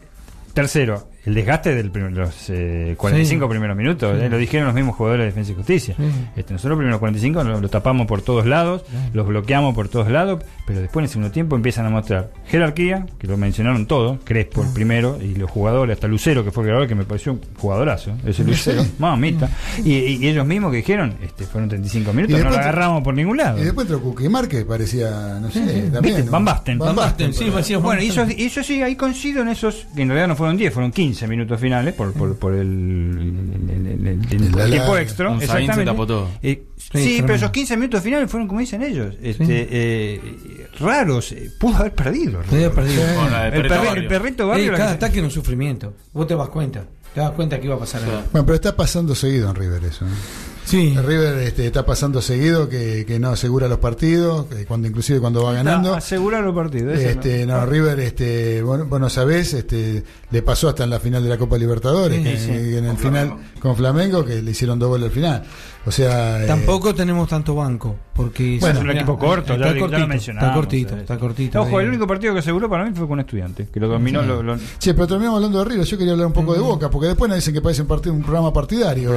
[0.53, 3.49] Tercero, el desgaste de los eh, 45 Sí.
[3.49, 4.25] primeros minutos, Sí.
[4.25, 5.95] eh, lo dijeron los mismos jugadores de Defensa y Justicia.
[5.97, 6.03] Sí.
[6.37, 8.83] Este, nosotros los primeros 45 lo, lo tapamos por todos lados,
[9.13, 13.05] los bloqueamos por todos lados, pero después en el segundo tiempo empiezan a mostrar jerarquía,
[13.19, 16.69] que lo mencionaron todo, Crespo el primero, y los jugadores, hasta Lucero, que fue el
[16.69, 18.93] creador, que me pareció un jugadorazo, ese Lucero, Sí.
[18.99, 19.49] mamita.
[19.83, 23.13] Y, y- y ellos mismos que dijeron, este, fueron 35 minutos, no lo agarramos por
[23.13, 23.59] ningún lado.
[23.59, 25.59] Y después entró Cuquimar, que parecía, no sé,
[25.91, 26.01] también.
[26.01, 26.23] ¿Viste?
[26.23, 26.31] ¿no?
[26.31, 26.77] Van Basten.
[26.79, 30.01] Van Van Basten, Basten, sí, Bueno, y y eso sí, ahí coincido en esos, que
[30.03, 33.87] en realidad no fueron 10, fueron 15 minutos finales por, por, por el, el, el-
[33.87, 35.33] el- el- el El tiempo extra.
[35.35, 35.85] Exactamente.
[35.85, 36.29] tapó todo.
[36.43, 41.31] Eh, sí, pero esos 15 minutos finales fueron, como dicen ellos, este, eh, raros.
[41.31, 42.41] eh, pudo haber perdido.
[42.51, 43.01] Había perdido.
[43.01, 44.01] El, Perrito perri- Barrio.
[44.03, 44.71] el perrito barrio.
[44.73, 45.93] cada que- ataque era un sufrimiento.
[46.13, 46.83] Vos te das cuenta.
[47.13, 48.21] Te das cuenta que iba a pasar algo.
[48.31, 50.05] Bueno, pero está pasando seguido en River eso.
[50.05, 50.09] ¿eh?
[50.67, 50.95] Sí.
[50.97, 55.43] River este, está pasando seguido que, que no asegura los partidos, que cuando inclusive cuando
[55.43, 55.91] va ganando.
[55.91, 56.97] No, asegurar los partidos.
[56.99, 57.57] eso Este, no.
[57.61, 61.29] no, River, este, bueno, vos no sabés, este, le pasó hasta en la final de
[61.29, 62.75] la Copa Libertadores, Sí, que, sí.
[62.75, 65.43] en el final con Flamengo, que le hicieron dos goles al final.
[65.85, 67.95] O sea, eh, Tampoco tenemos tanto banco.
[68.17, 70.47] Porque Bueno, es un equipo corto, está ya cortito, lo mencionamos.
[70.49, 70.99] Está cortito, eh.
[71.01, 71.61] está cortito.
[71.61, 71.83] Ojo, ahí.
[71.83, 74.21] el único partido que aseguró para mí fue con Estudiantes, que lo dominó.
[74.23, 74.27] Sí.
[74.27, 75.85] Lo, lo- Che, pero terminamos hablando de River.
[75.85, 78.15] Yo quería hablar un poco de Boca, porque después nos dicen que parece un, partido,
[78.15, 79.11] un programa partidario.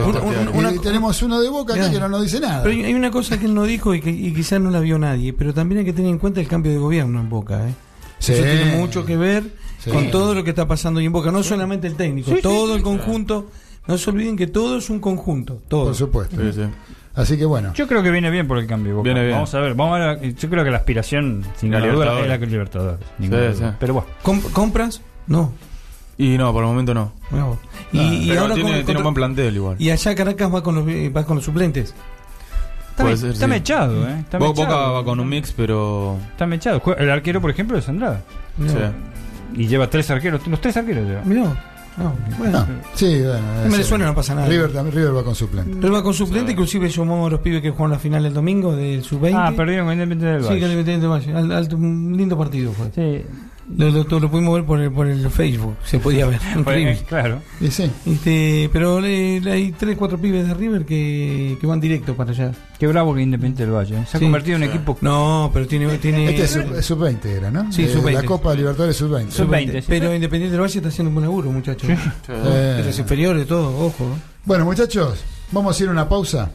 [0.55, 1.91] Una- y tenemos uno de Boca acá Ya.
[1.93, 2.63] que no nos dice nada.
[2.63, 4.99] Pero hay una cosa que él no dijo y que y quizás no la vio
[4.99, 7.67] nadie, pero también hay que tener en cuenta el cambio de gobierno en Boca.
[7.69, 7.73] ¿eh?
[8.19, 8.33] Sí.
[8.35, 9.45] Eso tiene mucho que ver
[9.83, 9.89] Sí.
[9.91, 12.43] con todo lo que está pasando y en Boca, no solamente el técnico, Sí, sí,
[12.43, 12.85] todo sí, el sí.
[12.85, 13.47] conjunto.
[13.87, 15.87] No se olviden que todo es un conjunto, todo.
[15.87, 16.37] Por supuesto.
[16.37, 16.63] Sí, sí.
[17.15, 17.73] Así que bueno.
[17.75, 18.97] Yo creo que viene bien por el cambio.
[18.97, 19.05] Boca.
[19.05, 19.35] Viene bien.
[19.35, 20.35] Vamos a ver, vamos a ver.
[20.35, 22.25] Yo creo que la aspiración, sin La lugar a dudas, Libertadores.
[22.25, 23.01] es la que Libertadores.
[23.19, 23.71] ninguna Sí, duda.
[23.71, 23.77] sí.
[23.81, 25.03] Pero bueno, Com- ¿Compras?
[25.27, 25.53] No.
[26.19, 27.13] Y no, por el momento no.
[27.93, 29.77] Y, y Pero ahora tiene, con- tiene un buen plantel igual.
[29.79, 31.95] y allá Caracas va con los, eh, va con los suplentes.
[32.91, 33.51] está, me- ser, está sí.
[33.51, 34.21] mechado, ¿eh?
[34.21, 34.67] Está Bo- mechado.
[34.69, 36.17] Boca va con un mix, pero.
[36.31, 36.81] Está mechado.
[36.99, 38.21] El arquero, por ejemplo, es Andrada.
[39.55, 40.47] Y lleva tres arqueros.
[40.47, 41.23] Los tres arqueros lleva.
[41.25, 41.65] Mirá.
[42.01, 42.59] No, bueno.
[42.61, 43.63] No, sí, bueno.
[43.65, 44.49] En Venezuela no pasa nada.
[44.49, 45.87] River, también- River va con suplente.
[45.87, 48.75] Él va con suplente, inclusive llamó a los pibes que jugaron la final el domingo
[48.75, 49.35] del sub-20.
[49.37, 50.61] Ah, perdieron con Independiente del Sí, Valle.
[50.61, 51.53] con el Independiente del Valle.
[51.53, 52.87] Al- alto- un lindo partido fue.
[52.95, 53.25] Sí.
[53.77, 56.41] Lo, lo- lo pudimos ver por el, por el Facebook, se podía ver.
[57.09, 57.41] Claro.
[57.61, 57.91] Y sí.
[58.07, 62.53] Este, pero eh, hay tres, cuatro pibes de River que, que van directo para allá.
[62.79, 63.97] Qué bravo que Independiente del Valle.
[63.99, 64.05] ¿eh?
[64.11, 64.27] Se ha Sí.
[64.27, 65.87] convertido en un equipo No, pero tiene.
[65.99, 67.71] tiene Este es sub- es sub-20 era, ¿no?
[67.73, 68.13] Sí, Eh, sub-20.
[68.13, 69.31] La Copa Libertadores sub-20.
[69.31, 69.81] Sub-20.
[69.81, 69.87] sí.
[69.89, 71.89] Pero Independiente del Valle está haciendo un buen laburo, muchachos.
[71.91, 72.33] Eh,
[72.79, 74.05] De los inferiores, todo, ojo.
[74.05, 74.21] ¿eh?
[74.45, 75.23] Bueno, muchachos,
[75.53, 76.51] vamos a ir a una pausa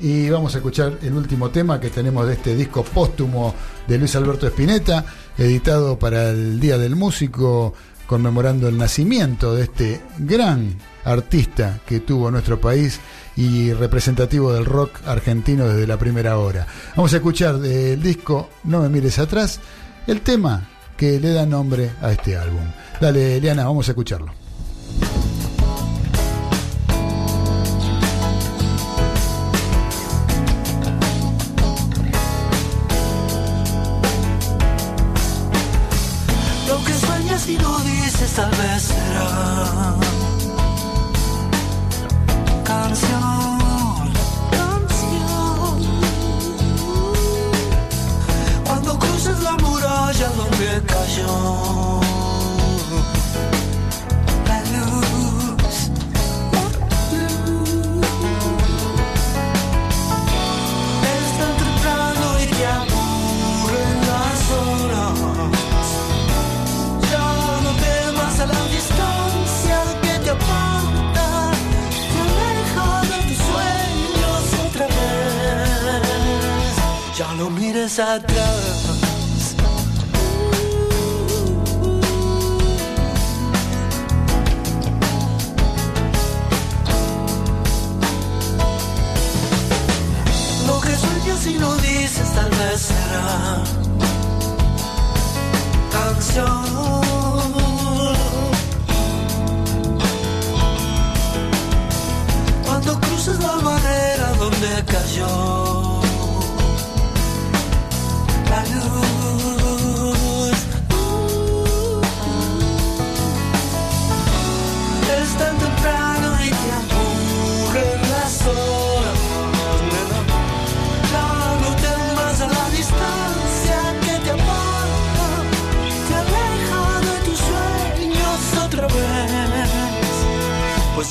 [0.00, 3.54] y vamos a escuchar el último tema que tenemos de este disco póstumo
[3.86, 5.04] de Luis Alberto Spinetta,
[5.36, 7.74] editado para el Día del Músico,
[8.06, 13.00] conmemorando el nacimiento de este gran artista que tuvo nuestro país
[13.36, 16.66] y representativo del rock argentino desde la primera hora.
[16.96, 19.60] Vamos a escuchar del disco No me mires atrás
[20.06, 22.64] el tema que le da nombre a este álbum.
[23.00, 24.47] Dale, Eliana, vamos a escucharlo.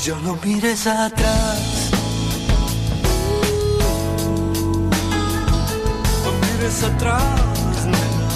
[0.08, 1.90] Ya no mires atrás.
[6.24, 8.30] No mires atrás, nena.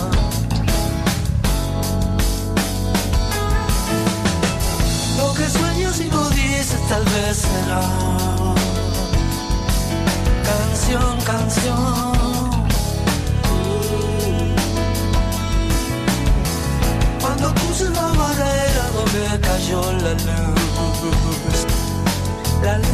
[5.16, 7.80] Lo que sueñas y no dices tal vez será
[10.50, 12.52] canción, canción.
[17.18, 20.62] Cuando cruces la barrera donde cayó la luz,
[22.62, 22.86] la luz.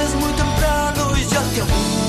[0.00, 2.07] Es muy temprano y ya te aburren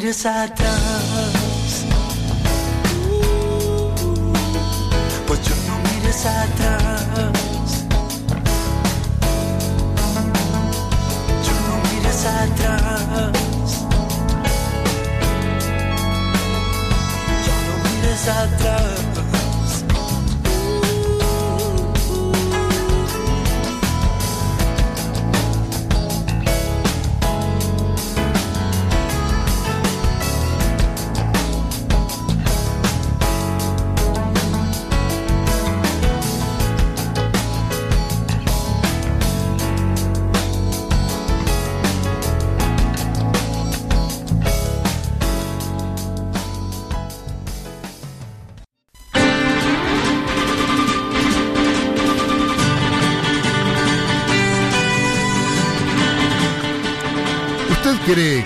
[0.00, 1.84] mires atrás.
[5.26, 7.04] Pues yo no mires atrás.
[11.46, 13.32] Yo no mires atrás.
[17.44, 18.89] Yo no mires atrás.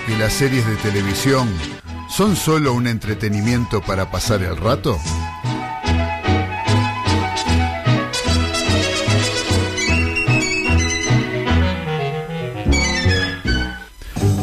[0.05, 1.49] Que las series de televisión
[2.09, 4.99] son solo un entretenimiento para pasar el rato?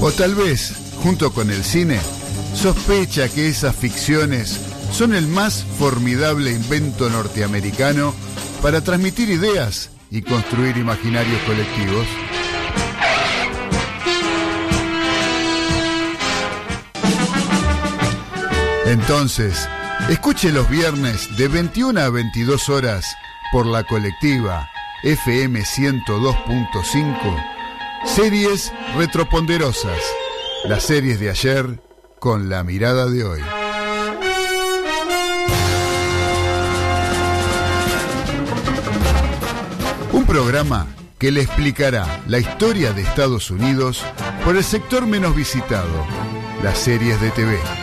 [0.00, 2.00] O tal vez, junto con el cine,
[2.54, 4.60] sospecha que esas ficciones
[4.92, 8.12] son el más formidable invento norteamericano
[8.60, 12.06] para transmitir ideas y construir imaginarios colectivos.
[18.86, 19.68] Entonces,
[20.08, 23.16] escuche los viernes de 21 a 22 horas
[23.52, 24.68] por la colectiva
[25.04, 27.52] FM 102.5
[28.04, 29.98] Series retroponderosas.
[30.64, 31.80] Las series de ayer
[32.18, 33.40] con la mirada de hoy.
[40.12, 40.88] Un programa
[41.18, 44.04] que le explicará la historia de Estados Unidos
[44.44, 46.06] por el sector menos visitado,
[46.62, 47.81] las series de TV.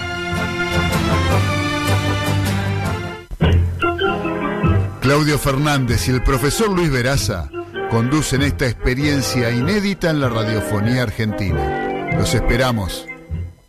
[5.09, 7.49] Claudio Fernández y el profesor Luis Veraza
[7.89, 12.11] conducen esta experiencia inédita en la radiofonía argentina.
[12.15, 13.07] Los esperamos.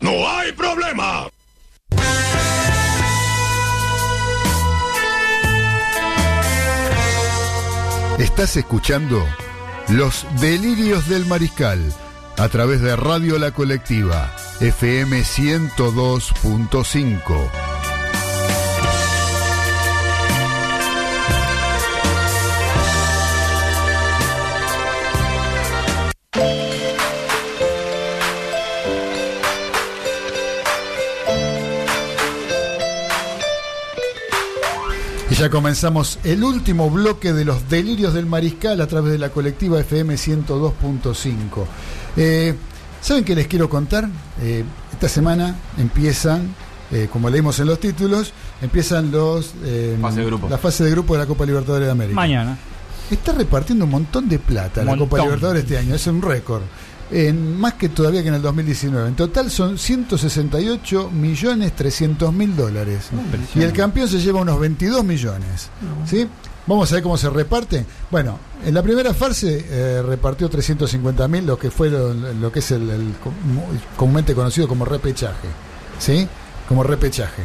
[0.01, 1.27] ¡No hay problema!
[8.19, 9.25] Estás escuchando
[9.89, 11.81] Los Delirios del Mariscal
[12.37, 17.70] a través de Radio La Colectiva, FM 102.5.
[35.41, 39.79] ya comenzamos el último bloque de los delirios del mariscal a través de la colectiva
[39.79, 41.65] FM 102.5.
[42.15, 42.53] Eh,
[43.01, 44.07] ¿Saben qué les quiero contar?
[44.39, 44.63] Eh,
[44.93, 46.53] esta semana empiezan,
[46.91, 50.47] eh, como leímos en los títulos, empiezan los eh, Fase de grupo.
[50.47, 52.15] la fase de grupo de la Copa Libertadores de América.
[52.15, 52.55] Mañana.
[53.09, 54.95] Está repartiendo un montón de plata la.
[54.95, 56.61] Copa Libertadores este año, es un récord.
[57.11, 59.09] En, más que todavía que en el 2019.
[59.09, 63.09] En total son 168 millones 300 mil dólares.
[63.55, 65.69] Y el campeón se lleva unos 22 millones.
[66.09, 66.27] ¿sí?
[66.67, 67.85] Vamos a ver cómo se reparte.
[68.09, 72.59] Bueno, en la primera fase eh, repartió 350 mil, lo que fue lo, lo que
[72.59, 73.33] es el, el com-
[73.97, 75.47] comúnmente conocido como repechaje.
[75.99, 76.27] ¿Sí?
[76.69, 77.43] Como repechaje.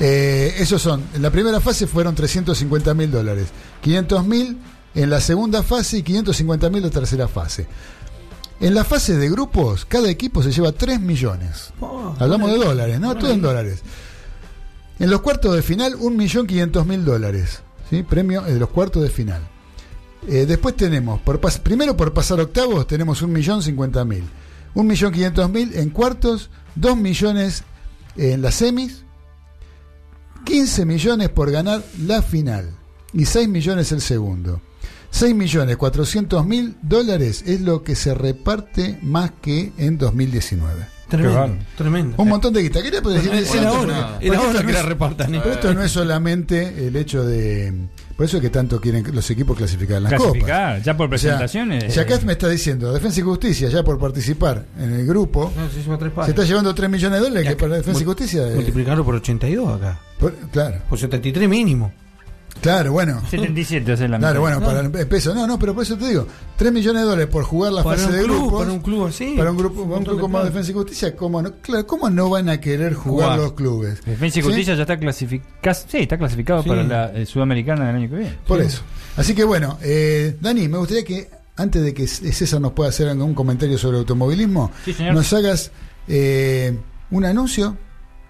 [0.00, 3.48] Eh, esos son, en la primera fase fueron 350 mil dólares,
[3.82, 4.56] 500 mil
[4.94, 7.66] en la segunda fase y 550 mil en la tercera fase.
[8.60, 11.70] En la fase de grupos, cada equipo se lleva 3 millones.
[12.18, 13.14] Hablamos de dólares, ¿no?
[13.16, 13.82] Todo en dólares.
[14.98, 17.60] En los cuartos de final, 1.500.000 dólares.
[17.88, 18.02] ¿sí?
[18.02, 19.42] Premio de los cuartos de final.
[20.26, 24.22] Eh, después tenemos, por pas- primero por pasar octavos, tenemos 1.050.000.
[24.74, 27.62] 1.500.000 en cuartos, 2 millones
[28.16, 29.04] en las semis,
[30.44, 32.70] 15 millones por ganar la final
[33.12, 34.60] y 6 millones el segundo.
[35.10, 40.86] 6 millones 400 mil dólares es lo que se reparte más que en 2019.
[41.08, 42.14] Tremendo, tremendo.
[42.18, 42.82] Un montón de guita.
[42.82, 43.32] ¿Qué le puedo decir?
[43.32, 45.30] Era hora, porque era esto hora no que la es- repartan.
[45.30, 47.72] Pero esto no es solamente el hecho de.
[48.14, 50.84] Por eso es que tanto quieren los equipos clasificar en las Clasificar, copas.
[50.84, 51.94] ya por O sea, presentaciones.
[51.94, 56.24] si acá me está diciendo Defensa y Justicia, ya por participar en el grupo, No,
[56.24, 58.46] se está llevando 3 millones de dólares que para Defensa y Justicia.
[58.46, 60.00] eh, Multiplicarlo por 82 acá.
[60.18, 61.90] por- claro, Por 73 mínimo.
[62.60, 63.20] Claro, bueno.
[63.28, 65.34] 77 es la Claro, bueno, para el peso.
[65.34, 66.26] No, no, pero por eso te digo,
[66.56, 68.58] 3 millones de dólares por jugar la Para fase un de club, grupos.
[68.60, 69.34] para un club así.
[69.36, 70.44] Para un grupo, Un club como.
[70.44, 73.38] Defensa y Justicia, ¿cómo no, claro, ¿cómo no van a querer jugar, Jugar.
[73.38, 74.04] los clubes?
[74.04, 74.48] Defensa y ¿Sí?
[74.48, 75.78] Justicia ya está clasificado.
[75.88, 76.68] Sí, está clasificado Sí.
[76.68, 78.34] para la eh, Sudamericana del año que viene.
[78.46, 78.82] Por eso.
[79.16, 83.08] Así que bueno, eh, Dani, me gustaría que antes de que César nos pueda hacer
[83.08, 84.70] algún comentario sobre automovilismo,
[85.12, 85.72] nos hagas
[86.06, 86.78] eh,
[87.10, 87.76] un anuncio,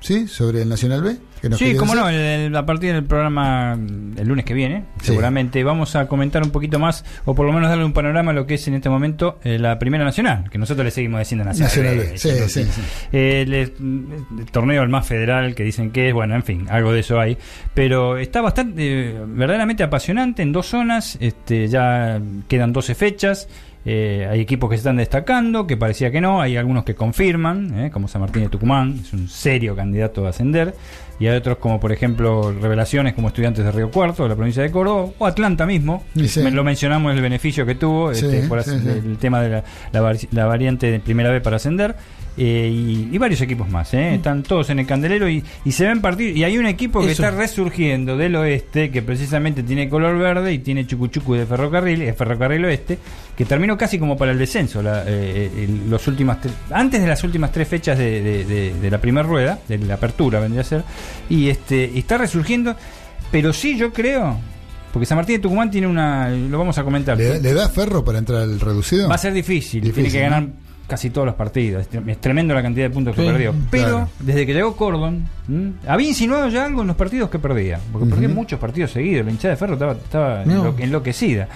[0.00, 0.26] ¿sí?
[0.28, 1.16] Sobre el Nacional B.
[1.40, 5.06] Que nos Sí, cómo no, el- a partir del programa el lunes que viene, Sí.
[5.08, 8.34] seguramente vamos a comentar un poquito más, o por lo menos darle un panorama a
[8.34, 11.44] lo que es en este momento eh, la Primera Nacional, que nosotros le seguimos diciendo
[11.44, 11.68] Nacional.
[11.68, 12.80] Nacional B, B, sí, sí, sí.
[13.12, 16.92] Eh, el, el torneo el más federal que dicen que es, bueno, en fin, algo
[16.92, 17.38] de eso hay.
[17.72, 23.48] Pero está bastante, eh, verdaderamente apasionante en dos zonas, este, ya quedan 12 fechas.
[23.90, 27.86] Eh, hay equipos que se están destacando, que parecía que no, hay algunos que confirman,
[27.86, 30.74] eh, como San Martín de Tucumán, es un serio candidato a ascender.
[31.18, 34.62] y hay otros como por ejemplo revelaciones como estudiantes de Río Cuarto, de la provincia
[34.62, 36.04] de Córdoba, o Atlanta mismo.
[36.14, 36.42] Sí.
[36.50, 39.62] Lo mencionamos el beneficio que tuvo Sí, este, por sí, el tema de
[39.92, 41.96] la, la variante de primera vez para ascender.
[42.36, 44.14] Eh, y, y varios equipos más, ¿eh?
[44.14, 46.36] están todos en el candelero y, y se ven partidos.
[46.36, 47.24] Y hay un equipo que Eso.
[47.24, 52.16] está resurgiendo del oeste, que precisamente tiene color verde y tiene chucuchucu de ferrocarril, es
[52.16, 52.98] ferrocarril oeste,
[53.36, 54.82] que terminó casi como para el descenso.
[54.82, 56.38] la- eh, eh, los últimas
[56.70, 59.94] antes de las últimas tres fechas de, de- de- de la primera rueda, de la
[59.94, 60.82] apertura vendría a ser,
[61.28, 62.76] y este y está resurgiendo,
[63.32, 64.38] pero sí yo creo,
[64.92, 67.16] porque San Martín de Tucumán tiene una, lo vamos a comentar.
[67.18, 69.08] ¿Le, le da ferro para entrar al reducido?
[69.08, 70.30] Va a ser difícil, Difícil, tiene que ¿no?
[70.30, 70.48] ganar
[70.88, 71.82] casi todos los partidos.
[71.82, 73.54] Es tre- Es tremendo la cantidad de puntos que Sí, perdió.
[73.70, 74.08] Pero claro.
[74.18, 75.72] desde que llegó Cordon, ¿m?
[75.86, 77.78] había insinuado ya algo en los partidos que perdía.
[77.92, 78.16] Porque Ujú.
[78.16, 79.24] perdió muchos partidos seguidos.
[79.26, 80.72] La hinchada de ferro estaba, estaba No.
[80.74, 81.46] enlo- enloquecida.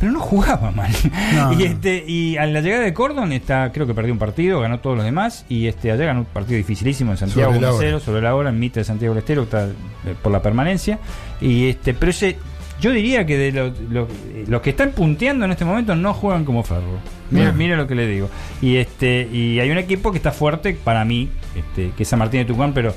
[0.00, 0.90] Pero no jugaba mal.
[1.34, 4.58] No, y este y a la llegada de Cordon está, creo que perdió un partido,
[4.60, 5.44] ganó todos los demás.
[5.48, 8.00] Y este allá ganó un partido dificilísimo en Santiago Sobre la 1-0, hora.
[8.00, 10.98] sobre la hora, en mitad de Santiago del Estero, está eh, por la permanencia.
[11.40, 12.38] Y este, pero ese,
[12.80, 14.08] yo diría que de lo- lo-
[14.46, 16.98] los que están punteando en este momento no juegan como Ferro.
[17.30, 18.28] Mira, mira lo que le digo.
[18.60, 22.18] Y este y hay un equipo que está fuerte para mí, este, que es San
[22.18, 22.92] Martín de Tucumán, pero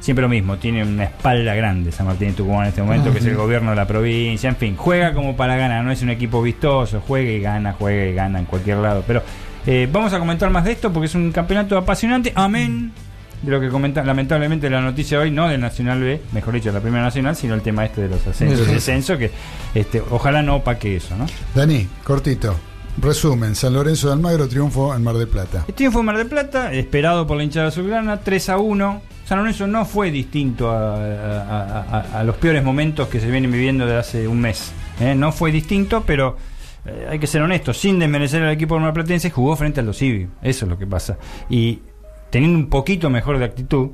[0.00, 3.18] siempre lo mismo, tiene una espalda grande San Martín de Tucumán en este momento, que
[3.18, 6.10] es el gobierno de la provincia, en fin, juega como para ganar, no es un
[6.10, 9.04] equipo vistoso, juega y gana, juega y gana en cualquier lado.
[9.06, 9.22] Pero
[9.66, 12.92] eh, vamos a comentar más de esto porque es un campeonato apasionante, amén
[13.42, 16.80] de lo que comenta lamentablemente la noticia hoy, no del Nacional B, mejor dicho, la
[16.80, 19.30] Primera Nacional, sino el tema este de los ascensos y descensos, que
[19.74, 21.26] este, ojalá no opaque eso, ¿no?
[21.54, 22.56] Dani, cortito.
[23.00, 25.64] Resumen, San Lorenzo de Almagro triunfo en Mar del Plata.
[25.68, 29.02] El triunfo en Mar del Plata, esperado por la hinchada azulgrana, 3 a 1.
[29.24, 31.80] San Lorenzo no fue distinto a, a- a-
[32.14, 34.72] a- a los peores momentos que se vienen viviendo de hace un mes.
[35.00, 35.14] ¿eh?
[35.14, 36.36] No fue distinto, pero
[36.86, 40.26] eh, hay que ser honestos, sin desmerecer al equipo marplatense, jugó frente al Los Civi.
[40.42, 41.18] Eso es lo que pasa.
[41.50, 41.78] Y
[42.30, 43.90] teniendo un poquito mejor de actitud,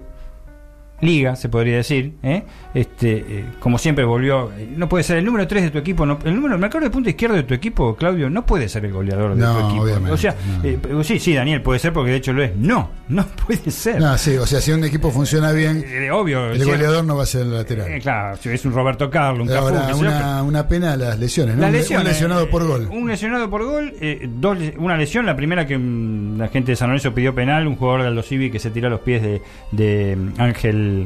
[1.00, 2.44] liga, se podría decir, ¿eh?
[2.72, 6.06] este eh, como siempre volvió, eh, no puede ser el número 3 de tu equipo,
[6.06, 8.84] no, el número el marcador de punta izquierdo de tu equipo, Claudio, no puede ser
[8.86, 9.82] el goleador de No, tu equipo.
[9.82, 10.64] obviamente, o sea, no.
[10.64, 12.56] eh, sí, sí, Daniel, puede ser porque de hecho lo es.
[12.56, 14.00] No, no puede ser.
[14.00, 16.50] No, sí, o sea, si un equipo funciona bien, obvio.
[16.52, 18.00] el goleador no va a ser el lateral.
[18.00, 21.62] claro, si es un Roberto Carlos, un Ahora, una, pena las lesiones, ¿no?
[21.62, 22.88] Las Un- lesiones, un lesionado por gol.
[22.90, 23.92] Un lesionado por gol,
[24.38, 27.76] dos una lesión, la primera que mm, la gente de San Lorenzo pidió penal, un
[27.76, 29.42] jugador de Aldo Civi que se tira a los pies de,
[29.72, 30.40] de, mm,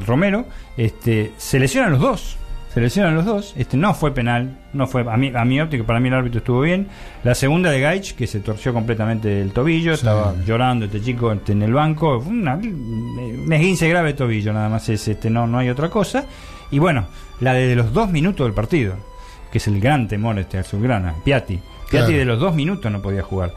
[0.07, 0.45] Romero,
[0.77, 2.37] este, se lesionan los dos.
[2.75, 5.85] Se lesionan los dos, este no fue penal, no fue a mi, a mi óptica,
[5.85, 6.87] para mí el árbitro estuvo bien.
[7.25, 10.01] La segunda de Gaich, que se torció completamente el tobillo, Sí.
[10.01, 14.53] estaba llorando este chico este, en el banco, fue una, un esguince grave de tobillo,
[14.53, 16.25] nada más es este, no, no hay otra cosa.
[16.71, 17.07] Y bueno,
[17.41, 18.95] la de los dos minutos del partido,
[19.51, 21.57] que es el gran temor este azulgrana, Piatti.
[21.57, 22.09] Piatti Claro.
[22.19, 23.55] de los dos minutos no podía jugar.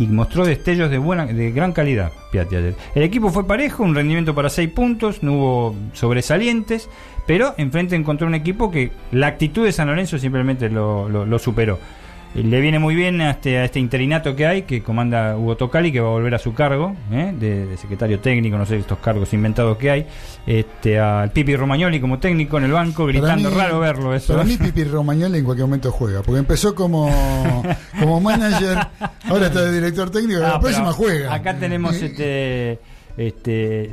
[0.00, 2.56] Y mostró destellos de buena, de gran calidad, Piatti.
[2.56, 6.88] El equipo fue parejo, un rendimiento para seis puntos, no hubo sobresalientes,
[7.26, 11.78] pero enfrente encontró un equipo que la actitud de San Lorenzo simplemente lo superó.
[12.34, 15.56] Eh, Le viene muy bien a este, a este interinato que hay, que comanda Hugo
[15.56, 17.32] Tocali, que va a volver a su cargo, ¿eh?
[17.38, 20.06] de, de secretario técnico, no sé, estos cargos inventados que hay.
[20.46, 24.34] Este, al Pipi Romagnoli como técnico en el banco, gritando, mí- raro verlo eso.
[24.34, 27.10] Para mí Pipi Romagnoli en cualquier momento juega, porque empezó como,
[27.98, 28.78] como manager,
[29.28, 31.34] ahora está de director técnico, Ah, la próxima juega.
[31.34, 32.78] Acá tenemos este.
[33.16, 33.84] Este,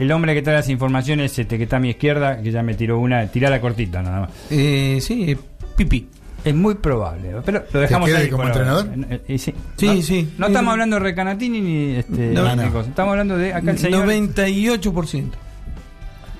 [0.00, 2.72] el, hombre que trae las informaciones este, que está a mi izquierda, que ya me
[2.74, 4.30] tiró una, tirá la cortita nada más.
[4.50, 5.36] Eh, sí,
[5.76, 6.08] Pipi.
[6.44, 8.86] Es muy probable, pero lo dejamos quede ahí como entrenador?
[9.08, 10.34] Eh, sí, Sí, no, sí.
[10.36, 12.46] No estamos hablando de Recanatini ni este, No.
[12.50, 14.06] Estamos hablando de acá el señor.
[14.06, 15.30] 98%.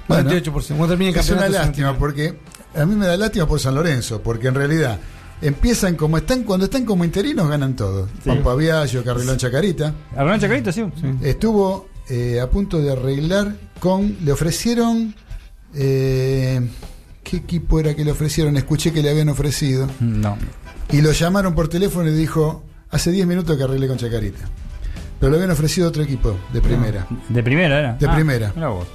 [0.06, 0.66] Bueno, 98%.
[0.68, 2.34] Cuando termine el Es una lástima porque
[2.74, 4.98] a mí me da lástima por San Lorenzo, porque en realidad
[5.40, 8.08] empiezan como están, cuando están como interinos ganan todo.
[8.24, 9.94] Pampa Viallo, Carrilón Chacarita.
[10.16, 10.72] ¿Arroyo Chacarita?
[10.72, 10.84] Sí.
[11.22, 14.16] Estuvo eh, a punto de arreglar con.
[14.22, 15.14] Le ofrecieron.
[15.74, 16.60] eh,
[17.24, 18.56] ¿Qué equipo era que le ofrecieron?
[18.56, 19.88] Escuché que le habían ofrecido.
[19.98, 20.36] No.
[20.92, 24.44] Y lo llamaron por teléfono y dijo: Hace 10 minutos que arreglé con Chacarita.
[25.24, 27.06] Pero le habían ofrecido otro equipo de primera.
[27.30, 27.92] De primera era.
[27.94, 28.52] De Ah, primera.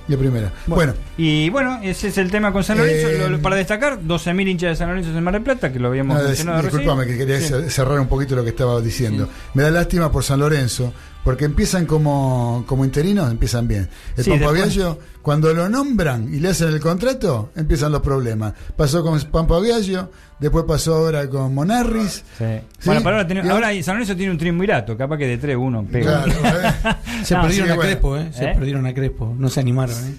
[0.08, 0.54] De primera.
[0.68, 3.10] Bueno, Y bueno, ese es el tema con San Lorenzo.
[3.10, 5.80] Eh, Lo- lo- para destacar, 12.000 hinchas de San Lorenzo en Mar del Plata, que
[5.80, 7.52] lo habíamos nada, mencionado disculpame que quería Sí.
[7.70, 9.28] cerrar un poquito lo que estaba diciendo.
[9.56, 10.94] Me da lástima por San Lorenzo,
[11.24, 13.90] porque empiezan como, como interinos, empiezan bien.
[14.16, 18.54] El Sí, Pampa Viallo, cuando lo nombran y le hacen el contrato, empiezan los problemas.
[18.78, 22.24] Pasó con Pampa Viallo, después pasó ahora con Monarris.
[22.38, 22.46] Sí.
[22.80, 25.38] Sí, Bueno, pero ahora, tiene- ahora- ahora San Lorenzo tiene un triunvirato, capaz que de
[25.38, 26.06] 3-1 pega.
[26.06, 26.96] Claro, ¿eh?
[27.24, 27.82] Se No, perdieron sí, a bueno.
[27.82, 28.30] Crespo, ¿eh?
[28.34, 28.54] Se ¿Eh?
[28.56, 29.36] perdieron a Crespo.
[29.38, 30.16] No se animaron, ¿eh?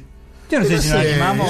[0.51, 1.48] Yo no sé si nos animamos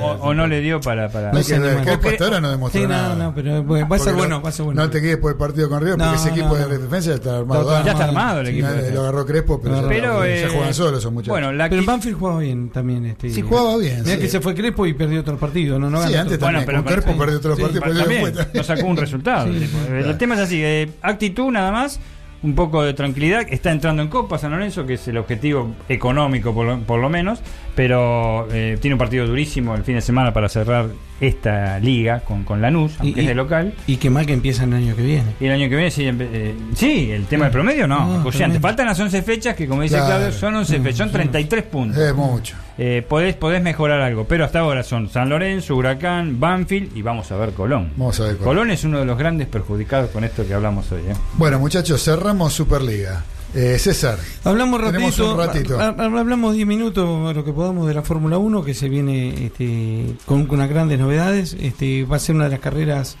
[0.00, 1.08] o, o no le dio para.
[1.08, 3.16] para No que hasta ahora no demostró Sí, no, nada.
[3.16, 4.80] no, pero bueno, va a ser no- bueno, va a ser bueno.
[4.80, 6.68] No te quedes por el partido con River, porque No, ese equipo no, de no.
[6.68, 7.62] defensa ya está armado.
[7.62, 8.68] Está Ya está armado el Sí, equipo.
[8.94, 11.32] Lo agarró Crespo, pero, ya- Pero, ya, eh, juegan solos esos muchachos.
[11.32, 13.06] Bueno, la Pero Banfield jugaba bien también.
[13.06, 14.20] Este, Sí, jugaba bien, Mirá sí.
[14.20, 15.76] que se fue Crespo y perdió otro partido.
[15.80, 16.46] No, no Sí, antes todo.
[16.46, 16.64] también.
[16.64, 19.48] Bueno, pero con Crespo perdió otro partido, no sacó un resultado.
[19.48, 21.98] El tema es así, eh, actitud nada más,
[22.42, 26.54] un poco de tranquilidad, está entrando en Copa San Lorenzo, que es el objetivo económico
[26.54, 27.40] por lo, por lo menos,
[27.78, 30.86] pero eh, tiene un partido durísimo el fin de semana para cerrar
[31.20, 33.72] esta liga con, con Lanús, aunque Y- es de local.
[33.86, 35.34] Y qué mal que empieza el año que viene.
[35.38, 38.32] Y el año que viene sí, eh, sí el tema del promedio no, No.
[38.60, 40.08] Faltan las 11 fechas que como dice Claro.
[40.08, 42.02] Claudio son 11 fechas, son 33 puntos.
[42.02, 42.56] Es mucho.
[42.78, 47.30] Eh, podés, podés mejorar algo, pero hasta ahora son San Lorenzo, Huracán, Banfield y vamos
[47.30, 47.92] a ver Colón.
[47.96, 48.38] Vamos a ver.
[48.38, 48.48] Colón.
[48.56, 51.02] Colón es uno de los grandes perjudicados con esto que hablamos hoy.
[51.02, 51.14] ¿eh?
[51.34, 53.22] Bueno, muchachos, cerramos Superliga.
[53.54, 54.18] Eh, César.
[54.44, 55.80] Hablamos rapidito, un ratito.
[55.80, 59.46] ha- ha- hablamos 10 minutos lo que podamos de la Fórmula 1 que se viene
[59.46, 61.56] este, con, con unas grandes novedades.
[61.58, 63.16] Este, va a ser una de las carreras,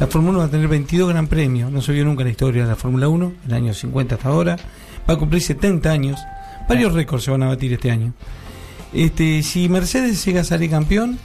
[0.00, 2.30] la Fórmula 1 va a tener 22 gran premios, no se vio nunca en la
[2.32, 4.56] historia de la Fórmula 1, el año 50 hasta ahora.
[5.08, 6.18] Va a cumplir 70 años,
[6.68, 8.12] varios récords se van a batir este año.
[8.94, 11.18] Este, si Mercedes llega a salir campeón,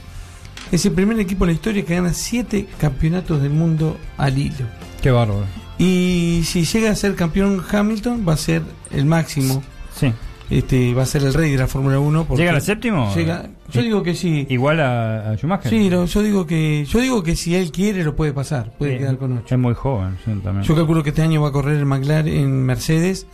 [0.70, 4.66] es el primer equipo en la historia que gana 7 campeonatos del mundo al hilo.
[5.04, 5.44] Qué bárbaro.
[5.76, 9.62] Y si llega a ser campeón Hamilton, va a ser el máximo.
[9.94, 10.10] Sí.
[10.48, 12.24] Este, va a ser el rey de la Fórmula 1.
[12.24, 13.14] porque ¿Llega al séptimo?
[13.14, 14.46] llega- yo digo que sí.
[14.48, 15.68] Igual a, a Schumacher.
[15.70, 18.92] Sí, no, yo digo que yo digo que si él quiere lo puede pasar, puede
[18.92, 19.54] Sí, quedar con 8.
[19.54, 20.62] Es muy joven, sí, también.
[20.62, 23.26] Yo calculo que este año va a correr el McLaren en Mercedes.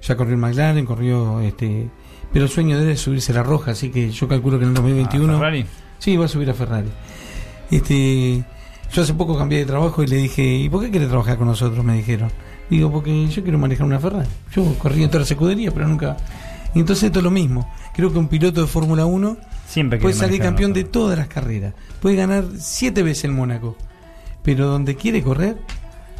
[0.00, 1.90] Ya corrió el McLaren, corrió este,
[2.32, 4.70] pero el sueño de él es subirse la roja, así que yo calculo que en
[4.70, 5.66] el 2021 ¿A Ferrari?
[5.98, 6.88] Sí, va a subir a Ferrari.
[7.70, 8.44] Este,
[8.92, 11.46] yo hace poco cambié de trabajo y le dije, ¿y por qué quiere trabajar con
[11.46, 11.84] nosotros?
[11.84, 12.30] Me dijeron.
[12.70, 14.28] Digo, porque yo quiero manejar una Ferrari.
[14.52, 16.16] Yo corrí en toda la escudería, pero nunca.
[16.74, 17.70] Y entonces esto es lo mismo.
[17.94, 19.36] Creo que un piloto de Fórmula 1
[19.66, 21.74] Siempre puede salir campeón de todas las carreras.
[22.00, 23.76] Puede ganar siete veces el Mónaco.
[24.42, 25.58] Pero donde quiere correr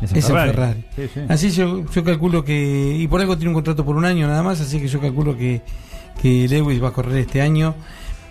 [0.03, 0.51] Es es, Ferrari.
[0.51, 0.85] Ferrari.
[0.97, 1.21] Sí, sí.
[1.29, 2.97] Así yo, yo calculo que.
[2.99, 5.37] Y por algo tiene un contrato por un año nada más, así que yo calculo
[5.37, 5.63] que,
[6.21, 7.75] que Lewis va a correr este año.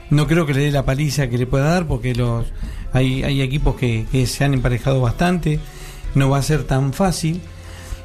[0.10, 2.46] No creo que le dé la paliza que le pueda dar, porque los
[2.94, 5.60] hay, hay equipos que, que se han emparejado bastante.
[6.16, 7.42] No va a ser tan fácil.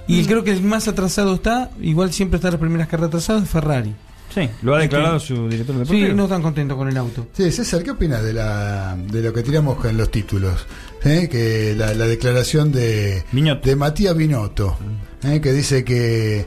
[0.08, 3.94] Y creo que el más atrasado está, igual siempre está las primeras carreras atrasadas, Ferrari.
[4.34, 6.08] Sí, lo ha Este- declarado su director deportivo.
[6.08, 7.26] Sí, no están contentos con el auto.
[7.34, 10.66] Sí, César, ¿qué opinas de, la, de lo que tiramos en los títulos?
[11.04, 11.28] ¿Eh?
[11.30, 14.76] Que la, la declaración de, de Matías Binotto,
[15.22, 15.40] ¿eh?
[15.40, 16.46] que dice que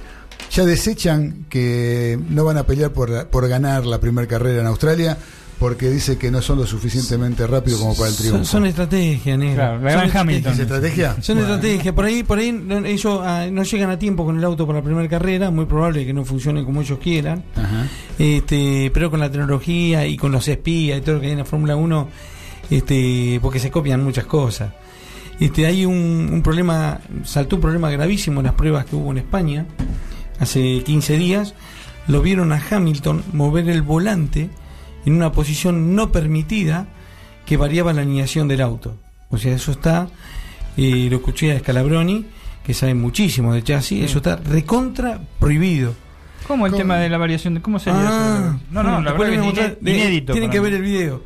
[0.52, 5.18] ya desechan que no van a pelear por, por ganar la primera carrera en Australia
[5.60, 8.38] porque dice que no son lo suficientemente rápidos como para el triunfo.
[8.40, 9.56] Son, son estrategias, negro.
[9.56, 10.52] Claro, la Son gran Hamilton.
[10.52, 10.54] estrategias.
[10.54, 11.24] ¿Es estrategia?
[11.24, 11.54] Son Bueno.
[11.56, 11.96] estrategias.
[11.96, 14.80] Por ahí, por ahí no- ellos ah, no llegan a tiempo con el auto para
[14.80, 15.52] la primera carrera.
[15.52, 17.44] Muy probable que no funcione como ellos quieran.
[17.56, 17.88] Ajá.
[18.20, 21.40] Este, pero con la tecnología y con los espías y todo lo que hay en
[21.40, 22.08] la Fórmula 1,
[22.70, 24.72] este, porque se copian muchas cosas.
[25.40, 29.18] Este, hay un, un problema, saltó un problema gravísimo en las pruebas que hubo en
[29.20, 29.66] España
[30.40, 31.54] hace 15 días.
[32.08, 34.50] Lo vieron a Hamilton mover el volante
[35.06, 36.88] en una posición no permitida
[37.46, 38.96] que variaba la alineación del auto.
[39.30, 40.08] O sea, eso está,
[40.78, 42.26] eh, lo escuché a Scalabroni,
[42.66, 45.94] que sabe muchísimo de chasis, eso está recontra prohibido.
[46.48, 47.56] ¿Cómo el tema de la variación?
[47.56, 48.60] de ¿Cómo sería Ah, eso?
[48.72, 50.34] No, no, la verdad que es inédito.
[50.34, 50.64] Tienen que mí.
[50.66, 51.24] ver el video.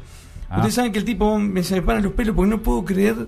[0.49, 0.57] Ah.
[0.57, 3.27] Ustedes saben que el tipo me se me paran los pelos porque no puedo creer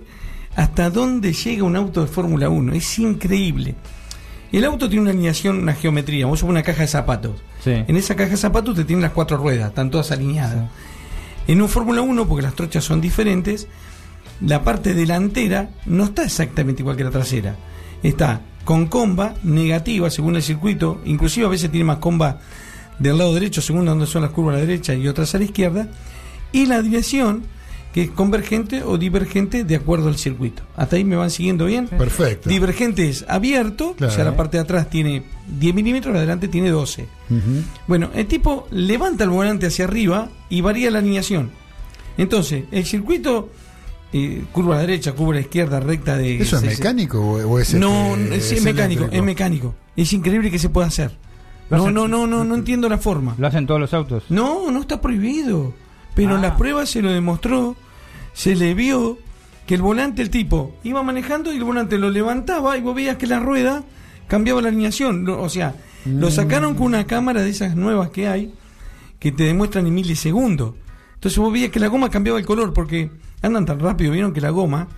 [0.56, 2.72] hasta dónde llega un auto de Fórmula 1.
[2.74, 3.74] Es increíble.
[4.52, 6.26] El auto tiene una alineación, una geometría.
[6.26, 7.42] Vos sos una caja de zapatos.
[7.64, 7.72] Sí.
[7.72, 10.68] En esa caja de zapatos te tienen las cuatro ruedas, están todas alineadas.
[11.46, 13.66] En un Fórmula 1, porque las trochas son diferentes,
[14.40, 17.56] la parte delantera no está exactamente igual que la trasera.
[18.02, 22.40] Está con comba negativa según el circuito, inclusive a veces tiene más comba
[22.98, 25.44] del lado derecho según donde son las curvas a la derecha y otras a la
[25.44, 25.88] izquierda,
[26.52, 27.44] y la dirección
[27.92, 30.62] que es convergente o divergente de acuerdo al circuito.
[30.76, 31.88] ¿Hasta ahí me van siguiendo bien?
[31.88, 32.48] Perfecto.
[32.48, 35.22] Divergente es abierto, o sea, la parte de atrás tiene
[35.58, 37.02] 10 milímetros, la de adelante tiene 12.
[37.28, 37.40] Ujú.
[37.86, 41.50] Bueno, el tipo levanta el volante hacia arriba y varía la alineación.
[42.16, 43.50] Entonces, el circuito,
[44.12, 46.38] eh, curva a la derecha, curva a la izquierda, recta de...
[46.40, 49.14] ¿Eso es mecánico o, o es No, este, es, es mecánico, eléctrico?
[49.16, 49.74] es mecánico.
[49.96, 51.10] Es increíble que se pueda hacer.
[51.70, 53.34] No, hacen- no, no, no, no entiendo la forma.
[53.38, 54.24] ¿Lo hacen todos los autos?
[54.28, 55.72] No, no está prohibido.
[56.14, 56.36] Pero Ah.
[56.36, 57.74] en las pruebas se lo demostró,
[58.32, 59.18] se le vio
[59.66, 63.16] que el volante, el tipo, iba manejando y el volante lo levantaba y vos veías
[63.16, 63.84] que la rueda
[64.26, 65.28] cambiaba la alineación.
[65.28, 68.52] O sea, lo sacaron con una cámara de esas nuevas que hay,
[69.18, 70.74] que te demuestran en milisegundos.
[71.14, 73.10] Entonces vos veías que la goma cambiaba el color porque
[73.40, 74.88] andan tan rápido, vieron que la goma,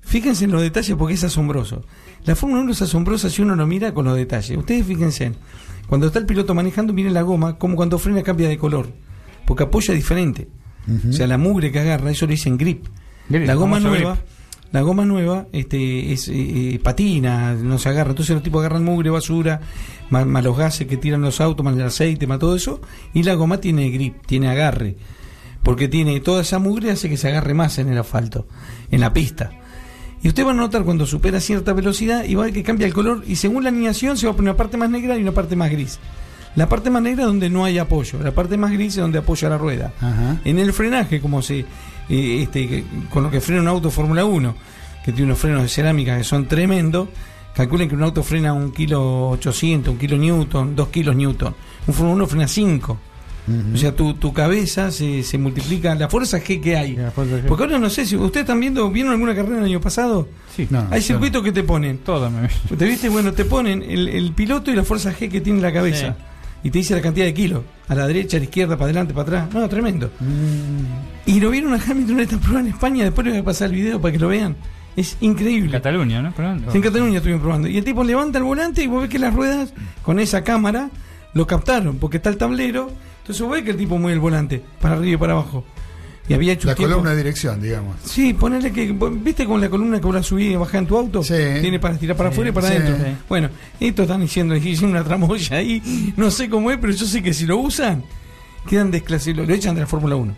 [0.00, 1.84] fíjense en los detalles porque es asombroso.
[2.24, 4.58] La Fórmula 1 es asombrosa si uno lo mira con los detalles.
[4.58, 5.32] Ustedes fíjense,
[5.86, 8.92] cuando está el piloto manejando, miren la goma, como cuando frena cambia de color.
[9.46, 10.48] porque apoya diferente.
[11.08, 12.86] O sea, la mugre que agarra, eso le dicen grip.
[13.28, 14.24] Grip, la goma nueva, grip.
[14.72, 16.32] la goma nueva, este, es eh,
[16.74, 18.10] eh, patina, no se agarra.
[18.10, 19.60] Entonces los tipos agarran mugre, basura,
[20.10, 22.80] más, más los gases que tiran los autos, más el aceite, más todo eso.
[23.14, 24.96] Y la goma tiene grip, tiene agarre.
[25.62, 28.46] Porque tiene toda esa mugre hace que se agarre más en el asfalto,
[28.90, 29.52] en la pista.
[30.22, 32.86] Y usted va a notar cuando supera cierta velocidad y va a ver que cambia
[32.86, 35.22] el color y según la alineación se va a poner una parte más negra y
[35.22, 35.98] una parte más gris.
[36.54, 39.18] La parte más negra es donde no hay apoyo, la parte más gris es donde
[39.18, 39.92] apoya la rueda.
[40.00, 40.36] Ajá.
[40.44, 41.60] En el frenaje, como se
[42.08, 44.54] eh, este, con lo que frena un auto Fórmula 1,
[45.04, 47.08] que tiene unos frenos de cerámica que son tremendos,
[47.54, 51.54] calculen que un auto frena un kilo 800, un kilo newton, dos kilos newton.
[51.86, 52.98] Un Fórmula 1 frena 5.
[53.74, 56.96] O sea, tu, tu cabeza se, se multiplica, la fuerza G que hay.
[57.48, 60.28] Porque ahora no sé si ustedes están viendo, ¿vieron alguna carrera el año pasado?
[60.54, 60.68] Sí.
[60.70, 61.98] No, Hay circuitos que te ponen.
[61.98, 63.08] Todo me ¿Te viste?
[63.08, 66.16] Bueno, te ponen el, el piloto y la fuerza G que tiene la cabeza.
[66.62, 67.62] Y te dice la cantidad de kilos.
[67.88, 69.54] A la derecha, a la izquierda, para adelante, para atrás.
[69.54, 70.10] No, tremendo.
[71.26, 73.04] Y lo vieron a Hamilton en esta prueba en España.
[73.04, 74.56] Después les voy a pasar el video para que lo vean.
[74.96, 75.72] Es increíble.
[75.72, 76.32] Cataluña, ¿no?
[76.70, 77.68] Sí, en Cataluña estuvimos probando.
[77.68, 79.72] Y el tipo levanta el volante y vos ves que las ruedas,
[80.02, 80.90] con esa cámara,
[81.34, 81.98] lo captaron.
[81.98, 82.90] Porque está el tablero.
[83.20, 85.64] Entonces vos ves que el tipo mueve el volante para arriba y para abajo.
[86.28, 87.96] Y había hecho La tiempo- columna de dirección, digamos.
[88.04, 88.92] Sí, ponele que.
[88.92, 91.22] ¿Viste con la columna que vos subís y bajás en tu auto?
[91.22, 91.34] Sí.
[91.60, 92.96] Tiene para tirar para Sí, afuera y para adentro.
[92.96, 93.12] Sí.
[93.28, 93.48] Bueno,
[93.80, 96.12] esto están diciendo, hicieron una tramoya ahí.
[96.16, 98.04] No sé cómo es, pero yo sé que si lo usan,
[98.68, 99.48] quedan desclasificados.
[99.48, 100.36] Lo echan de la Fórmula 1.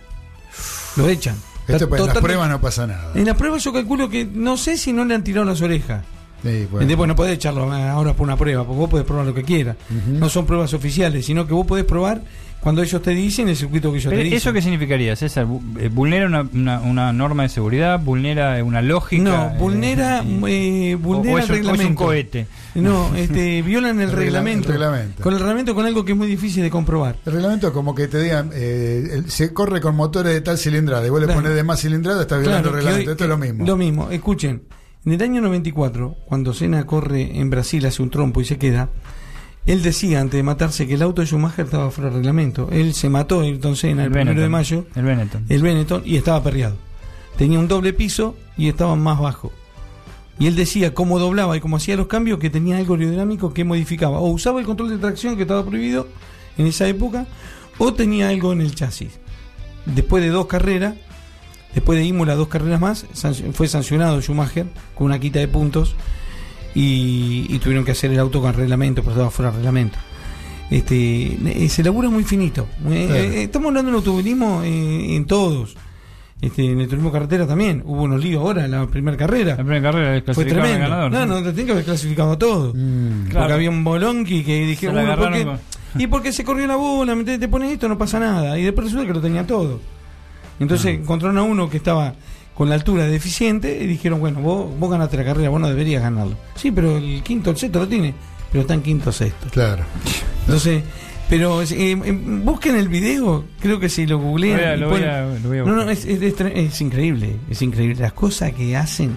[0.97, 1.37] Lo echan.
[1.69, 3.13] Esto pues, en las pruebas no pasa nada.
[3.15, 6.03] En la prueba yo calculo que no sé si no le han tirado las orejas.
[6.43, 6.83] Sí, bueno.
[6.83, 9.77] Entonces, no podés echarlo ahora por una prueba, porque vos podés probar lo que quieras.
[10.07, 12.23] No son pruebas oficiales, sino que vos podés probar
[12.65, 14.39] cuando ellos te dicen el circuito que ellos Pero, te dicen.
[14.39, 15.47] ¿Eso qué significaría, César?
[15.79, 18.01] Eh, ¿Vulnera una, una, una norma de seguridad?
[18.01, 19.23] ¿Vulnera una lógica?
[19.23, 22.05] No, Eh, vulnera, eh, o- vulnera o es el un- o es un reglamento.
[22.05, 22.47] cohete.
[22.75, 24.69] No, este, violan el El regla- reglamento.
[24.69, 25.23] el reglamento.
[25.23, 27.17] Con el reglamento con algo que es muy difícil de comprobar.
[27.27, 31.07] El reglamento es como que te digan, eh, se corre con motores de tal cilindrada
[31.07, 31.43] y vos le Claro.
[31.43, 33.11] pones de más cilindrada, está violando Claro, el reglamento.
[33.11, 33.67] hoy- Esto es lo mismo.
[33.67, 34.63] Lo mismo, escuchen.
[35.07, 38.89] En el año 94, cuando Senna corre en Brasil, hace un trompo y se queda,
[39.67, 42.69] él decía antes de matarse que el auto de Schumacher estaba fuera de reglamento.
[42.71, 45.47] Él se mató, Ayrton Senna, el, primero de mayo, El Benetton.
[45.49, 46.77] el Benetton, y estaba perreado.
[47.39, 49.53] Tenía un doble piso y estaba más bajo.
[50.39, 53.65] Y él decía cómo doblaba y cómo hacía los cambios que tenía algo aerodinámico que
[53.65, 54.19] modificaba.
[54.19, 56.09] O usaba el control de tracción que estaba prohibido
[56.59, 57.27] en esa época,
[57.79, 59.19] o tenía algo en el chasis.
[59.87, 60.95] Después de dos carreras,
[61.75, 63.07] después de Imola dos carreras más,
[63.53, 65.97] fue sancionado Schumacher con una quita de puntos
[66.75, 69.99] y, y tuvieron que hacer el auto con reglamento, pero estaba fuera de reglamento.
[70.71, 72.67] Este, eh, se labura muy finito.
[72.89, 73.15] Eh, Claro.
[73.23, 75.77] eh, estamos hablando del automovilismo en todos.
[76.41, 77.83] Este, en el turismo carretera también.
[77.87, 79.51] Hubo unos líos ahora en la primera carrera.
[79.57, 80.79] La primera carrera Fue tremendo.
[80.81, 81.11] ganador.
[81.13, 82.75] no, no, te tienen que haber clasificado a todos.
[82.75, 83.19] Mm.
[83.19, 83.55] Porque Claro.
[83.55, 85.47] había un bolonqui que dije, bueno, ¿por qué?
[85.99, 88.59] y porque se corrió la bola, me te, te pones esto, no pasa nada.
[88.59, 89.81] Y después resulta que lo tenía todo.
[90.61, 92.15] Entonces encontraron a uno que estaba
[92.55, 96.03] con la altura deficiente y dijeron, bueno, vos, vos ganaste la carrera, vos no deberías
[96.03, 96.37] ganarlo.
[96.55, 98.15] Sí, pero el quinto, el sexto lo tiene,
[98.53, 99.49] pero está en quinto sexto.
[99.51, 99.85] Claro.
[100.47, 100.83] Entonces,
[101.29, 101.95] pero eh, eh,
[102.43, 104.79] busquen el video, creo que si lo googlean.
[104.81, 106.53] Lo voy a- lo voy a- lo voy a no, no, es, es- es tre-
[106.55, 107.97] es increíble, es increíble.
[108.01, 109.17] Las cosas que hacen.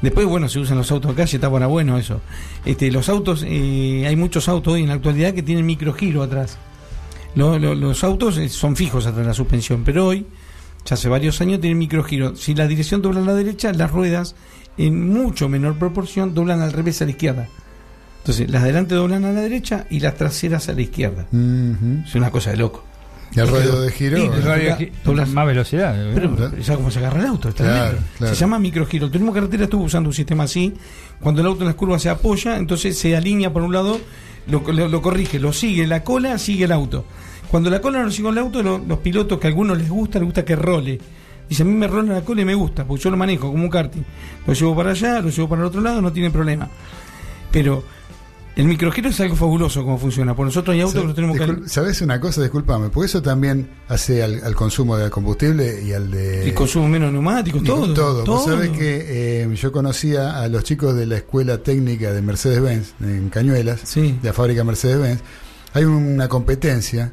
[0.00, 2.20] Después, bueno, se usan los autos de calle, está para bueno eso.
[2.64, 6.58] Este, los autos, eh, hay muchos autos hoy en la actualidad que tienen microgiro atrás.
[7.34, 10.26] Lo- lo- los autos eh, son fijos atrás de la suspensión, pero hoy,
[10.84, 12.34] ya hace varios años, tienen microgiro.
[12.36, 14.34] Si la dirección dobla a la derecha, las ruedas,
[14.78, 17.48] en mucho menor proporción, doblan al revés a la izquierda.
[18.18, 21.26] Entonces, las de delante doblan a la derecha y las traseras a la izquierda.
[22.06, 22.84] Es una cosa de loco.
[23.34, 24.16] Y el radio de giro.
[24.18, 25.96] Sí, El radio doblas- más velocidad.
[26.14, 26.56] Pero Claro.
[26.58, 27.96] ya como se agarra el auto, es Claro.
[28.20, 29.06] Se llama microgiro.
[29.06, 30.74] El turismo carretera estuvo usando un sistema así.
[31.18, 33.98] Cuando el auto en las curvas se apoya, entonces se alinea por un lado,
[34.48, 37.06] lo, lo- lo corrige, lo sigue la cola, sigue el auto.
[37.52, 40.18] Cuando la cola no sigue el auto, lo- los pilotos que a algunos les gusta,
[40.18, 40.98] les gusta que role.
[41.48, 43.62] Dice, a mí me rola la cola y me gusta, porque yo lo manejo como
[43.62, 44.02] un karting.
[44.46, 46.68] Lo llevo para allá, lo llevo para el otro lado, no tiene problema.
[47.50, 47.84] Pero
[48.56, 50.34] el microgiro es algo fabuloso como funciona.
[50.34, 51.68] Por nosotros hay autos que los tenemos que...
[51.68, 52.40] ¿Sabes una cosa?
[52.40, 56.48] Disculpame, porque eso también hace al, al consumo de combustible y al de.
[56.48, 57.92] Y consumo menos neumáticos, y todo.
[57.92, 58.24] todo.
[58.24, 58.54] Vos todo.
[58.54, 63.28] sabés que eh, yo conocía a los chicos de la escuela técnica de Mercedes-Benz en
[63.28, 64.18] Cañuelas, Sí.
[64.22, 65.20] de la fábrica Mercedes-Benz.
[65.74, 67.12] Hay una competencia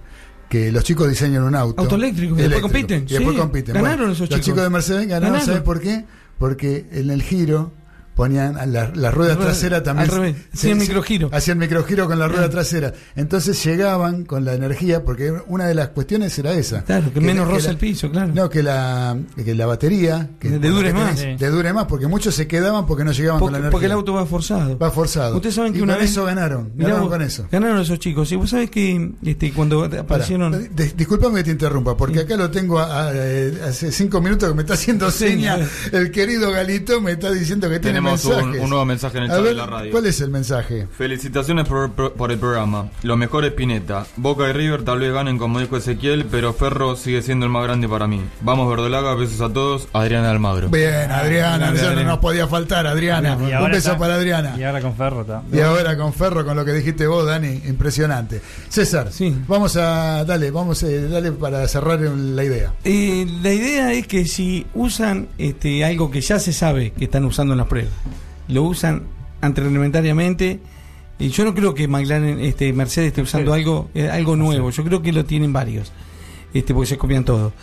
[0.49, 1.81] que los chicos diseñan un auto.
[1.81, 3.41] Auto eléctrico, y después compiten, Y después sí.
[3.41, 3.75] compiten.
[3.75, 4.45] Ganaron Bueno, esos Los chicos.
[4.45, 5.45] chicos de Mercedes ganaron, Ganaron.
[5.45, 6.05] ¿sabes por qué?
[6.37, 7.71] Porque en el giro
[8.19, 10.09] ponían la, la rueda La rueda- trasera también.
[10.09, 11.29] al revés, hacían microgiro.
[11.31, 12.93] Hacían microgiro con la rueda trasera.
[13.15, 16.83] Entonces llegaban con la energía, porque una de las cuestiones era esa.
[16.83, 18.33] Claro, que menos la- roza la- el piso, claro.
[18.35, 20.31] No, que la, que la batería.
[20.37, 21.17] Que De dure que más.
[21.17, 23.71] tenés- De dure más, porque muchos se quedaban porque no llegaban con la energía.
[23.71, 24.77] porque el auto va forzado.
[24.77, 25.35] Va forzado.
[25.37, 26.71] Ustedes saben que Y una con vez eso ganaron.
[26.75, 27.47] Mirá Ganaron con eso.
[27.49, 28.29] Ganaron esos chicos.
[28.33, 30.51] Y vos sabés que este, cuando aparecieron.
[30.75, 34.49] de- disculpame que te interrumpa, porque acá lo tengo a- a- eh, hace cinco minutos
[34.49, 35.55] que me está haciendo seña.
[35.55, 35.69] Seña.
[35.93, 39.35] El querido Galito me está diciendo que tiene Tenemos un, nuevo mensaje en el A
[39.35, 39.91] chat ver, de la radio.
[39.91, 40.87] ¿Cuál es el mensaje?
[40.97, 42.89] Felicitaciones por, por- por el programa.
[43.03, 44.05] Lo mejor es Pineta.
[44.17, 47.63] Boca y River tal vez ganen como dijo Ezequiel, pero Ferro sigue siendo el más
[47.63, 48.21] grande para mí.
[48.41, 49.87] Vamos Verdolaga, besos a todos.
[49.93, 50.69] Adriana Almagro.
[50.69, 53.37] Bien, Adriana, eso no nos podía faltar, Adriana.
[53.39, 54.55] Y Un beso está- para Adriana.
[54.57, 55.43] Y ahora con Ferro está.
[55.51, 58.41] Y ahora con Ferro, con lo que dijiste vos, Dani, impresionante.
[58.69, 59.09] César,
[59.47, 62.73] vamos a, dale, vamos a, dale para cerrar la idea.
[62.83, 67.25] Eh, la idea es que si usan este, algo que ya se sabe que están
[67.25, 67.88] usando en las pruebas,
[68.47, 69.03] lo usan
[69.41, 70.59] antirreglamentariamente,
[71.19, 73.59] y yo no creo que McLaren, este, Mercedes esté usando Sí.
[73.59, 75.91] algo, eh, algo nuevo, yo creo que lo tienen varios,
[76.53, 77.53] este, porque se copian todo.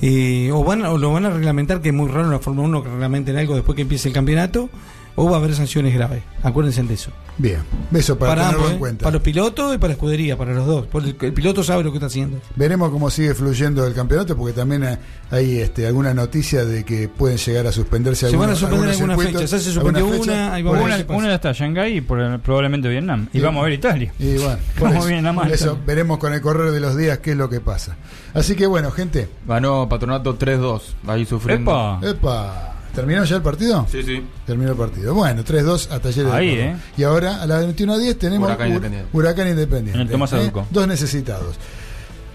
[0.00, 2.66] Eh, o, van, o lo van a reglamentar, que es muy raro en la Fórmula
[2.68, 4.68] 1 que reglamenten algo después que empiece el campeonato,
[5.16, 6.22] o va a haber sanciones graves.
[6.42, 7.10] Acuérdense de eso.
[7.38, 7.60] Bien,
[7.90, 8.78] beso para, tenerlo ambos, en ¿eh?
[8.78, 9.02] cuenta.
[9.04, 10.86] para los pilotos y para la escudería, para los dos.
[10.92, 12.38] Porque el, el piloto sabe lo que está haciendo.
[12.56, 14.98] Veremos cómo sigue fluyendo el campeonato, porque también
[15.30, 18.90] hay- este, alguna noticia de que pueden llegar a suspenderse Se van a algunos- suspender
[18.90, 19.50] algunos algunas fechas.
[19.50, 20.24] Ya se suspendió una, Por
[20.62, 21.18] vamos a Una, pasa.
[21.18, 23.28] una está Shanghái y por- probablemente Vietnam.
[23.32, 23.44] Y Sí.
[23.44, 24.12] vamos a ver Italia.
[24.18, 25.50] Y bueno, Vamos eso, bien, nada más.
[25.52, 27.96] eso, veremos con el correr de los días qué es lo que pasa.
[28.34, 29.28] Así que bueno, gente.
[29.48, 30.82] Ganó Patronato 3-2.
[31.06, 31.70] Ahí sufriendo.
[32.02, 32.10] Epa.
[32.10, 33.86] Epa, ¿terminó ya el partido?
[33.90, 34.22] Sí, sí.
[34.46, 35.14] Terminó el partido.
[35.14, 36.76] Bueno, 3-2 a Talleres de Ahí, eh.
[36.96, 39.08] Y ahora a las 21.10 tenemos Huracán Hur- Independiente.
[39.12, 40.00] Huracán Independiente.
[40.00, 40.36] En el Tomás ¿eh?
[40.36, 40.66] Aduco.
[40.70, 41.56] Dos necesitados.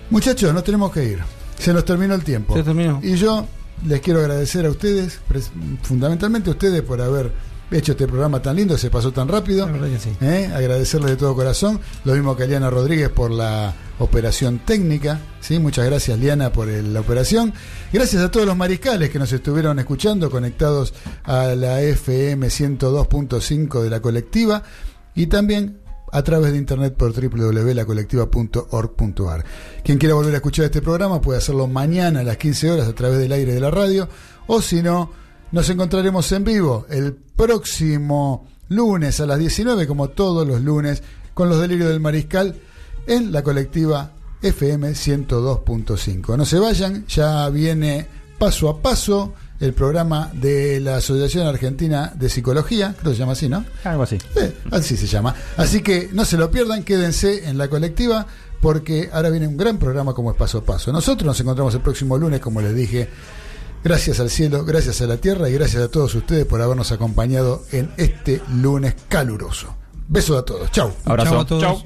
[0.10, 1.20] Muchachos, nos tenemos que ir.
[1.60, 2.56] Se nos terminó el tiempo.
[2.56, 3.00] Se terminó.
[3.04, 3.46] Y yo
[3.86, 5.20] les quiero agradecer a ustedes,
[5.84, 7.32] fundamentalmente a ustedes por haber
[7.72, 9.68] hecho este programa tan lindo, se pasó tan rápido.
[10.00, 10.12] Sí.
[10.22, 10.50] ¿eh?
[10.54, 11.80] Agradecerles de todo corazón.
[12.06, 15.20] Lo mismo que a Liana Rodríguez por la operación técnica.
[15.42, 15.58] ¿sí?
[15.60, 17.54] Muchas gracias, Liana, por el- la operación.
[17.92, 23.90] Gracias a todos los mariscales que nos estuvieron escuchando, conectados a la FM 102.5 de
[23.90, 24.62] la colectiva
[25.16, 25.80] y también
[26.12, 29.44] a través de internet por www.lacolectiva.org.ar.
[29.84, 32.94] Quien quiera volver a escuchar este programa puede hacerlo mañana a las 15 horas a
[32.94, 34.08] través del aire de la radio
[34.48, 35.12] o si no,
[35.52, 41.04] nos encontraremos en vivo el próximo lunes a las 19 como todos los lunes
[41.34, 42.56] con los delirios del mariscal
[43.06, 44.12] en la colectiva
[44.42, 46.38] FM 102.5.
[46.38, 48.08] No se vayan, ya viene
[48.38, 53.32] paso a paso el programa de la Asociación Argentina de Psicología, creo que se llama
[53.32, 53.66] así, ¿no?
[53.84, 54.18] Algo así.
[54.36, 55.34] Eh, así se llama.
[55.56, 58.28] Así que no se lo pierdan, quédense en la colectiva
[58.62, 60.92] porque ahora viene un gran programa como es Paso a Paso.
[60.92, 63.10] Nosotros nos encontramos el próximo lunes, como les dije.
[63.84, 67.64] Gracias al cielo, gracias a la tierra y gracias a todos ustedes por habernos acompañado
[67.72, 69.76] en este lunes caluroso.
[70.08, 70.72] Besos a todos.
[70.72, 70.92] Chau.
[71.06, 71.32] Abrazo.
[71.32, 71.62] Chau a todos.
[71.62, 71.84] Chau.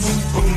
[0.00, 0.47] boom, boom.